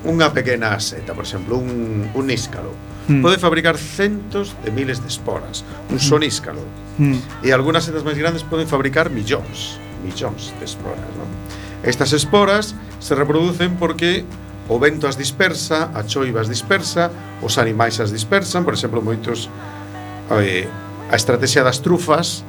unha 0.08 0.32
pequena 0.32 0.80
seta, 0.80 1.12
por 1.12 1.28
exemplo, 1.28 1.60
un, 1.60 2.08
un 2.14 2.26
níscalo. 2.26 2.72
Mm. 3.10 3.26
Pode 3.26 3.42
fabricar 3.42 3.76
centos 3.76 4.54
de 4.64 4.70
miles 4.72 5.02
de 5.02 5.10
esporas, 5.10 5.66
un 5.90 5.98
son 5.98 6.08
só 6.08 6.16
hmm. 6.18 6.24
níscalo. 6.24 6.64
Mm. 7.02 7.18
E 7.42 7.50
algunhas 7.50 7.90
setas 7.90 8.06
máis 8.06 8.16
grandes 8.16 8.46
poden 8.46 8.70
fabricar 8.70 9.10
millóns, 9.10 9.82
millóns 10.06 10.54
de 10.62 10.64
esporas, 10.70 11.10
non? 11.18 11.28
Estas 11.82 12.14
esporas 12.14 12.78
se 13.02 13.18
reproducen 13.18 13.76
porque 13.82 14.24
o 14.70 14.78
vento 14.78 15.10
as 15.10 15.18
dispersa, 15.18 15.90
a 15.98 16.06
choiva 16.06 16.42
as 16.42 16.48
dispersa, 16.48 17.10
os 17.42 17.58
animais 17.58 17.98
as 18.00 18.14
dispersan, 18.14 18.64
por 18.64 18.78
exemplo, 18.78 19.02
moitos 19.02 19.50
eh, 20.30 20.70
a 21.10 21.16
estrategia 21.18 21.66
das 21.66 21.82
trufas 21.82 22.46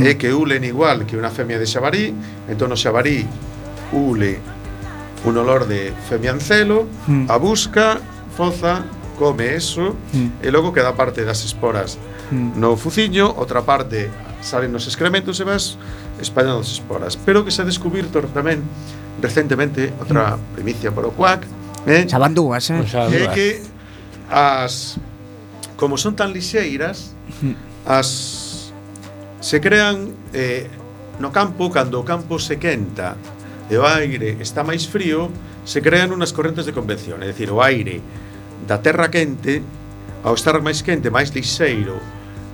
é 0.00 0.16
que 0.16 0.32
ulen 0.32 0.64
igual 0.64 1.04
que 1.04 1.20
unha 1.20 1.28
femia 1.28 1.60
de 1.60 1.68
xabarí, 1.68 2.16
entón 2.48 2.72
o 2.72 2.78
xabarí 2.80 3.28
ule 3.92 4.40
un 5.28 5.36
olor 5.36 5.68
de 5.68 5.92
femiancelo, 6.08 6.88
mm. 7.06 7.28
a 7.28 7.36
busca, 7.36 8.00
foza, 8.32 8.88
come 9.20 9.52
eso, 9.52 9.92
mm. 10.16 10.40
e 10.40 10.48
logo 10.48 10.72
queda 10.72 10.96
parte 10.96 11.20
das 11.22 11.44
esporas 11.44 12.00
mm. 12.32 12.56
no 12.56 12.80
fuciño, 12.80 13.28
outra 13.36 13.60
parte 13.60 14.08
salen 14.40 14.72
nos 14.72 14.88
excrementos 14.88 15.38
e 15.38 15.44
vas 15.44 15.76
espallando 16.18 16.64
as 16.64 16.72
esporas. 16.72 17.14
Pero 17.20 17.44
que 17.44 17.52
se 17.52 17.62
ha 17.62 17.68
descubierto 17.68 18.24
tamén 18.32 18.64
recentemente 19.22 19.94
outra 20.02 20.36
mm. 20.36 20.58
primicia 20.58 20.90
para 20.90 21.06
o 21.06 21.14
CUAC, 21.14 21.46
eh? 21.86 22.02
Xa 22.10 22.18
van 22.18 22.34
dúas, 22.34 22.66
eh? 22.68 22.82
É 22.82 23.30
que 23.30 23.62
as 24.28 24.98
como 25.78 25.94
son 25.98 26.18
tan 26.18 26.34
lixeiras, 26.34 27.14
mm. 27.40 27.86
as 27.86 28.08
se 29.42 29.58
crean 29.58 30.14
eh, 30.34 30.66
no 31.18 31.30
campo 31.30 31.70
cando 31.70 31.98
o 31.98 32.04
campo 32.06 32.38
se 32.38 32.58
quenta 32.58 33.18
e 33.70 33.74
o 33.78 33.86
aire 33.86 34.38
está 34.38 34.62
máis 34.62 34.86
frío, 34.86 35.30
se 35.64 35.82
crean 35.82 36.10
unas 36.10 36.34
correntes 36.34 36.66
de 36.66 36.74
convección, 36.74 37.22
é 37.22 37.30
dicir, 37.30 37.50
o 37.50 37.62
aire 37.62 38.02
da 38.66 38.78
terra 38.78 39.10
quente 39.10 39.62
ao 40.22 40.34
estar 40.34 40.54
máis 40.62 40.82
quente, 40.82 41.10
máis 41.10 41.34
lixeiro 41.34 41.98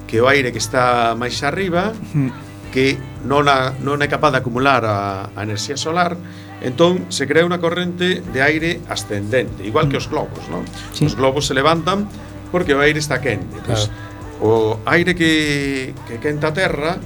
que 0.08 0.20
o 0.20 0.26
aire 0.28 0.52
que 0.52 0.60
está 0.60 1.12
máis 1.12 1.36
arriba, 1.44 1.92
mm. 1.92 2.72
que 2.72 2.96
non, 3.28 3.44
a, 3.44 3.76
non 3.84 4.00
é 4.00 4.08
capaz 4.08 4.32
de 4.32 4.40
acumular 4.40 4.80
a, 4.88 5.28
a 5.36 5.40
enerxía 5.44 5.76
solar, 5.76 6.16
Entón, 6.58 7.06
se 7.14 7.30
crea 7.30 7.46
unha 7.46 7.62
corrente 7.62 8.18
de 8.18 8.40
aire 8.42 8.82
ascendente, 8.90 9.62
igual 9.62 9.86
que 9.86 9.94
os 9.94 10.10
globos, 10.10 10.42
non? 10.50 10.66
Sí. 10.90 11.06
Os 11.06 11.14
globos 11.14 11.46
se 11.46 11.54
levantan 11.54 12.10
porque 12.50 12.74
o 12.74 12.82
aire 12.82 12.98
está 12.98 13.22
quente. 13.22 13.62
Pois, 13.62 13.86
claro. 13.86 14.08
O 14.38 14.78
aire 14.86 15.14
que, 15.14 15.94
que 16.06 16.18
quenta 16.18 16.50
a 16.50 16.54
terra, 16.54 16.98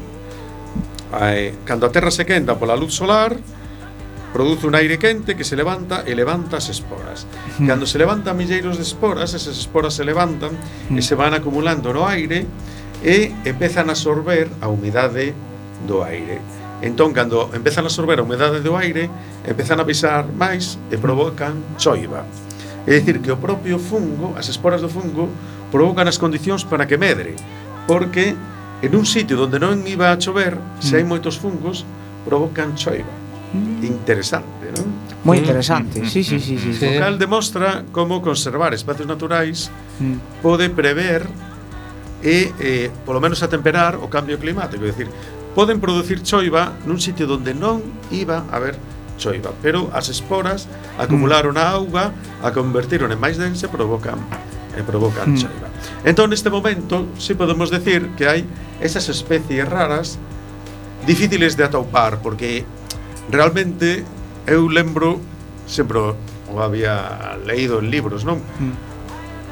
eh, 1.33 1.53
cando 1.65 1.85
a 1.85 1.93
terra 1.93 2.13
se 2.13 2.25
quenta 2.25 2.57
pola 2.57 2.77
luz 2.77 2.97
solar, 2.97 3.37
produce 4.33 4.67
un 4.67 4.75
aire 4.75 4.99
quente 4.99 5.37
que 5.37 5.45
se 5.45 5.57
levanta 5.57 6.05
e 6.09 6.17
levanta 6.17 6.57
as 6.57 6.73
esporas. 6.73 7.29
Cando 7.61 7.85
se 7.85 8.01
levantan 8.01 8.37
milleiros 8.37 8.81
de 8.81 8.85
esporas, 8.85 9.37
esas 9.37 9.57
esporas 9.61 9.93
se 9.93 10.05
levantan 10.05 10.57
e 10.89 11.05
se 11.05 11.13
van 11.13 11.37
acumulando 11.37 11.93
no 11.93 12.09
aire 12.09 12.49
e 13.05 13.37
empezan 13.45 13.93
a 13.93 13.97
absorber 13.97 14.49
a 14.65 14.73
humidade 14.73 15.37
do 15.85 16.01
aire. 16.01 16.41
Entón, 16.83 17.15
cando 17.15 17.49
empezan 17.55 17.87
a 17.87 17.89
absorber 17.89 18.19
a 18.19 18.27
humedade 18.27 18.59
do 18.59 18.75
aire, 18.75 19.07
empezan 19.47 19.79
a 19.79 19.87
pisar 19.87 20.27
máis 20.27 20.83
e 20.91 20.99
provocan 20.99 21.79
choiva. 21.79 22.27
É 22.83 22.99
dicir, 22.99 23.23
que 23.23 23.31
o 23.31 23.39
propio 23.39 23.79
fungo, 23.79 24.35
as 24.35 24.51
esporas 24.51 24.83
do 24.83 24.91
fungo, 24.91 25.31
provocan 25.71 26.11
as 26.11 26.19
condicións 26.19 26.67
para 26.67 26.91
que 26.91 26.99
medre, 26.99 27.39
porque 27.87 28.35
en 28.83 28.93
un 28.99 29.07
sitio 29.07 29.39
onde 29.39 29.63
non 29.63 29.79
iba 29.87 30.11
a 30.11 30.19
chover, 30.19 30.59
se 30.83 30.99
hai 30.99 31.07
mm. 31.07 31.11
moitos 31.15 31.39
fungos, 31.39 31.87
provocan 32.27 32.75
choiva. 32.75 33.15
Mm. 33.55 33.87
Interesante, 33.87 34.75
non? 34.75 34.91
Moi 35.23 35.39
interesante, 35.39 36.03
sí, 36.03 36.27
sí, 36.27 36.43
sí, 36.43 36.59
sí. 36.59 36.83
O 36.83 36.91
cal 36.99 37.15
demostra 37.15 37.87
como 37.95 38.19
conservar 38.19 38.75
espacios 38.75 39.07
naturais 39.07 39.71
mm. 40.03 40.43
pode 40.43 40.67
prever 40.75 41.31
e, 42.27 42.51
eh, 42.59 42.91
polo 43.07 43.23
menos, 43.23 43.39
atemperar 43.43 44.03
o 44.03 44.11
cambio 44.11 44.35
climático. 44.39 44.83
É 44.83 44.91
dicir, 44.91 45.07
poden 45.55 45.81
producir 45.81 46.25
choiva 46.25 46.73
nun 46.89 46.99
sitio 46.99 47.29
onde 47.29 47.53
non 47.53 47.85
iba 48.09 48.45
a 48.49 48.57
haber 48.57 48.77
choiva, 49.21 49.53
pero 49.63 49.93
as 49.93 50.09
esporas 50.09 50.67
acumularon 50.99 51.55
a 51.61 51.71
auga, 51.77 52.11
a 52.43 52.51
convertiron 52.51 53.13
en 53.13 53.21
máis 53.21 53.37
densa 53.37 53.69
e 53.69 53.71
provocan 53.71 54.19
e 54.73 54.81
provocan 54.83 55.37
mm. 55.37 55.39
choiva. 55.39 55.69
Entón 56.03 56.33
neste 56.33 56.49
momento 56.49 57.07
si 57.21 57.37
podemos 57.37 57.69
decir 57.69 58.11
que 58.17 58.27
hai 58.27 58.43
esas 58.81 59.07
especies 59.13 59.69
raras 59.69 60.19
difíciles 61.07 61.55
de 61.55 61.69
atopar 61.69 62.19
porque 62.25 62.65
realmente 63.31 64.03
eu 64.49 64.67
lembro 64.67 65.21
sempre 65.69 65.99
o 66.53 66.61
había 66.61 67.39
leído 67.47 67.79
en 67.79 67.91
libros, 67.91 68.25
non? 68.25 68.41
Mm. 68.61 68.75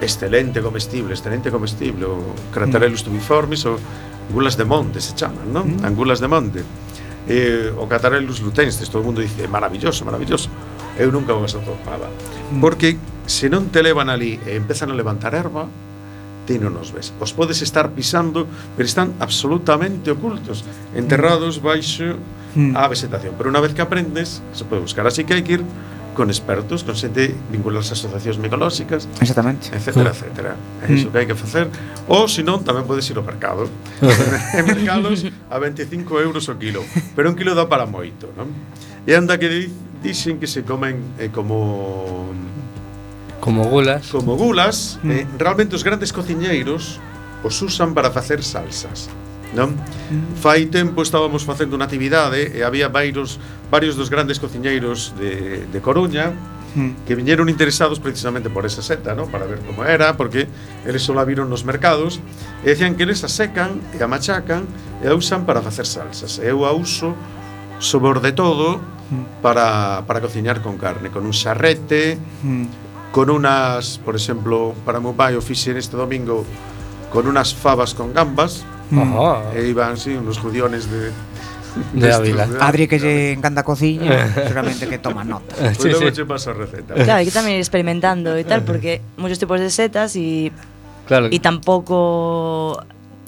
Excelente 0.00 0.64
comestible, 0.64 1.12
excelente 1.12 1.52
comestible, 1.52 2.04
o 2.08 2.32
Craterellus 2.52 3.04
mm. 3.04 3.06
tubiformis, 3.08 3.64
o 3.68 3.76
Angulas 4.30 4.56
de 4.56 4.64
Monte 4.64 5.00
se 5.02 5.18
chaman, 5.18 5.50
non? 5.50 5.82
Mm. 5.82 5.90
Angulas 5.90 6.22
de 6.22 6.30
Monte. 6.30 6.62
Eh, 7.26 7.74
o 7.74 7.90
Catarellus 7.90 8.38
lutensis, 8.38 8.86
todo 8.86 9.02
o 9.02 9.06
mundo 9.10 9.18
dice, 9.18 9.50
maravilloso, 9.50 10.06
maravilloso. 10.06 10.46
Eu 10.94 11.10
nunca 11.10 11.34
vos 11.34 11.50
atopaba. 11.50 12.06
Mm. 12.54 12.62
Porque 12.62 12.94
se 13.26 13.50
non 13.50 13.74
te 13.74 13.82
levan 13.82 14.06
ali 14.06 14.38
e 14.46 14.54
empezan 14.54 14.94
a 14.94 14.94
levantar 14.94 15.34
erva, 15.34 15.66
ti 16.46 16.62
non 16.62 16.78
os 16.78 16.94
ves. 16.94 17.10
Os 17.18 17.34
podes 17.34 17.58
estar 17.58 17.90
pisando, 17.90 18.46
pero 18.78 18.86
están 18.86 19.18
absolutamente 19.18 20.14
ocultos, 20.14 20.62
enterrados 20.94 21.58
baixo 21.58 22.14
mm. 22.54 22.78
a 22.78 22.86
vegetación. 22.86 23.34
Pero 23.34 23.50
unha 23.50 23.58
vez 23.58 23.74
que 23.74 23.82
aprendes, 23.82 24.46
se 24.54 24.62
pode 24.62 24.78
buscar 24.78 25.10
así 25.10 25.26
que 25.26 25.34
hai 25.34 25.42
que 25.42 25.58
ir 25.58 25.62
con 26.14 26.28
expertos, 26.28 26.82
con 26.82 26.94
xente 26.98 27.34
vincularse 27.50 27.94
a 27.94 27.96
asociacións 27.96 28.38
micolóxicas 28.42 29.06
Exactamente 29.22 29.70
Etcétera, 29.70 30.10
mm. 30.10 30.14
etcétera 30.14 30.52
É 30.82 30.86
iso 30.92 31.08
mm. 31.08 31.12
que 31.12 31.18
hai 31.18 31.26
que 31.26 31.38
facer 31.38 31.66
Ou, 32.10 32.26
se 32.26 32.42
non, 32.42 32.62
tamén 32.66 32.84
podes 32.84 33.06
ir 33.08 33.16
ao 33.16 33.24
mercado 33.24 33.70
En 34.58 34.64
mercados 34.66 35.24
a 35.48 35.56
25 35.56 36.20
euros 36.20 36.50
o 36.50 36.54
kilo 36.58 36.82
Pero 37.14 37.30
un 37.30 37.36
kilo 37.38 37.54
dá 37.54 37.70
para 37.70 37.86
moito, 37.86 38.30
non? 38.34 38.50
E 39.06 39.14
anda 39.14 39.38
que 39.38 39.70
dixen 40.02 40.42
que 40.42 40.50
se 40.50 40.66
comen 40.66 41.16
eh, 41.16 41.30
como... 41.30 42.26
Como 43.40 43.64
gulas 43.70 44.10
Como 44.10 44.34
gulas 44.34 44.98
mm. 45.00 45.10
eh, 45.10 45.24
Realmente 45.38 45.78
os 45.78 45.86
grandes 45.86 46.10
cociñeiros 46.10 46.98
os 47.40 47.56
usan 47.62 47.96
para 47.96 48.10
facer 48.10 48.44
salsas 48.44 49.08
non? 49.54 49.74
Fai 50.38 50.66
tempo 50.70 51.02
estábamos 51.02 51.42
facendo 51.42 51.74
unha 51.74 51.86
actividade 51.86 52.54
e 52.54 52.62
había 52.62 52.90
varios, 52.90 53.38
varios 53.70 53.98
dos 53.98 54.10
grandes 54.10 54.38
cociñeiros 54.38 55.14
de, 55.18 55.66
de 55.66 55.78
Coruña 55.82 56.34
hmm. 56.74 57.06
que 57.06 57.14
viñeron 57.18 57.50
interesados 57.50 57.98
precisamente 57.98 58.50
por 58.50 58.66
esa 58.66 58.82
seta, 58.82 59.14
non? 59.14 59.26
Para 59.30 59.46
ver 59.46 59.62
como 59.66 59.82
era, 59.82 60.14
porque 60.14 60.46
eles 60.86 61.02
só 61.02 61.14
a 61.18 61.26
viron 61.26 61.50
nos 61.50 61.66
mercados 61.66 62.22
e 62.62 62.74
decían 62.74 62.94
que 62.94 63.06
eles 63.06 63.26
a 63.26 63.30
secan 63.30 63.82
e 63.94 63.98
a 64.02 64.06
machacan 64.06 64.66
e 65.02 65.10
a 65.10 65.14
usan 65.14 65.46
para 65.46 65.62
facer 65.62 65.86
salsas. 65.86 66.38
Eu 66.38 66.62
a 66.62 66.70
uso 66.70 67.14
sobre 67.82 68.22
de 68.22 68.30
todo 68.30 68.78
hmm. 68.78 69.42
para, 69.42 70.06
para 70.06 70.22
cociñar 70.22 70.62
con 70.62 70.78
carne, 70.78 71.10
con 71.10 71.26
un 71.26 71.34
xarrete, 71.34 72.18
hmm. 72.46 73.10
con 73.10 73.30
unas, 73.30 73.98
por 73.98 74.14
exemplo, 74.14 74.78
para 74.86 75.02
meu 75.02 75.14
pai 75.14 75.34
o 75.34 75.42
fixen 75.42 75.74
este 75.74 75.98
domingo 75.98 76.46
con 77.10 77.26
unas 77.26 77.50
fabas 77.50 77.92
con 77.92 78.14
gambas, 78.14 78.62
Ajá. 78.92 79.54
e 79.54 79.66
iban 79.68 79.92
así 79.94 80.10
unos 80.14 80.38
judiones 80.38 80.90
de 80.90 81.10
De 81.94 82.12
Ávila. 82.12 82.48
Adri 82.58 82.88
que 82.90 82.98
lle 82.98 83.30
encanta 83.30 83.62
a 83.62 83.64
cociña, 83.64 84.26
seguramente 84.34 84.90
que 84.90 84.98
toma 84.98 85.22
nota. 85.22 85.54
Pois 85.54 85.78
Sí, 85.82 85.88
logo 85.94 86.10
sí. 86.10 86.18
che 86.18 86.24
paso 86.26 86.50
a 86.50 86.54
receta. 86.58 86.94
Claro, 86.98 87.22
hay 87.22 87.26
que 87.26 87.30
también 87.30 87.56
ir 87.56 87.62
experimentando 87.62 88.34
y 88.38 88.42
tal, 88.42 88.66
porque 88.66 88.98
muchos 89.16 89.38
tipos 89.38 89.60
de 89.62 89.70
setas 89.70 90.16
y, 90.18 90.50
Claro. 91.06 91.28
y 91.30 91.38
tampoco 91.38 92.82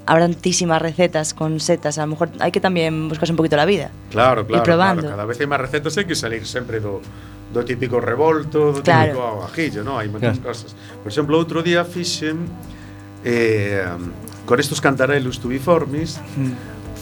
habrá 0.06 0.26
tantísimas 0.26 0.82
recetas 0.82 1.34
con 1.34 1.60
setas. 1.62 1.98
A 1.98 2.02
lo 2.02 2.18
mejor 2.18 2.30
hay 2.42 2.50
que 2.50 2.58
también 2.60 3.08
buscarse 3.08 3.30
un 3.32 3.36
poquito 3.38 3.54
la 3.54 3.64
vida. 3.64 3.90
Claro, 4.10 4.44
claro, 4.44 4.64
probando. 4.66 5.02
claro. 5.06 5.14
Cada 5.14 5.26
vez 5.30 5.38
hai 5.38 5.46
máis 5.46 5.62
recetas 5.62 5.94
hai 5.94 6.02
que 6.10 6.18
salir 6.18 6.42
sempre 6.42 6.82
do, 6.82 6.98
do 7.54 7.62
típico 7.62 8.02
revolto, 8.02 8.74
do 8.74 8.82
Claro. 8.82 9.14
típico 9.14 9.46
ajillo, 9.46 9.86
¿no? 9.86 10.02
Hai 10.02 10.10
moitas 10.10 10.42
Claro. 10.42 10.50
cosas. 10.50 10.74
Por 10.98 11.14
exemplo, 11.14 11.38
outro 11.38 11.62
día 11.62 11.86
fixen 11.86 12.50
eh, 13.22 13.86
con 14.46 14.58
estos 14.60 14.80
cantarelos 14.80 15.38
tubiformes, 15.40 16.20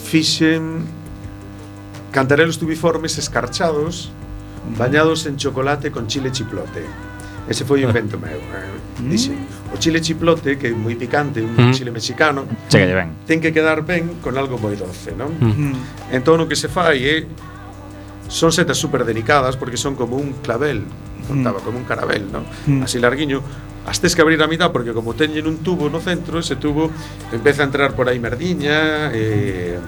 fixen 0.05 0.84
cantarelos 2.12 2.59
tubiformes 2.59 3.18
escarchados 3.18 4.11
bañados 4.78 5.26
en 5.26 5.36
chocolate 5.36 5.91
con 5.91 6.07
chile 6.07 6.30
chiplote. 6.32 6.84
Ese 7.49 7.64
foi 7.64 7.82
o 7.84 7.88
invento 7.88 8.18
meu. 8.18 8.36
Eh. 8.38 8.78
Dixen, 9.01 9.34
o 9.72 9.78
chile 9.80 10.01
chiplote, 10.05 10.59
que 10.61 10.68
é 10.68 10.74
moi 10.76 10.93
picante, 10.95 11.41
un 11.41 11.57
Mm. 11.57 11.72
chile 11.72 11.91
mexicano, 11.91 12.45
Chegalle 12.68 12.95
ben. 12.95 13.09
ten 13.26 13.41
que 13.41 13.51
quedar 13.51 13.80
ben 13.82 14.20
con 14.20 14.36
algo 14.36 14.59
moi 14.61 14.76
doce, 14.76 15.16
non? 15.16 15.32
Mm. 15.41 16.12
Entón 16.12 16.45
o 16.45 16.47
que 16.47 16.55
se 16.55 16.68
fai 16.68 17.01
é 17.09 17.16
son 18.28 18.53
setas 18.53 18.76
super 18.76 19.03
delicadas 19.09 19.57
porque 19.57 19.80
son 19.80 19.97
como 19.97 20.20
un 20.20 20.36
clavel, 20.45 20.84
contaba 21.26 21.59
como 21.64 21.80
un 21.80 21.84
carabel, 21.88 22.28
¿no? 22.30 22.45
Así 22.84 23.01
larguiño. 23.01 23.41
as 23.87 24.01
tes 24.01 24.14
que 24.14 24.22
abrir 24.22 24.43
a 24.43 24.47
mitad 24.47 24.72
porque 24.72 24.93
como 24.93 25.14
teñen 25.14 25.47
un 25.47 25.64
tubo 25.64 25.89
no 25.89 26.01
centro, 26.01 26.39
ese 26.39 26.57
tubo 26.57 26.91
empeza 27.33 27.62
a 27.62 27.66
entrar 27.66 27.97
por 27.97 28.09
aí 28.09 28.20
merdiña, 28.20 29.11
eh, 29.12 29.78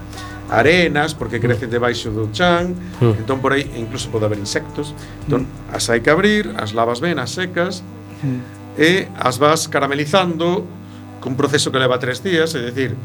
arenas 0.49 1.15
porque 1.15 1.41
crecen 1.41 1.69
mm. 1.69 1.73
debaixo 1.73 2.09
do 2.13 2.33
chan, 2.33 2.73
mm. 3.01 3.25
entón 3.25 3.41
por 3.41 3.53
aí 3.53 3.69
incluso 3.77 4.09
pode 4.09 4.25
haber 4.25 4.41
insectos. 4.41 4.97
Entón 5.29 5.45
mm. 5.45 5.77
as 5.77 5.89
hai 5.93 6.01
que 6.01 6.09
abrir, 6.09 6.53
as 6.57 6.73
lavas 6.73 7.05
ben, 7.05 7.21
as 7.21 7.37
secas 7.37 7.85
mm. 8.25 8.81
e 8.81 9.09
as 9.21 9.37
vas 9.37 9.69
caramelizando 9.69 10.65
cun 11.21 11.37
proceso 11.37 11.71
que 11.71 11.79
leva 11.79 12.01
tres 12.01 12.25
días, 12.25 12.57
é 12.59 12.65
dicir, 12.65 12.99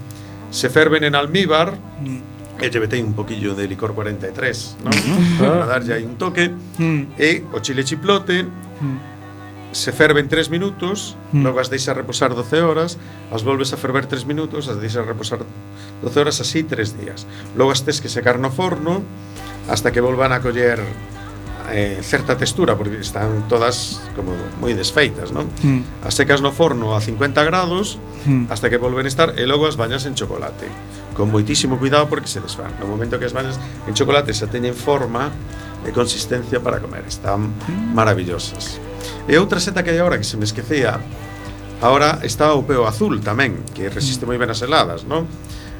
se 0.49 0.71
ferven 0.73 1.05
en 1.05 1.13
almíbar, 1.13 1.77
mm. 2.01 2.63
e 2.63 2.65
lle 2.65 2.81
un 3.03 3.13
poquillo 3.13 3.53
de 3.53 3.69
licor 3.69 3.93
43, 3.93 4.81
non? 4.81 4.95
Mm. 4.95 5.37
Para 5.37 5.61
ah. 5.61 5.69
darlle 5.77 5.93
aí 5.93 6.03
un 6.07 6.17
toque, 6.17 6.49
mm. 6.49 7.19
e 7.19 7.45
o 7.53 7.61
chile 7.61 7.85
chiplote, 7.85 8.47
mm 8.47 9.16
se 9.71 9.91
ferven 9.91 10.27
3 10.27 10.49
minutos, 10.49 11.15
mm. 11.31 11.43
logo 11.43 11.59
as 11.59 11.69
deixas 11.69 11.95
reposar 11.95 12.33
12 12.33 12.61
horas, 12.61 12.97
as 13.31 13.43
volves 13.43 13.73
a 13.73 13.77
ferver 13.77 14.07
3 14.07 14.25
minutos, 14.25 14.67
as 14.71 14.79
deixas 14.79 15.05
reposar 15.05 15.43
12 16.01 16.19
horas 16.19 16.39
así 16.39 16.63
3 16.63 16.97
días. 16.97 17.27
Logo 17.55 17.71
as 17.71 17.83
tes 17.83 17.99
que 17.99 18.09
secar 18.09 18.39
no 18.39 18.49
forno 18.49 19.03
hasta 19.67 19.91
que 19.91 19.99
volvan 19.99 20.31
a 20.31 20.39
coller 20.39 20.79
eh, 21.71 21.99
certa 22.01 22.37
textura, 22.37 22.77
porque 22.77 22.99
están 22.99 23.47
todas 23.49 23.99
como 24.15 24.31
moi 24.63 24.71
desfeitas, 24.71 25.35
non? 25.35 25.51
Mm. 25.59 26.07
As 26.07 26.15
secas 26.15 26.39
no 26.39 26.55
forno 26.55 26.95
a 26.95 27.03
50 27.03 27.43
grados 27.43 27.99
mm. 28.23 28.47
hasta 28.47 28.71
que 28.71 28.79
volven 28.79 29.03
a 29.03 29.11
estar 29.11 29.35
e 29.35 29.43
logo 29.43 29.67
as 29.67 29.75
bañas 29.75 30.07
en 30.07 30.15
chocolate. 30.15 30.71
Con 31.11 31.27
moitísimo 31.27 31.75
cuidado 31.75 32.07
porque 32.07 32.31
se 32.31 32.39
desfan. 32.39 32.71
No 32.79 32.87
momento 32.87 33.19
que 33.19 33.27
as 33.27 33.35
bañas 33.35 33.59
en 33.83 33.93
chocolate 33.93 34.31
xa 34.31 34.47
teñen 34.47 34.77
forma 34.77 35.27
e 35.83 35.91
consistencia 35.91 36.63
para 36.63 36.79
comer. 36.79 37.03
Están 37.03 37.51
mm. 37.51 37.91
maravillosas. 37.91 38.79
E 39.27 39.35
outra 39.37 39.59
seta 39.59 39.83
que 39.83 39.91
hai 39.91 39.99
agora 39.99 40.17
que 40.17 40.27
se 40.27 40.35
me 40.35 40.45
esquecía, 40.45 40.99
agora 41.81 42.19
está 42.23 42.53
o 42.53 42.63
peo 42.63 42.87
azul 42.87 43.21
tamén, 43.21 43.61
que 43.75 43.89
resiste 43.91 44.23
mm. 44.23 44.27
moi 44.27 44.37
ben 44.39 44.49
as 44.51 44.61
heladas, 44.63 45.05
non? 45.05 45.27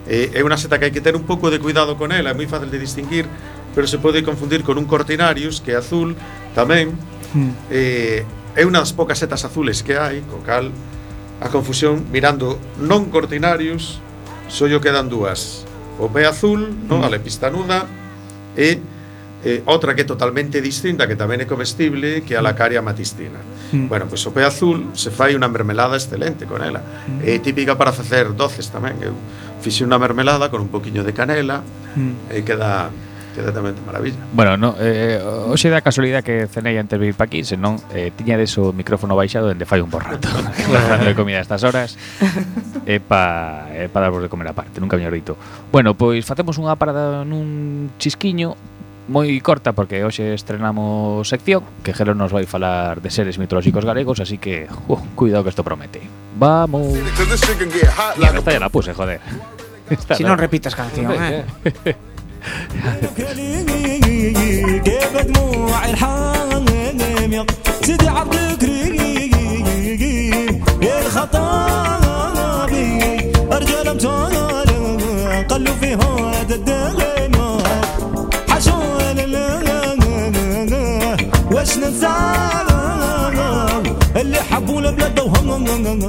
E, 0.08 0.32
é 0.32 0.42
unha 0.44 0.56
seta 0.56 0.80
que 0.80 0.88
hai 0.90 0.94
que 0.94 1.04
ter 1.04 1.16
un 1.16 1.28
pouco 1.28 1.52
de 1.52 1.60
cuidado 1.60 1.98
con 2.00 2.16
ela, 2.16 2.32
é 2.32 2.36
moi 2.36 2.48
fácil 2.48 2.72
de 2.72 2.80
distinguir, 2.80 3.28
pero 3.76 3.86
se 3.86 4.00
pode 4.00 4.24
confundir 4.24 4.64
con 4.64 4.80
un 4.80 4.88
cortinarius 4.88 5.60
que 5.60 5.74
é 5.74 5.78
azul 5.78 6.16
tamén. 6.58 6.96
Eh, 7.70 8.24
é 8.56 8.62
unha 8.64 8.82
das 8.82 8.96
poucas 8.96 9.20
setas 9.20 9.44
azules 9.44 9.84
que 9.84 10.00
hai, 10.00 10.24
co 10.26 10.42
cal 10.42 10.72
a 11.44 11.48
confusión 11.54 12.08
mirando 12.10 12.58
non 12.82 13.14
cortinarius, 13.14 14.02
Só 14.48 14.68
yo 14.68 14.80
quedan 14.80 15.10
dúas. 15.10 15.66
O 16.00 16.08
pe 16.08 16.24
azul, 16.26 16.72
non, 16.88 17.04
mm. 17.04 17.06
a 17.06 17.10
lepistanuda 17.12 17.80
e 18.56 18.80
eh, 19.48 19.64
outra 19.64 19.96
que 19.96 20.04
é 20.04 20.08
totalmente 20.08 20.60
distinta, 20.60 21.08
que 21.08 21.16
tamén 21.16 21.40
é 21.40 21.48
comestible, 21.48 22.28
que 22.28 22.36
é 22.36 22.38
a 22.38 22.44
lacaria 22.44 22.84
matistina. 22.84 23.40
Mm. 23.72 23.88
Bueno, 23.88 24.06
pois 24.12 24.20
o 24.28 24.36
pé 24.36 24.44
azul 24.44 24.92
se 24.92 25.08
fai 25.08 25.40
unha 25.40 25.48
mermelada 25.48 25.96
excelente 25.96 26.44
con 26.44 26.60
ela. 26.60 26.84
Mm. 26.84 27.24
É 27.24 27.40
típica 27.40 27.80
para 27.80 27.96
facer 27.96 28.36
doces 28.36 28.68
tamén. 28.68 29.00
Eu 29.00 29.16
fixe 29.64 29.88
unha 29.88 29.96
mermelada 29.96 30.52
con 30.52 30.60
un 30.60 30.68
poquinho 30.68 31.08
de 31.08 31.16
canela 31.16 31.64
mm. 31.96 32.36
e 32.36 32.44
queda 32.44 32.92
Exactamente, 33.38 33.80
maravilla. 33.86 34.18
Bueno, 34.34 34.58
no, 34.58 34.76
eh, 34.80 35.22
eh, 35.22 35.24
hoxe 35.24 35.70
da 35.70 35.86
casualidade 35.86 36.26
que 36.26 36.36
cenei 36.50 36.74
antes 36.82 36.98
de 36.98 37.06
vir 37.06 37.14
pa 37.14 37.30
aquí, 37.30 37.46
senón 37.46 37.78
eh, 37.94 38.10
tiña 38.10 38.34
des 38.34 38.50
o 38.58 38.74
micrófono 38.74 39.14
baixado 39.14 39.46
dende 39.46 39.70
fai 39.70 39.78
un 39.78 39.94
bom 39.94 40.02
rato. 40.02 40.26
De 41.06 41.14
comida 41.14 41.38
a 41.38 41.46
estas 41.46 41.62
horas 41.62 41.94
é 42.82 42.98
eh, 42.98 43.00
pa, 43.00 43.70
eh, 43.78 43.94
pa 43.94 44.02
darvos 44.02 44.26
de 44.26 44.30
comer 44.30 44.50
aparte, 44.50 44.82
nunca 44.82 44.98
me 44.98 45.06
dito. 45.14 45.38
Bueno, 45.70 45.94
pois 45.94 46.26
facemos 46.26 46.58
unha 46.58 46.74
parada 46.82 47.22
nun 47.22 47.94
chisquiño 48.02 48.58
moi 49.09 49.29
corta 49.43 49.73
porque 49.73 50.05
hoxe 50.05 50.35
estrenamos 50.35 51.27
sección 51.29 51.63
que 51.83 51.93
Gelo 51.93 52.15
nos 52.15 52.31
vai 52.33 52.47
falar 52.47 53.03
de 53.03 53.11
seres 53.11 53.39
mitolóxicos 53.39 53.85
galegos, 53.85 54.21
así 54.21 54.39
que 54.39 54.69
uh, 54.89 54.99
cuidado 55.15 55.43
que 55.45 55.51
isto 55.51 55.65
promete. 55.65 56.01
Vamos. 56.39 56.97
Cause 57.17 57.29
this 57.29 57.41
shit 57.43 57.59
can 57.59 57.71
get 57.71 57.91
hot 57.91 58.17
like 58.19 58.33
Mierda, 58.33 58.39
esta 58.39 58.53
ya 58.53 58.61
la 58.61 58.69
puse, 58.69 58.95
joder. 58.95 59.21
Esta 59.91 60.15
Si 60.15 60.23
no. 60.23 60.31
non 60.31 60.39
repitas 60.39 60.75
canción, 60.75 61.13
eh. 61.13 61.45
كيف 64.85 65.17
دموع 65.17 65.85
الحامية 65.85 67.47
سيدي 67.83 68.09
عبدك 68.09 68.63
ريق 68.65 69.37
يا 70.83 71.01
الخطابي 71.07 72.33
رجال 73.53 73.89
امتال 73.89 75.47
قلوا 75.49 75.75
في 75.75 75.95
هذا 75.95 76.55
الدين 76.55 77.06
ننسى 81.88 82.08
اللي 84.16 84.38
حبوا 84.38 84.80
البلاد 84.82 85.20
وهم 85.20 85.66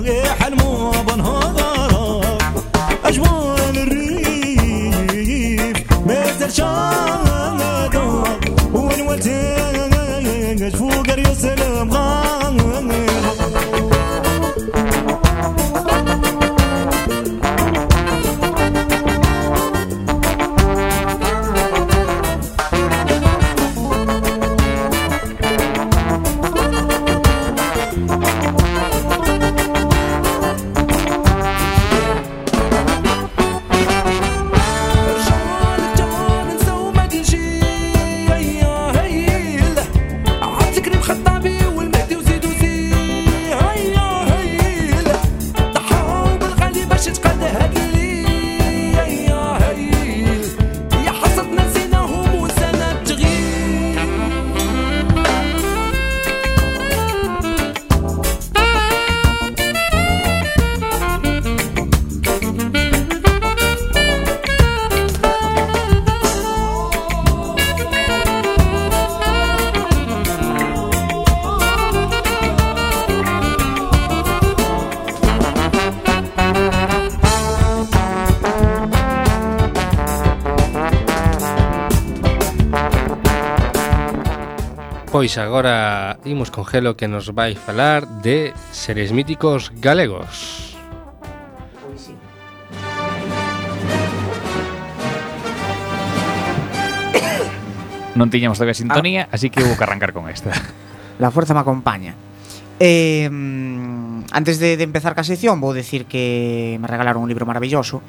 يحلموا 0.07 0.93
بنهار 1.03 1.48
Pois 85.19 85.35
agora 85.35 86.15
imos 86.23 86.55
con 86.55 86.63
Gelo 86.63 86.95
que 86.95 87.11
nos 87.11 87.35
vai 87.35 87.59
falar 87.59 88.07
de 88.23 88.55
seres 88.71 89.11
míticos 89.11 89.75
galegos. 89.75 90.79
Non 98.15 98.31
tiñamos 98.31 98.63
todavía 98.63 98.79
sintonía, 98.79 99.27
así 99.35 99.51
que 99.51 99.67
hubo 99.67 99.75
que 99.75 99.83
arrancar 99.83 100.15
con 100.15 100.31
esta. 100.31 100.55
La 101.19 101.35
fuerza 101.35 101.51
me 101.51 101.67
acompaña. 101.67 102.15
Eh, 102.79 103.27
antes 103.27 104.63
de, 104.63 104.79
de 104.79 104.85
empezar 104.87 105.19
ca 105.19 105.27
sección 105.27 105.59
vou 105.59 105.75
decir 105.75 106.07
que 106.07 106.79
me 106.79 106.87
regalaron 106.87 107.27
un 107.27 107.29
libro 107.29 107.43
maravilloso 107.43 108.07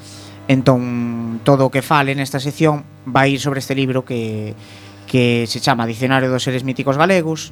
Entón, 0.50 1.42
todo 1.46 1.70
o 1.70 1.70
que 1.70 1.86
fale 1.86 2.18
nesta 2.18 2.42
sección 2.42 2.82
vai 3.06 3.38
ir 3.38 3.42
sobre 3.42 3.62
este 3.62 3.78
libro 3.78 4.02
que, 4.02 4.58
que 5.10 5.50
se 5.50 5.60
chama 5.60 5.90
Diccionario 5.90 6.30
dos 6.30 6.46
Seres 6.46 6.64
Míticos 6.64 6.96
Galegos, 6.96 7.52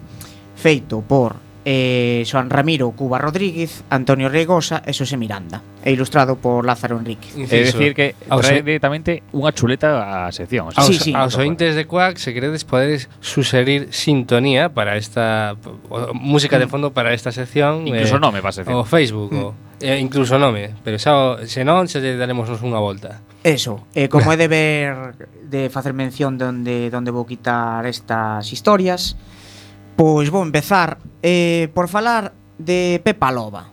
feito 0.54 1.02
por 1.02 1.36
eh, 1.70 2.24
Joan 2.26 2.50
Ramiro 2.50 2.92
Cuba 2.92 3.18
Rodríguez, 3.18 3.84
Antonio 3.90 4.30
Reigosa 4.30 4.82
e 4.88 4.96
Xosé 4.96 5.20
Miranda. 5.20 5.60
E 5.84 5.92
ilustrado 5.92 6.40
por 6.40 6.64
Lázaro 6.64 6.96
Enríquez. 6.96 7.36
É 7.36 7.60
dicir 7.68 7.92
que 7.92 8.16
trae 8.24 8.64
directamente 8.64 9.20
unha 9.36 9.52
chuleta 9.52 10.28
a 10.28 10.32
sección. 10.32 10.72
O 10.72 10.72
sea, 10.72 10.88
sí, 10.88 10.96
sí. 10.96 11.12
Aos 11.12 11.36
ointes 11.36 11.76
de 11.76 11.84
Quack, 11.84 12.24
se 12.24 12.32
queredes 12.32 12.64
podedes 12.64 13.12
suxerir 13.20 13.92
sintonía 13.92 14.72
para 14.72 14.96
esta 14.96 15.60
o, 15.92 16.16
música 16.16 16.56
de 16.56 16.68
mm. 16.68 16.72
fondo 16.72 16.88
para 16.96 17.12
esta 17.12 17.36
sección. 17.36 17.84
Incluso 17.84 18.16
eh, 18.16 18.24
nome 18.24 18.40
para 18.40 18.56
sección. 18.56 18.80
O 18.80 18.88
Facebook, 18.88 19.36
mm. 19.36 19.44
o, 19.44 19.52
eh, 19.84 20.00
incluso 20.00 20.40
nome, 20.40 20.72
pero 20.88 20.96
xa, 20.96 21.44
se 21.44 21.68
non, 21.68 21.84
xa 21.92 22.00
lle 22.00 22.16
daremos 22.16 22.48
unha 22.64 22.80
volta. 22.80 23.20
Eso, 23.44 23.84
eh, 23.92 24.08
como 24.08 24.32
é 24.32 24.40
de 24.40 24.48
ver 24.48 25.20
de 25.44 25.68
facer 25.68 25.92
mención 25.92 26.40
de 26.40 26.48
onde, 26.48 26.76
de 26.88 26.96
onde 26.96 27.12
vou 27.12 27.28
quitar 27.28 27.84
estas 27.84 28.48
historias, 28.56 29.20
Pois 29.98 30.30
vou 30.30 30.46
empezar 30.46 31.02
eh, 31.26 31.74
por 31.74 31.90
falar 31.90 32.30
de 32.62 33.02
Pepa 33.02 33.34
Loba. 33.34 33.66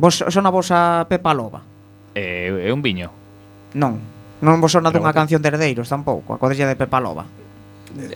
Vos 0.00 0.24
sona 0.24 0.48
a 0.48 0.56
vosa 0.56 1.04
Pepa 1.04 1.36
Loba? 1.36 1.60
É, 2.16 2.48
é 2.48 2.72
un 2.72 2.80
viño. 2.80 3.12
Non, 3.76 4.00
non 4.40 4.56
vos 4.56 4.72
sona 4.72 4.88
dunha 4.88 5.12
canción 5.12 5.44
de 5.44 5.52
Herdeiros 5.52 5.92
tampouco, 5.92 6.32
a 6.32 6.40
cuadrilla 6.40 6.64
de 6.64 6.80
Pepa 6.80 6.96
Loba. 6.96 7.28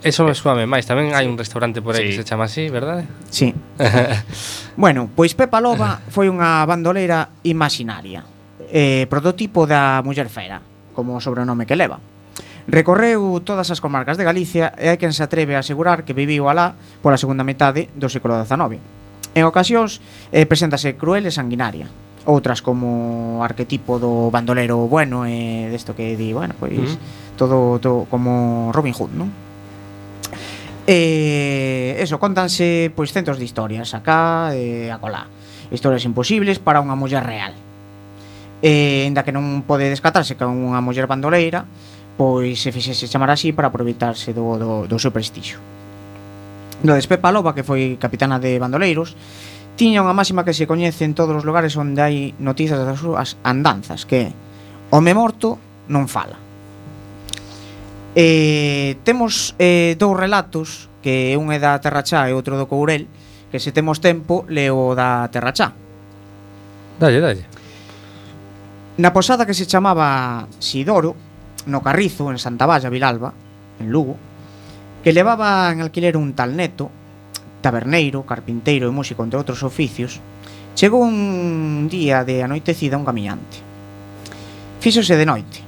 Eso 0.01 0.24
me 0.24 0.32
suame 0.32 0.64
máis, 0.64 0.88
tamén 0.88 1.12
hai 1.12 1.28
un 1.28 1.36
restaurante 1.36 1.84
por 1.84 1.92
aí 1.92 2.09
sí. 2.09 2.16
que 2.16 2.18
se 2.24 2.28
chama 2.32 2.49
así, 2.49 2.72
verdade? 2.72 3.05
Sí. 3.28 3.53
bueno, 4.80 5.12
pois 5.12 5.36
Pepa 5.36 5.61
Loba 5.61 6.01
foi 6.09 6.32
unha 6.32 6.64
bandoleira 6.64 7.28
imaginaria, 7.45 8.24
eh, 8.72 9.05
prototipo 9.12 9.68
da 9.68 10.01
muller 10.01 10.32
fera, 10.32 10.64
como 10.97 11.12
o 11.12 11.20
sobrenome 11.20 11.68
que 11.68 11.76
leva. 11.76 12.01
Recorreu 12.66 13.44
todas 13.44 13.68
as 13.68 13.80
comarcas 13.80 14.16
de 14.16 14.24
Galicia 14.24 14.72
e 14.80 14.88
hai 14.88 14.96
quen 14.96 15.12
se 15.12 15.20
atreve 15.20 15.52
a 15.52 15.60
asegurar 15.60 16.08
que 16.08 16.16
viviu 16.16 16.48
alá 16.48 16.72
pola 17.04 17.20
segunda 17.20 17.44
metade 17.44 17.92
do 17.92 18.08
século 18.08 18.40
XIX. 18.40 18.80
En 19.36 19.44
ocasións, 19.44 20.00
eh, 20.32 20.48
preséntase 20.48 20.96
cruel 20.96 21.28
e 21.28 21.32
sanguinaria. 21.34 21.92
Outras 22.24 22.64
como 22.64 23.44
arquetipo 23.44 24.00
do 24.00 24.32
bandolero 24.32 24.88
bueno 24.88 25.28
e 25.28 25.68
eh, 25.68 25.76
desto 25.76 25.92
que 25.92 26.16
di, 26.16 26.32
bueno, 26.32 26.56
pois 26.56 26.96
mm. 26.96 27.36
todo, 27.36 27.76
todo 27.84 28.08
como 28.08 28.72
Robin 28.72 28.96
Hood, 28.96 29.12
non? 29.12 29.28
E 30.88 32.00
eh, 32.00 32.00
eso, 32.00 32.16
contanse 32.16 32.88
pois 32.96 33.12
centos 33.12 33.36
de 33.36 33.44
historias 33.44 33.92
acá 33.92 34.56
e 34.56 34.88
eh, 34.88 34.94
acolá. 34.94 35.28
Historias 35.68 36.08
imposibles 36.08 36.56
para 36.56 36.80
unha 36.80 36.96
muller 36.96 37.20
real. 37.20 37.52
Eh, 38.64 39.04
enda 39.04 39.20
que 39.20 39.36
non 39.36 39.60
pode 39.68 39.92
descatarse 39.92 40.32
que 40.32 40.48
unha 40.48 40.80
muller 40.80 41.04
bandoleira, 41.04 41.68
pois 42.16 42.62
se 42.62 42.70
fixese 42.70 43.10
chamar 43.10 43.30
así 43.30 43.50
para 43.52 43.68
aproveitarse 43.68 44.30
do, 44.30 44.58
do, 44.58 44.72
do 44.86 44.96
seu 44.98 45.10
prestixo. 45.10 45.58
No 46.84 46.94
des 46.94 47.08
Pepa 47.08 47.32
Loba, 47.32 47.56
que 47.56 47.66
foi 47.66 47.96
capitana 47.98 48.38
de 48.38 48.60
Bandoleiros, 48.60 49.16
tiña 49.74 50.04
unha 50.04 50.14
máxima 50.14 50.46
que 50.46 50.54
se 50.54 50.68
coñece 50.68 51.02
en 51.02 51.16
todos 51.16 51.34
os 51.34 51.44
lugares 51.48 51.74
onde 51.74 51.98
hai 51.98 52.16
noticias 52.38 52.78
das 52.78 53.00
súas 53.00 53.34
andanzas, 53.42 54.06
que 54.06 54.30
home 54.94 55.12
morto 55.16 55.58
non 55.90 56.06
fala. 56.06 56.38
Eh, 58.14 58.94
temos 59.02 59.58
eh, 59.58 59.98
dous 59.98 60.14
relatos, 60.14 60.86
que 61.02 61.34
un 61.34 61.50
é 61.50 61.58
da 61.58 61.74
Terrachá 61.82 62.30
e 62.30 62.36
outro 62.36 62.54
do 62.54 62.70
Courel, 62.70 63.10
que 63.50 63.58
se 63.58 63.74
temos 63.74 63.98
tempo 63.98 64.46
leo 64.46 64.94
da 64.94 65.26
Terrachá. 65.34 65.74
Dalle, 67.00 67.18
dalle. 67.18 67.44
Na 69.02 69.10
posada 69.10 69.42
que 69.42 69.58
se 69.58 69.66
chamaba 69.66 70.46
Sidoro, 70.62 71.18
no 71.66 71.82
Carrizo, 71.82 72.30
en 72.30 72.38
Santa 72.38 72.66
Valla, 72.66 72.90
Vilalba, 72.90 73.32
en 73.80 73.90
Lugo, 73.90 74.16
que 75.02 75.12
levaba 75.12 75.70
en 75.72 75.80
alquiler 75.80 76.16
un 76.16 76.32
tal 76.34 76.56
Neto, 76.56 76.90
taberneiro, 77.60 78.24
carpinteiro 78.24 78.88
e 78.88 78.92
músico, 78.92 79.24
entre 79.24 79.40
outros 79.40 79.64
oficios, 79.64 80.20
chegou 80.76 81.00
un 81.00 81.88
día 81.88 82.24
de 82.24 82.44
anoitecida 82.44 83.00
un 83.00 83.08
camiñante. 83.08 83.60
Fíxose 84.80 85.16
de 85.16 85.24
noite. 85.24 85.64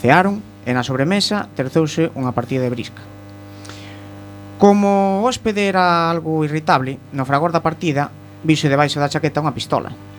Cearon 0.00 0.40
e 0.64 0.72
na 0.72 0.84
sobremesa 0.84 1.48
terceuse 1.52 2.08
unha 2.16 2.32
partida 2.32 2.64
de 2.64 2.72
brisca. 2.72 3.04
Como 4.56 5.20
o 5.20 5.28
hóspede 5.28 5.68
era 5.68 6.08
algo 6.08 6.40
irritable, 6.44 6.96
no 7.12 7.28
fragor 7.28 7.52
da 7.52 7.60
partida 7.60 8.08
vise 8.40 8.72
debaixo 8.72 8.96
da 8.96 9.12
chaqueta 9.12 9.44
unha 9.44 9.52
pistola 9.52 10.15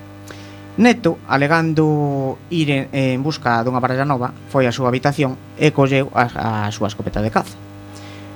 Neto, 0.78 1.17
alegando 1.28 2.38
ir 2.51 2.69
en, 2.69 2.89
en 2.93 3.23
busca 3.25 3.65
dunha 3.65 3.82
baralla 3.82 4.05
nova, 4.05 4.30
foi 4.53 4.69
á 4.69 4.71
súa 4.71 4.93
habitación 4.93 5.34
e 5.57 5.73
colleu 5.73 6.13
a, 6.13 6.67
a 6.67 6.69
súa 6.69 6.86
escopeta 6.86 7.17
de 7.17 7.34
caza. 7.34 7.57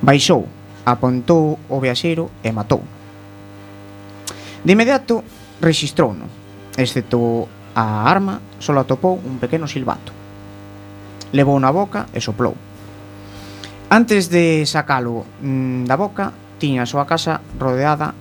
Baixou, 0.01 0.49
apontou 0.81 1.61
o 1.69 1.77
viaxeiro 1.77 2.33
e 2.41 2.49
matou. 2.49 2.81
De 4.65 4.73
inmediato, 4.73 5.21
registrouno. 5.61 6.25
Excepto 6.73 7.45
a 7.77 8.09
arma, 8.09 8.41
só 8.57 8.73
atopou 8.73 9.21
un 9.21 9.37
pequeno 9.37 9.69
silbato. 9.69 10.09
Levou 11.37 11.61
na 11.61 11.69
boca 11.69 12.09
e 12.09 12.17
soplou. 12.17 12.57
Antes 13.93 14.33
de 14.33 14.65
sacalo 14.65 15.29
mm, 15.45 15.85
da 15.85 15.93
boca, 15.93 16.33
tiña 16.57 16.83
a 16.83 16.89
súa 16.89 17.05
casa 17.05 17.37
rodeada 17.53 18.17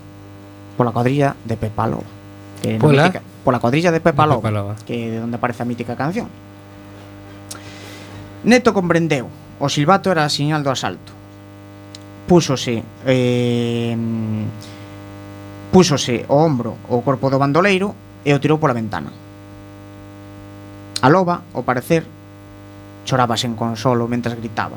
pola 0.77 0.93
cuadrilla 0.93 1.33
de 1.41 1.57
Pepalo. 1.57 2.05
Que 2.61 2.77
Pola? 2.77 3.09
Mítica, 3.09 3.30
pola 3.45 3.59
cuadrilla 3.59 3.91
de 3.91 4.01
Pepa 4.01 4.27
Lobo, 4.27 4.43
Pepa 4.43 4.53
Lobo. 4.53 4.75
que 4.85 4.95
é 4.95 5.11
de 5.17 5.19
onde 5.21 5.37
aparece 5.37 5.63
a 5.63 5.69
mítica 5.69 5.97
canción. 5.97 6.29
Neto 8.45 8.73
comprendeu, 8.73 9.29
o 9.61 9.69
silbato 9.69 10.09
era 10.09 10.25
a 10.25 10.33
señal 10.33 10.65
do 10.65 10.73
asalto. 10.73 11.13
Púsose 12.29 12.85
eh, 13.05 13.97
púsose 15.73 16.25
o 16.29 16.37
ombro 16.37 16.77
o 16.89 17.03
corpo 17.03 17.31
do 17.31 17.39
bandoleiro 17.39 17.95
e 18.25 18.33
o 18.33 18.41
tirou 18.41 18.59
pola 18.61 18.77
ventana. 18.77 19.13
A 21.01 21.09
loba, 21.09 21.43
ao 21.57 21.65
parecer, 21.65 22.05
choraba 23.09 23.37
sen 23.41 23.57
consolo 23.57 24.05
mentras 24.09 24.37
gritaba. 24.37 24.77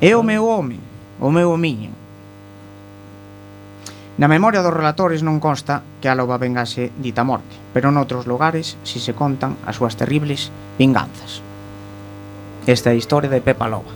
É 0.00 0.16
o 0.16 0.24
meu 0.24 0.48
home, 0.48 0.80
o 1.20 1.28
meu 1.28 1.52
homiño, 1.52 1.92
Na 4.16 4.32
memoria 4.32 4.64
dos 4.64 4.72
relatores 4.72 5.20
non 5.20 5.44
consta 5.44 5.84
que 6.00 6.08
a 6.08 6.16
loba 6.16 6.40
vengase 6.40 6.88
dita 6.96 7.20
morte, 7.20 7.52
pero 7.76 7.92
noutros 7.92 8.24
lugares 8.24 8.80
si 8.80 8.96
se 8.96 9.12
contan 9.12 9.60
as 9.68 9.76
súas 9.76 9.92
terribles 9.92 10.48
vinganzas. 10.80 11.44
Esta 12.64 12.88
é 12.88 12.96
a 12.96 13.00
historia 13.00 13.28
de 13.28 13.44
Pepa 13.44 13.68
Loba. 13.68 13.92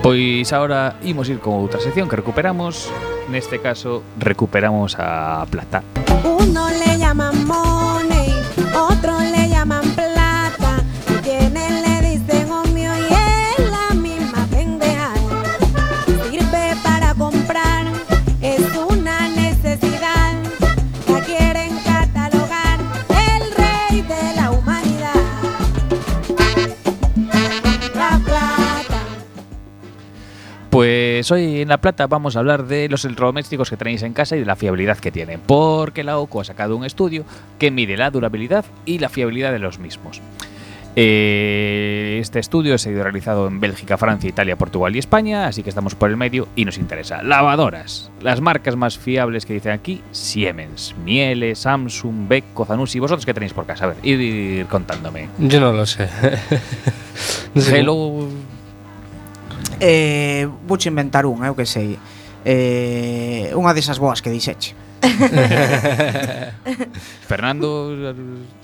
Pois 0.00 0.48
agora 0.56 0.96
imos 1.04 1.28
ir 1.28 1.44
con 1.44 1.60
outra 1.60 1.76
sección 1.76 2.08
que 2.08 2.16
recuperamos, 2.16 2.88
neste 3.28 3.60
caso 3.60 4.00
recuperamos 4.16 4.96
a 4.96 5.44
plata. 5.44 5.84
Uno 6.24 6.64
le 6.72 6.96
llaman 6.96 7.44
money, 7.44 8.32
pues 31.24 31.40
hoy 31.40 31.62
en 31.62 31.68
La 31.68 31.78
Plata 31.78 32.06
vamos 32.06 32.36
a 32.36 32.40
hablar 32.40 32.66
de 32.66 32.86
los 32.90 33.06
electrodomésticos 33.06 33.70
que 33.70 33.78
tenéis 33.78 34.02
en 34.02 34.12
casa 34.12 34.36
y 34.36 34.40
de 34.40 34.44
la 34.44 34.56
fiabilidad 34.56 34.98
que 34.98 35.10
tienen, 35.10 35.40
porque 35.40 36.04
la 36.04 36.18
OCO 36.18 36.42
ha 36.42 36.44
sacado 36.44 36.76
un 36.76 36.84
estudio 36.84 37.24
que 37.58 37.70
mide 37.70 37.96
la 37.96 38.10
durabilidad 38.10 38.66
y 38.84 38.98
la 38.98 39.08
fiabilidad 39.08 39.50
de 39.50 39.58
los 39.58 39.78
mismos. 39.78 40.20
Eh, 40.96 42.18
este 42.20 42.40
estudio 42.40 42.76
se 42.76 42.90
ha 42.90 42.92
ido 42.92 43.02
realizado 43.02 43.48
en 43.48 43.58
Bélgica, 43.58 43.96
Francia, 43.96 44.28
Italia, 44.28 44.56
Portugal 44.56 44.94
y 44.94 44.98
España, 44.98 45.46
así 45.46 45.62
que 45.62 45.70
estamos 45.70 45.94
por 45.94 46.10
el 46.10 46.18
medio 46.18 46.46
y 46.56 46.66
nos 46.66 46.76
interesa. 46.76 47.22
Lavadoras. 47.22 48.10
Las 48.20 48.42
marcas 48.42 48.76
más 48.76 48.98
fiables 48.98 49.46
que 49.46 49.54
dicen 49.54 49.72
aquí, 49.72 50.02
Siemens, 50.10 50.94
Miele, 51.06 51.54
Samsung, 51.54 52.28
Beko, 52.28 52.66
Zanussi. 52.66 52.98
¿Vosotros 52.98 53.24
qué 53.24 53.32
tenéis 53.32 53.54
por 53.54 53.64
casa? 53.64 53.86
A 53.86 53.88
ver, 53.88 53.96
ir, 54.02 54.20
ir 54.20 54.66
contándome. 54.66 55.30
Yo 55.38 55.58
no 55.58 55.72
lo 55.72 55.86
sé 55.86 56.06
Hello. 57.54 58.28
eh, 59.80 60.46
vou 60.66 60.78
inventar 60.78 61.26
unha, 61.26 61.50
eu 61.50 61.56
que 61.56 61.66
sei 61.66 61.98
eh, 62.44 63.50
unha 63.56 63.72
desas 63.72 63.98
boas 63.98 64.20
que 64.20 64.30
dixeche 64.30 64.76
Fernando, 67.26 67.98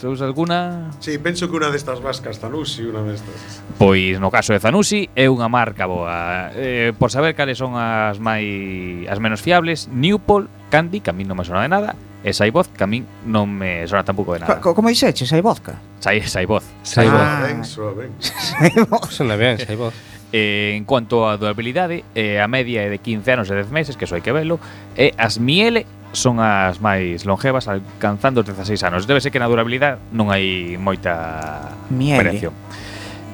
teus 0.00 0.20
alguna? 0.20 0.90
Si, 1.00 1.12
sí, 1.12 1.18
penso 1.18 1.48
que 1.48 1.56
unha 1.56 1.68
destas 1.68 2.00
vascas 2.00 2.40
Zanussi, 2.40 2.88
unha 2.88 3.04
destas. 3.04 3.60
Pois 3.76 4.20
no 4.20 4.32
caso 4.32 4.56
de 4.56 4.60
Zanussi 4.60 5.10
é 5.12 5.28
unha 5.28 5.52
marca 5.52 5.84
boa. 5.84 6.48
Eh, 6.56 6.96
por 6.96 7.12
saber 7.12 7.36
cales 7.36 7.60
son 7.60 7.76
as 7.76 8.16
mai 8.20 9.04
as 9.08 9.20
menos 9.20 9.44
fiables, 9.44 9.88
Newpol, 9.92 10.48
Candy, 10.72 11.04
que 11.04 11.12
a 11.12 11.16
mí 11.16 11.28
non 11.28 11.36
me 11.36 11.44
sona 11.44 11.64
de 11.64 11.72
nada, 11.72 11.92
e 12.20 12.32
Saiboz, 12.32 12.68
que 12.72 12.84
a 12.84 12.88
mí 12.88 13.04
non 13.24 13.48
me 13.48 13.84
sona 13.88 14.04
tampouco 14.04 14.36
de 14.36 14.44
nada. 14.44 14.60
Co 14.60 14.76
como 14.76 14.92
dixeche, 14.92 15.24
Saibozca? 15.24 15.80
Sai, 16.00 16.20
Saiboz. 16.24 16.64
Saiboz. 16.84 17.20
Ah, 17.20 17.48
ben, 17.48 17.64
sona 17.64 17.92
ben. 17.96 18.12
Saiboz. 18.20 19.08
Sona 19.12 19.36
ben, 19.36 19.56
Saiboz. 19.60 19.94
Eh, 20.32 20.74
en 20.76 20.84
cuanto 20.84 21.28
a 21.28 21.36
durabilidade, 21.36 22.04
eh, 22.14 22.38
a 22.38 22.46
media 22.46 22.86
é 22.86 22.88
de 22.88 23.02
15 23.02 23.34
anos 23.34 23.46
e 23.50 23.54
10 23.58 23.74
meses, 23.74 23.98
que 23.98 24.06
eso 24.06 24.14
hai 24.14 24.22
que 24.22 24.30
velo, 24.30 24.62
e 24.94 25.10
as 25.18 25.42
miele 25.42 25.90
son 26.14 26.38
as 26.38 26.78
máis 26.78 27.26
longevas 27.26 27.66
alcanzando 27.66 28.42
os 28.42 28.46
16 28.46 28.78
anos. 28.86 29.10
Debe 29.10 29.18
ser 29.18 29.34
que 29.34 29.42
na 29.42 29.50
durabilidade 29.50 29.98
non 30.14 30.30
hai 30.30 30.78
moita 30.78 31.74
miele. 31.90 32.22
variación. 32.22 32.54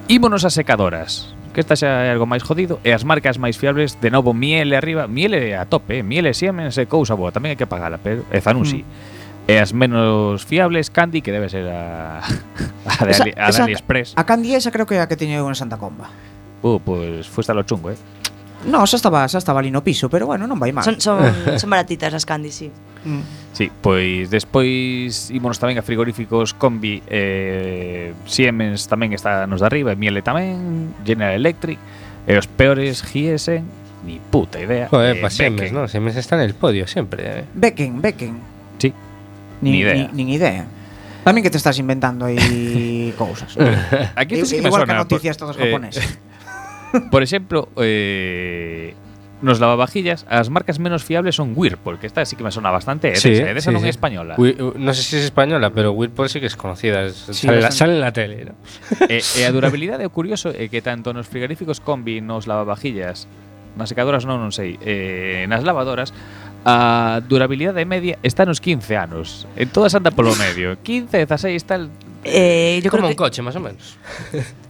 Ímonos 0.08 0.48
as 0.48 0.56
secadoras, 0.56 1.36
que 1.52 1.60
esta 1.60 1.76
xa 1.76 2.08
é 2.08 2.16
algo 2.16 2.24
máis 2.24 2.40
jodido, 2.40 2.80
e 2.80 2.96
as 2.96 3.04
marcas 3.04 3.36
máis 3.36 3.60
fiables, 3.60 4.00
de 4.00 4.08
novo, 4.08 4.32
miele 4.32 4.72
arriba, 4.72 5.04
miele 5.04 5.52
a 5.52 5.68
tope, 5.68 6.00
eh? 6.00 6.02
miele 6.04 6.32
Siemens 6.32 6.80
é 6.80 6.88
cousa 6.88 7.12
boa, 7.12 7.28
tamén 7.28 7.52
hai 7.52 7.58
que 7.60 7.68
pagala, 7.68 8.00
pero 8.00 8.24
é 8.32 8.40
zanusi 8.40 8.84
mm. 8.84 9.16
E 9.46 9.62
as 9.62 9.70
menos 9.70 10.42
fiables, 10.42 10.90
Candy, 10.90 11.22
que 11.22 11.30
debe 11.30 11.46
ser 11.46 11.70
a, 11.70 12.18
a, 12.98 13.04
de, 13.06 13.10
esa, 13.14 13.22
a 13.22 13.46
de 13.46 13.50
esa, 13.54 13.62
AliExpress. 13.62 14.18
A 14.18 14.26
Candy 14.26 14.58
esa 14.58 14.74
creo 14.74 14.90
que 14.90 14.98
é 14.98 15.00
a 15.00 15.06
que 15.06 15.14
teño 15.14 15.38
eu 15.38 15.46
en 15.46 15.54
Santa 15.54 15.78
Comba. 15.78 16.10
Uh, 16.66 16.80
pues 16.82 17.28
fuiste 17.30 17.52
a 17.52 17.54
lo 17.54 17.62
chungo, 17.62 17.90
eh. 17.94 17.96
No, 18.66 18.82
xa 18.82 18.98
estaba, 18.98 19.22
xa 19.30 19.38
estaba 19.38 19.62
ali 19.62 19.70
no 19.70 19.84
piso, 19.86 20.10
pero 20.10 20.26
bueno, 20.26 20.50
non 20.50 20.58
vai 20.58 20.74
mal. 20.74 20.82
Son, 20.82 20.98
son, 20.98 21.22
son 21.62 21.70
baratitas 21.70 22.10
las 22.10 22.26
candy, 22.26 22.50
sí. 22.50 22.66
Mm. 23.06 23.22
Sí, 23.54 23.70
pois 23.70 24.26
despois 24.34 25.30
ímonos 25.30 25.62
tamén 25.62 25.78
a 25.78 25.84
frigoríficos 25.86 26.50
Combi 26.58 26.98
eh, 27.06 28.10
Siemens 28.26 28.90
tamén 28.90 29.14
está 29.14 29.46
nos 29.46 29.62
de 29.62 29.66
arriba, 29.70 29.94
e 29.94 29.96
Miele 30.00 30.26
tamén, 30.26 30.90
General 31.06 31.38
Electric, 31.38 31.78
e 32.26 32.32
os 32.34 32.50
peores 32.50 33.06
Giesen, 33.06 33.62
ni 34.02 34.18
puta 34.18 34.58
idea. 34.58 34.90
Joder, 34.90 35.14
eh, 35.14 35.20
pues 35.22 35.38
Siemens. 35.38 35.70
¿no? 35.70 35.86
Siemens 35.86 36.18
está 36.18 36.34
en 36.34 36.50
el 36.50 36.58
podio 36.58 36.90
siempre. 36.90 37.22
eh. 37.22 37.44
Becken, 37.54 38.02
Becken. 38.02 38.34
Sí, 38.82 38.90
Ni, 39.62 39.70
Ni 39.70 39.78
idea. 39.86 39.94
Ni, 40.10 40.24
nin 40.26 40.28
idea. 40.34 40.64
Tamén 41.22 41.46
que 41.46 41.50
te 41.54 41.58
estás 41.62 41.78
inventando 41.78 42.26
aí 42.26 43.14
cousas. 43.20 43.54
Aquí 44.18 44.34
esto 44.42 44.46
sí 44.50 44.58
que 44.58 44.66
me 44.66 44.74
Igual 44.74 44.82
que 44.82 44.90
suena, 44.90 45.06
noticias 45.06 45.38
por- 45.38 45.54
todos 45.54 45.56
eh, 45.62 45.70
japoneses. 45.70 46.02
Por 47.10 47.22
exemplo, 47.22 47.68
eh, 47.76 48.94
nos 49.42 49.60
lavavajillas, 49.60 50.24
as 50.30 50.48
marcas 50.48 50.78
menos 50.80 51.04
fiables 51.04 51.36
son 51.36 51.52
Whirlpool, 51.54 51.98
que 52.00 52.06
esta 52.06 52.24
sí 52.24 52.36
que 52.36 52.42
me 52.42 52.50
sona 52.50 52.70
bastante, 52.70 53.12
eh, 53.12 53.16
Sí, 53.20 53.30
desa, 53.36 53.52
desa 53.52 53.68
sí, 53.70 53.74
non 53.76 53.84
sí. 53.84 53.88
é 53.88 53.92
española. 53.92 54.32
Uh, 54.40 54.72
no 54.80 54.92
sé 54.96 55.04
si 55.04 55.20
es 55.20 55.28
española, 55.28 55.68
pero 55.76 55.92
Whirlpool 55.92 56.32
sí 56.32 56.40
que 56.40 56.48
es 56.48 56.56
conocida. 56.56 57.04
es- 57.04 57.28
Sí, 57.36 57.46
sale, 57.46 57.60
la, 57.60 57.70
sale 57.70 57.92
en 57.94 58.00
la 58.00 58.12
tele. 58.16 58.48
¿no? 58.48 58.54
e, 59.12 59.20
e 59.36 59.40
a 59.44 59.50
durabilidade 59.52 60.08
é 60.08 60.10
curioso 60.10 60.48
é 60.56 60.72
que 60.72 60.80
tanto 60.80 61.12
nos 61.12 61.28
frigoríficos 61.28 61.84
combi, 61.84 62.24
nos 62.24 62.48
lavavajillas, 62.48 63.28
nas 63.76 63.92
secadoras 63.92 64.24
non, 64.24 64.40
non 64.40 64.56
sei, 64.56 64.80
eh, 64.80 65.44
nas 65.52 65.60
lavadoras, 65.68 66.16
a 66.64 67.20
durabilidade 67.20 67.84
media 67.84 68.16
está 68.24 68.48
nos 68.48 68.58
15 68.64 68.96
anos. 68.96 69.44
En 69.54 69.68
todas 69.68 69.92
anda 69.92 70.08
polo 70.16 70.32
medio. 70.40 70.80
15, 70.80 71.12
16, 71.28 71.60
tal. 71.68 71.92
Eh, 72.24 72.80
yo 72.82 72.88
Como 72.88 73.04
creo 73.04 73.12
un 73.12 73.12
que 73.12 73.20
coche, 73.20 73.44
más 73.44 73.54
o 73.54 73.60
menos. 73.60 74.00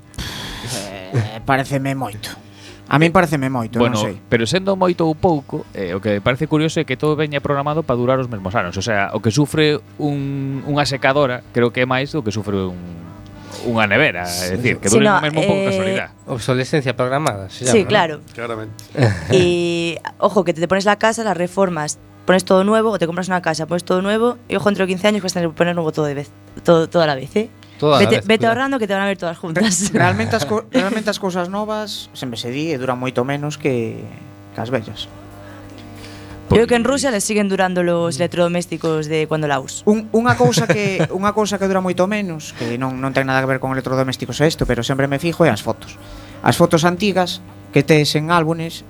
eh, 1.12 1.40
pareceme 1.44 1.94
moito. 1.94 2.30
A 2.86 3.02
min 3.02 3.10
eh, 3.10 3.14
pareceme 3.14 3.50
moito, 3.50 3.82
bueno, 3.82 3.98
non 3.98 4.14
sei. 4.14 4.14
Pero 4.30 4.46
sendo 4.46 4.78
moito 4.78 5.10
ou 5.10 5.18
pouco, 5.18 5.66
eh, 5.74 5.90
o 5.90 5.98
que 5.98 6.18
me 6.18 6.22
parece 6.22 6.46
curioso 6.46 6.78
é 6.78 6.86
que 6.86 6.94
todo 6.94 7.18
veña 7.18 7.42
programado 7.42 7.82
para 7.82 7.98
durar 7.98 8.22
os 8.22 8.30
mesmos 8.30 8.54
anos. 8.54 8.78
O 8.78 8.82
sea, 8.82 9.10
o 9.10 9.18
que 9.18 9.34
sufre 9.34 9.82
un, 9.98 10.62
unha 10.62 10.86
secadora 10.86 11.42
creo 11.50 11.74
que 11.74 11.82
é 11.82 11.86
máis 11.86 12.14
do 12.14 12.22
que 12.22 12.30
sufre 12.30 12.54
un, 12.54 12.78
unha 13.66 13.90
nevera. 13.90 14.22
É 14.22 14.54
dicir, 14.54 14.78
que 14.78 14.86
dure 14.86 15.02
sí, 15.02 15.10
o 15.10 15.18
mesmo 15.18 15.40
eh, 15.42 15.46
pouco 15.50 15.62
casualidade. 15.66 16.10
Obsolescencia 16.30 16.94
programada, 16.94 17.50
se 17.50 17.66
llama, 17.66 17.74
Sí, 17.74 17.82
¿no? 17.82 17.88
claro. 17.90 18.14
Claramente. 18.30 18.78
Y, 19.34 19.98
ojo, 20.22 20.46
que 20.46 20.54
te, 20.54 20.62
pones 20.70 20.86
la 20.86 20.94
casa, 20.94 21.26
las 21.26 21.36
reformas, 21.36 21.98
pones 22.22 22.44
todo 22.46 22.62
nuevo, 22.62 22.94
o 22.94 22.98
te 23.02 23.06
compras 23.06 23.26
una 23.26 23.42
casa, 23.42 23.66
pones 23.66 23.82
todo 23.82 23.98
nuevo, 23.98 24.38
y 24.46 24.54
ojo, 24.54 24.68
entre 24.68 24.86
15 24.86 25.08
años 25.08 25.22
vas 25.26 25.32
a 25.32 25.42
tener 25.42 25.50
que 25.50 25.56
poner 25.56 25.74
nuevo 25.74 25.90
todo 25.90 26.06
de 26.06 26.14
vez, 26.14 26.30
todo, 26.62 26.86
toda 26.88 27.06
la 27.06 27.14
vez, 27.14 27.34
¿eh? 27.34 27.50
Toda 27.78 27.98
vete, 27.98 28.16
vez, 28.16 28.26
vete 28.26 28.46
ahorrando 28.46 28.78
que 28.78 28.86
te 28.86 28.94
van 28.94 29.02
a 29.02 29.06
ver 29.06 29.18
todas 29.18 29.36
juntas. 29.36 29.90
Realmente 29.92 30.36
as, 30.36 30.46
realmente 30.72 31.10
as 31.10 31.18
cousas 31.18 31.48
novas 31.48 32.08
sempre 32.12 32.40
se 32.40 32.50
di 32.50 32.72
e 32.72 32.78
duran 32.80 32.96
moito 32.96 33.24
menos 33.24 33.60
que, 33.60 34.00
que 34.54 34.60
as 34.60 34.72
vellas. 34.72 35.08
Creo 36.48 36.66
que 36.66 36.76
en 36.76 36.84
Rusia 36.84 37.10
les 37.10 37.24
siguen 37.24 37.48
durando 37.48 37.82
los 37.82 38.16
electrodomésticos 38.16 39.06
de 39.06 39.26
cuando 39.26 39.48
la 39.48 39.58
us. 39.58 39.82
Un, 39.84 40.06
unha 40.14 40.38
cousa 40.38 40.70
que 40.70 41.02
unha 41.10 41.34
cousa 41.34 41.58
que 41.58 41.66
dura 41.66 41.82
moito 41.82 42.06
menos, 42.06 42.54
que 42.54 42.78
non 42.78 43.02
non 43.02 43.10
ten 43.10 43.26
nada 43.26 43.42
que 43.42 43.50
ver 43.50 43.58
con 43.58 43.74
electrodomésticos 43.74 44.38
isto, 44.40 44.62
pero 44.62 44.86
sempre 44.86 45.10
me 45.10 45.18
fijo 45.18 45.42
é 45.42 45.50
as 45.50 45.60
fotos. 45.60 45.98
As 46.46 46.54
fotos 46.54 46.86
antigas 46.86 47.42
que 47.74 47.82
tes 47.82 48.14
en 48.14 48.30
álbumes, 48.30 48.86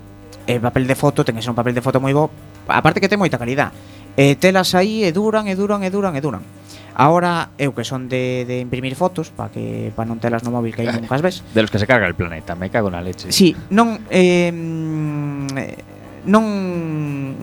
e 0.46 0.60
papel 0.60 0.86
de 0.86 0.94
foto, 0.94 1.24
ten 1.24 1.34
que 1.34 1.42
ser 1.42 1.50
un 1.50 1.58
papel 1.58 1.74
de 1.74 1.82
foto 1.82 1.98
moi 1.98 2.14
bo, 2.14 2.30
aparte 2.68 3.00
que 3.00 3.08
ten 3.08 3.18
moita 3.18 3.40
calidad. 3.40 3.72
E 4.14 4.36
telas 4.36 4.76
aí 4.76 5.02
e 5.02 5.10
duran 5.10 5.48
e 5.48 5.56
duran 5.56 5.82
e 5.82 5.90
duran 5.90 6.12
e 6.14 6.20
duran. 6.20 6.44
Ahora 6.96 7.52
eu 7.60 7.76
que 7.76 7.84
son 7.84 8.08
de, 8.08 8.48
de 8.48 8.64
imprimir 8.64 8.96
fotos 8.96 9.28
para 9.28 9.52
que 9.52 9.92
para 9.92 10.08
non 10.08 10.16
telas 10.16 10.40
no 10.40 10.48
móvil 10.48 10.72
que 10.72 10.80
aí 10.80 10.88
nunca 10.88 11.12
as 11.12 11.20
ves. 11.20 11.44
De 11.52 11.60
los 11.60 11.68
que 11.68 11.76
se 11.76 11.84
carga 11.84 12.08
el 12.08 12.16
planeta, 12.16 12.56
me 12.56 12.72
cago 12.72 12.88
na 12.88 13.04
leche. 13.04 13.28
Sí, 13.28 13.52
non 13.68 14.00
eh, 14.08 14.48
non 16.24 16.44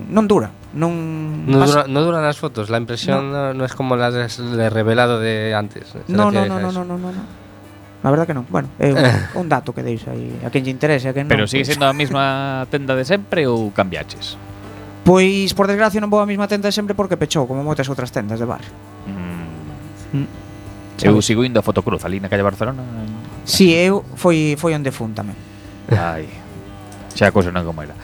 non 0.10 0.26
dura, 0.26 0.50
non 0.74 1.46
no 1.46 1.70
dura, 1.70 1.86
no 1.86 2.00
duran 2.02 2.26
nas 2.26 2.42
fotos, 2.42 2.74
la 2.74 2.82
impresión 2.82 3.30
no, 3.30 3.54
no, 3.54 3.62
no 3.62 3.62
es 3.62 3.78
como 3.78 3.94
la 3.94 4.10
de 4.10 4.70
revelado 4.74 5.22
de 5.22 5.54
antes. 5.54 5.94
No, 6.10 6.34
no, 6.34 6.50
no, 6.50 6.58
no, 6.58 6.74
no, 6.74 6.82
no, 6.82 6.98
no, 6.98 7.14
no. 7.14 7.24
La 8.02 8.10
verdad 8.10 8.26
que 8.26 8.34
non. 8.34 8.50
Bueno, 8.50 8.74
é 8.82 8.90
un, 8.90 9.06
un 9.46 9.48
dato 9.54 9.70
que 9.70 9.86
deis 9.86 10.02
aí 10.10 10.34
a 10.42 10.50
quen 10.50 10.66
lle 10.66 10.74
interese, 10.74 11.08
a 11.08 11.14
quen 11.14 11.30
non. 11.30 11.34
Pero 11.38 11.46
sigue 11.46 11.62
sendo 11.62 11.86
a 11.86 11.94
mesma 11.94 12.66
tenda 12.74 12.98
de 12.98 13.06
sempre 13.06 13.46
ou 13.46 13.70
cambiaches? 13.70 14.34
Pois, 15.06 15.54
por 15.54 15.70
desgracia, 15.70 16.02
non 16.02 16.10
vou 16.10 16.18
á 16.18 16.26
mesma 16.26 16.50
tenda 16.50 16.68
de 16.68 16.76
sempre 16.76 16.98
porque 16.98 17.22
pechou, 17.22 17.46
como 17.46 17.62
moitas 17.62 17.86
outras 17.86 18.10
tendas 18.10 18.42
de 18.42 18.50
bar. 18.50 18.66
Mm. 20.14 20.28
Eu 21.02 21.20
sigo 21.26 21.44
indo 21.44 21.60
a 21.60 21.66
Fotocruz, 21.66 22.06
ali 22.06 22.22
na 22.22 22.30
calle 22.30 22.46
Barcelona. 22.46 22.86
Si, 23.44 23.74
sí, 23.74 23.74
eu 23.74 24.06
foi 24.16 24.56
foi 24.56 24.78
onde 24.78 24.94
fun 24.94 25.12
tamén. 25.18 25.36
Ai. 25.90 26.30
Xa 27.18 27.28
a 27.30 27.36
cousa 27.36 27.50
non 27.50 27.62
é 27.62 27.68
como 27.68 27.82
era. 27.82 27.98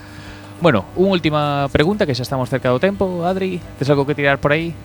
Bueno, 0.59 0.89
unha 0.97 1.15
última 1.15 1.69
pregunta 1.71 2.03
que 2.03 2.17
xa 2.17 2.25
estamos 2.25 2.49
cerca 2.49 2.73
do 2.73 2.81
tempo, 2.81 3.23
Adri, 3.23 3.61
tes 3.77 3.87
algo 3.87 4.03
que 4.03 4.17
tirar 4.17 4.41
por 4.41 4.51
aí? 4.51 4.75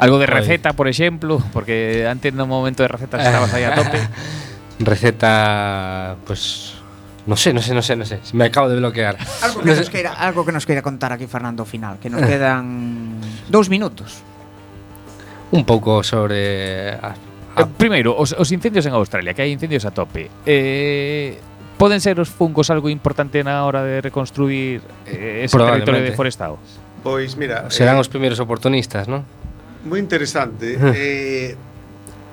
Algo 0.00 0.18
de 0.18 0.26
receta, 0.26 0.74
por 0.74 0.90
exemplo, 0.90 1.38
porque 1.54 2.02
antes 2.08 2.34
no 2.34 2.50
momento 2.50 2.82
de 2.82 2.90
recetas 2.90 3.22
estabas 3.22 3.52
aí 3.54 3.62
a 3.62 3.78
tope. 3.78 4.00
receta, 4.82 6.16
pues 6.26 6.74
No 7.26 7.36
sé, 7.36 7.54
no 7.54 7.62
sé, 7.62 7.72
no 7.72 7.80
sé, 7.80 7.96
no 7.96 8.04
sé. 8.04 8.20
Me 8.34 8.46
acabo 8.46 8.68
de 8.68 8.76
bloquear. 8.76 9.16
Algo 9.40 9.60
que, 9.60 9.70
no 9.70 9.76
nos, 9.76 9.88
queira, 9.88 10.12
algo 10.12 10.44
que 10.44 10.52
nos 10.52 10.66
queira 10.66 10.82
contar 10.82 11.12
aquí 11.12 11.26
Fernando 11.26 11.62
ao 11.62 11.68
final, 11.68 11.96
que 11.96 12.10
nos 12.10 12.20
quedan 12.20 13.16
dous 13.48 13.70
minutos 13.72 14.20
un 15.54 15.62
pouco 15.62 16.02
sobre 16.02 16.98
as 16.98 17.14
a... 17.54 17.62
Eh, 17.62 17.66
primeiro, 17.78 18.18
os, 18.18 18.34
os 18.34 18.50
incendios 18.50 18.82
en 18.86 18.94
Australia, 18.98 19.30
que 19.32 19.46
hai 19.46 19.54
incendios 19.54 19.86
a 19.86 19.94
tope. 19.94 20.26
Eh, 20.42 21.38
poden 21.78 22.02
ser 22.02 22.18
os 22.18 22.26
fungos 22.26 22.74
algo 22.74 22.90
importante 22.90 23.38
na 23.46 23.62
hora 23.62 23.86
de 23.86 24.02
reconstruir 24.02 24.82
eh, 25.06 25.46
ese 25.46 25.54
territorio 25.54 26.02
deforestado? 26.02 26.58
Pois 27.06 27.38
mira, 27.38 27.70
serán 27.70 27.96
eh, 27.98 28.02
os 28.02 28.10
primeiros 28.10 28.42
oportunistas, 28.42 29.06
non? 29.06 29.22
Moi 29.86 30.02
interesante. 30.02 30.74
eh, 30.98 31.54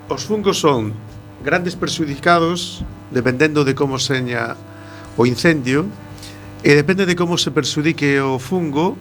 os 0.10 0.26
fungos 0.26 0.58
son 0.58 0.98
grandes 1.46 1.78
perxudicados 1.78 2.82
dependendo 3.14 3.62
de 3.62 3.78
como 3.78 4.02
seña 4.02 4.58
o 5.18 5.30
incendio 5.30 5.86
e 6.66 6.74
depende 6.74 7.06
de 7.06 7.14
como 7.14 7.38
se 7.38 7.54
perxudique 7.54 8.18
o 8.18 8.42
fungo 8.42 8.98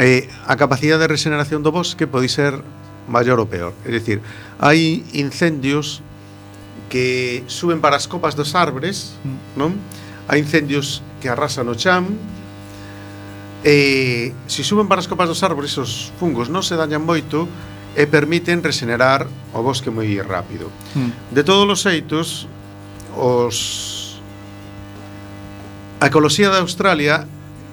eh, 0.00 0.28
a 0.46 0.56
capacidade 0.56 1.04
de 1.04 1.08
regeneración 1.08 1.60
do 1.62 1.70
bosque 1.70 2.06
pode 2.08 2.30
ser 2.32 2.58
mayor 3.08 3.40
o 3.40 3.48
peor. 3.48 3.72
Es 3.84 3.92
decir, 3.92 4.20
hai 4.60 5.02
incendios 5.16 6.04
que 6.88 7.44
suben 7.48 7.80
para 7.80 7.96
as 7.96 8.08
copas 8.08 8.36
dos 8.36 8.54
arbres, 8.54 9.16
non? 9.56 9.76
Hai 10.28 10.40
incendios 10.40 11.00
que 11.20 11.28
arrasan 11.28 11.68
o 11.68 11.76
chan, 11.76 12.08
e 13.64 14.30
se 14.46 14.62
suben 14.62 14.86
para 14.86 15.00
as 15.00 15.08
copas 15.10 15.26
dos 15.26 15.42
árbores, 15.42 15.74
os 15.76 16.14
fungos 16.20 16.48
non 16.48 16.62
se 16.62 16.78
dañan 16.78 17.02
moito 17.02 17.48
e 17.98 18.06
permiten 18.06 18.62
regenerar 18.62 19.26
o 19.52 19.60
bosque 19.64 19.90
moi 19.90 20.08
rápido. 20.22 20.70
Mm. 20.94 21.34
De 21.34 21.42
todos 21.42 21.66
os 21.66 21.80
xeitos, 21.82 22.46
os 23.16 24.20
a 25.98 26.06
ecoloxía 26.06 26.46
de 26.54 26.62
Australia 26.62 27.26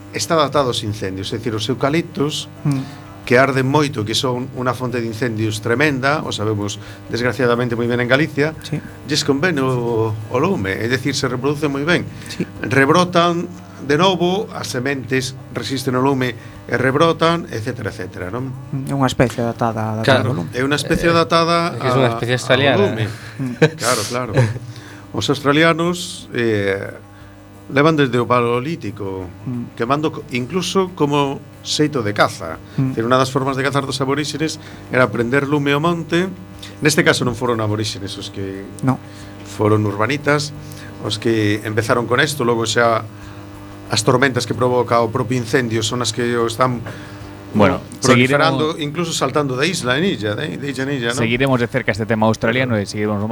está 0.09 0.33
datada 0.33 0.73
aos 0.73 0.81
incendios, 0.81 1.29
é 1.29 1.37
dicir, 1.37 1.53
os 1.53 1.67
eucaliptos 1.69 2.49
mm 2.65 3.04
que 3.25 3.41
arden 3.41 3.65
moito, 3.65 4.05
que 4.05 4.13
son 4.13 4.47
unha 4.53 4.71
fonte 4.77 5.01
de 5.01 5.09
incendios 5.09 5.59
tremenda, 5.59 6.21
o 6.21 6.29
sabemos 6.29 6.77
desgraciadamente 7.09 7.73
moi 7.73 7.89
ben 7.89 7.99
en 7.99 8.07
Galicia, 8.07 8.53
sí. 8.61 8.77
lles 9.09 9.25
convén 9.25 9.57
o, 9.59 10.13
o 10.13 10.37
lume, 10.37 10.77
é 10.77 10.85
dicir, 10.85 11.17
se 11.17 11.25
reproduce 11.25 11.65
moi 11.65 11.83
ben. 11.83 12.05
Sí. 12.29 12.45
Rebrotan 12.61 13.49
de 13.87 13.97
novo, 13.97 14.47
as 14.53 14.67
sementes 14.67 15.35
resisten 15.53 15.95
o 15.95 16.01
lume 16.01 16.33
e 16.65 16.75
rebrotan, 16.77 17.45
etc, 17.53 17.85
etc, 17.93 18.33
non? 18.33 18.49
Mm, 18.73 18.89
é 18.89 18.93
unha 18.97 19.09
especie 19.09 19.45
adaptada 19.45 20.01
datada 20.01 20.05
claro, 20.05 20.33
lume. 20.33 20.49
É 20.57 20.65
unha 20.65 20.79
especie 20.79 21.09
eh, 21.09 21.13
datada 21.13 21.77
é 21.77 21.85
es 21.85 21.93
unha 21.93 22.09
especie 22.17 22.35
australiana. 22.41 22.81
lume. 22.81 23.05
Mm. 23.37 23.53
claro, 23.77 24.01
claro. 24.09 24.31
Os 25.13 25.25
australianos 25.29 26.27
eh, 26.33 26.97
levan 27.69 27.93
desde 27.93 28.17
o 28.17 28.25
paleolítico, 28.25 29.29
mm. 29.45 29.77
quemando 29.77 30.25
incluso 30.33 30.89
como 30.97 31.37
xeito 31.65 32.05
de 32.05 32.13
caza. 32.13 32.61
Mm. 32.77 32.93
Unha 33.01 33.17
das 33.17 33.33
formas 33.33 33.57
de 33.57 33.65
cazar 33.65 33.89
dos 33.89 33.97
aboríxenes 33.99 34.61
era 34.93 35.09
prender 35.09 35.49
lume 35.49 35.73
ao 35.73 35.81
monte. 35.81 36.29
Neste 36.85 37.01
caso 37.01 37.25
non 37.25 37.33
foron 37.33 37.57
aboríxenes 37.59 38.13
os 38.21 38.29
que 38.29 38.61
no. 38.85 39.01
foron 39.43 39.81
urbanitas, 39.89 40.53
os 41.01 41.17
que 41.17 41.59
empezaron 41.65 42.05
con 42.05 42.21
isto, 42.21 42.45
logo 42.45 42.69
xa 42.69 43.01
as 43.89 44.01
tormentas 44.05 44.45
que 44.45 44.53
provoca 44.53 45.01
o 45.01 45.09
propio 45.09 45.37
incendio 45.37 45.81
son 45.81 46.05
as 46.05 46.13
que 46.13 46.37
o 46.37 46.45
están 46.45 46.85
Bueno, 47.55 47.79
proliferando, 48.01 48.75
seguiremos, 48.75 48.81
incluso 48.83 49.13
saltando 49.13 49.55
da 49.55 49.65
isla 49.65 49.97
en 49.97 50.03
illa, 50.03 50.35
de, 50.35 50.57
de 50.57 50.69
illa 50.69 50.83
en 50.83 50.91
illa, 50.91 51.07
¿no? 51.15 51.15
Seguiremos 51.15 51.59
de 51.59 51.67
cerca 51.67 51.95
este 51.95 52.05
tema 52.05 52.27
australiano 52.27 52.75
e 52.75 52.83
seguiremos 52.83 53.23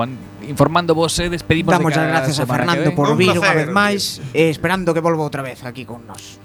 informando 0.48 0.96
vos 0.96 1.12
e 1.20 1.28
despedimos 1.28 1.76
Damos 1.76 1.92
de 1.92 2.00
as 2.00 2.08
gracias 2.08 2.40
a 2.40 2.48
Fernando 2.48 2.96
por 2.96 3.12
vir 3.20 3.36
unha 3.36 3.52
vez 3.52 3.68
máis 3.68 4.24
e 4.32 4.48
eh, 4.48 4.50
esperando 4.50 4.96
que 4.96 5.04
volva 5.04 5.28
outra 5.28 5.44
vez 5.44 5.68
aquí 5.68 5.84
con 5.84 6.08
nós. 6.08 6.40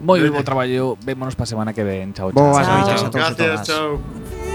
Moi 0.00 0.20
bo 0.28 0.44
traballo, 0.44 0.96
vémonos 1.00 1.34
pa 1.34 1.46
semana 1.46 1.72
que 1.72 1.82
ven. 1.82 2.12
Chao, 2.12 2.32
chao. 2.32 2.36
Boas 2.36 2.68
noites 2.68 3.02
a 3.02 3.10
todos. 3.10 3.36
Gracias, 3.36 3.66
chao. 3.66 4.45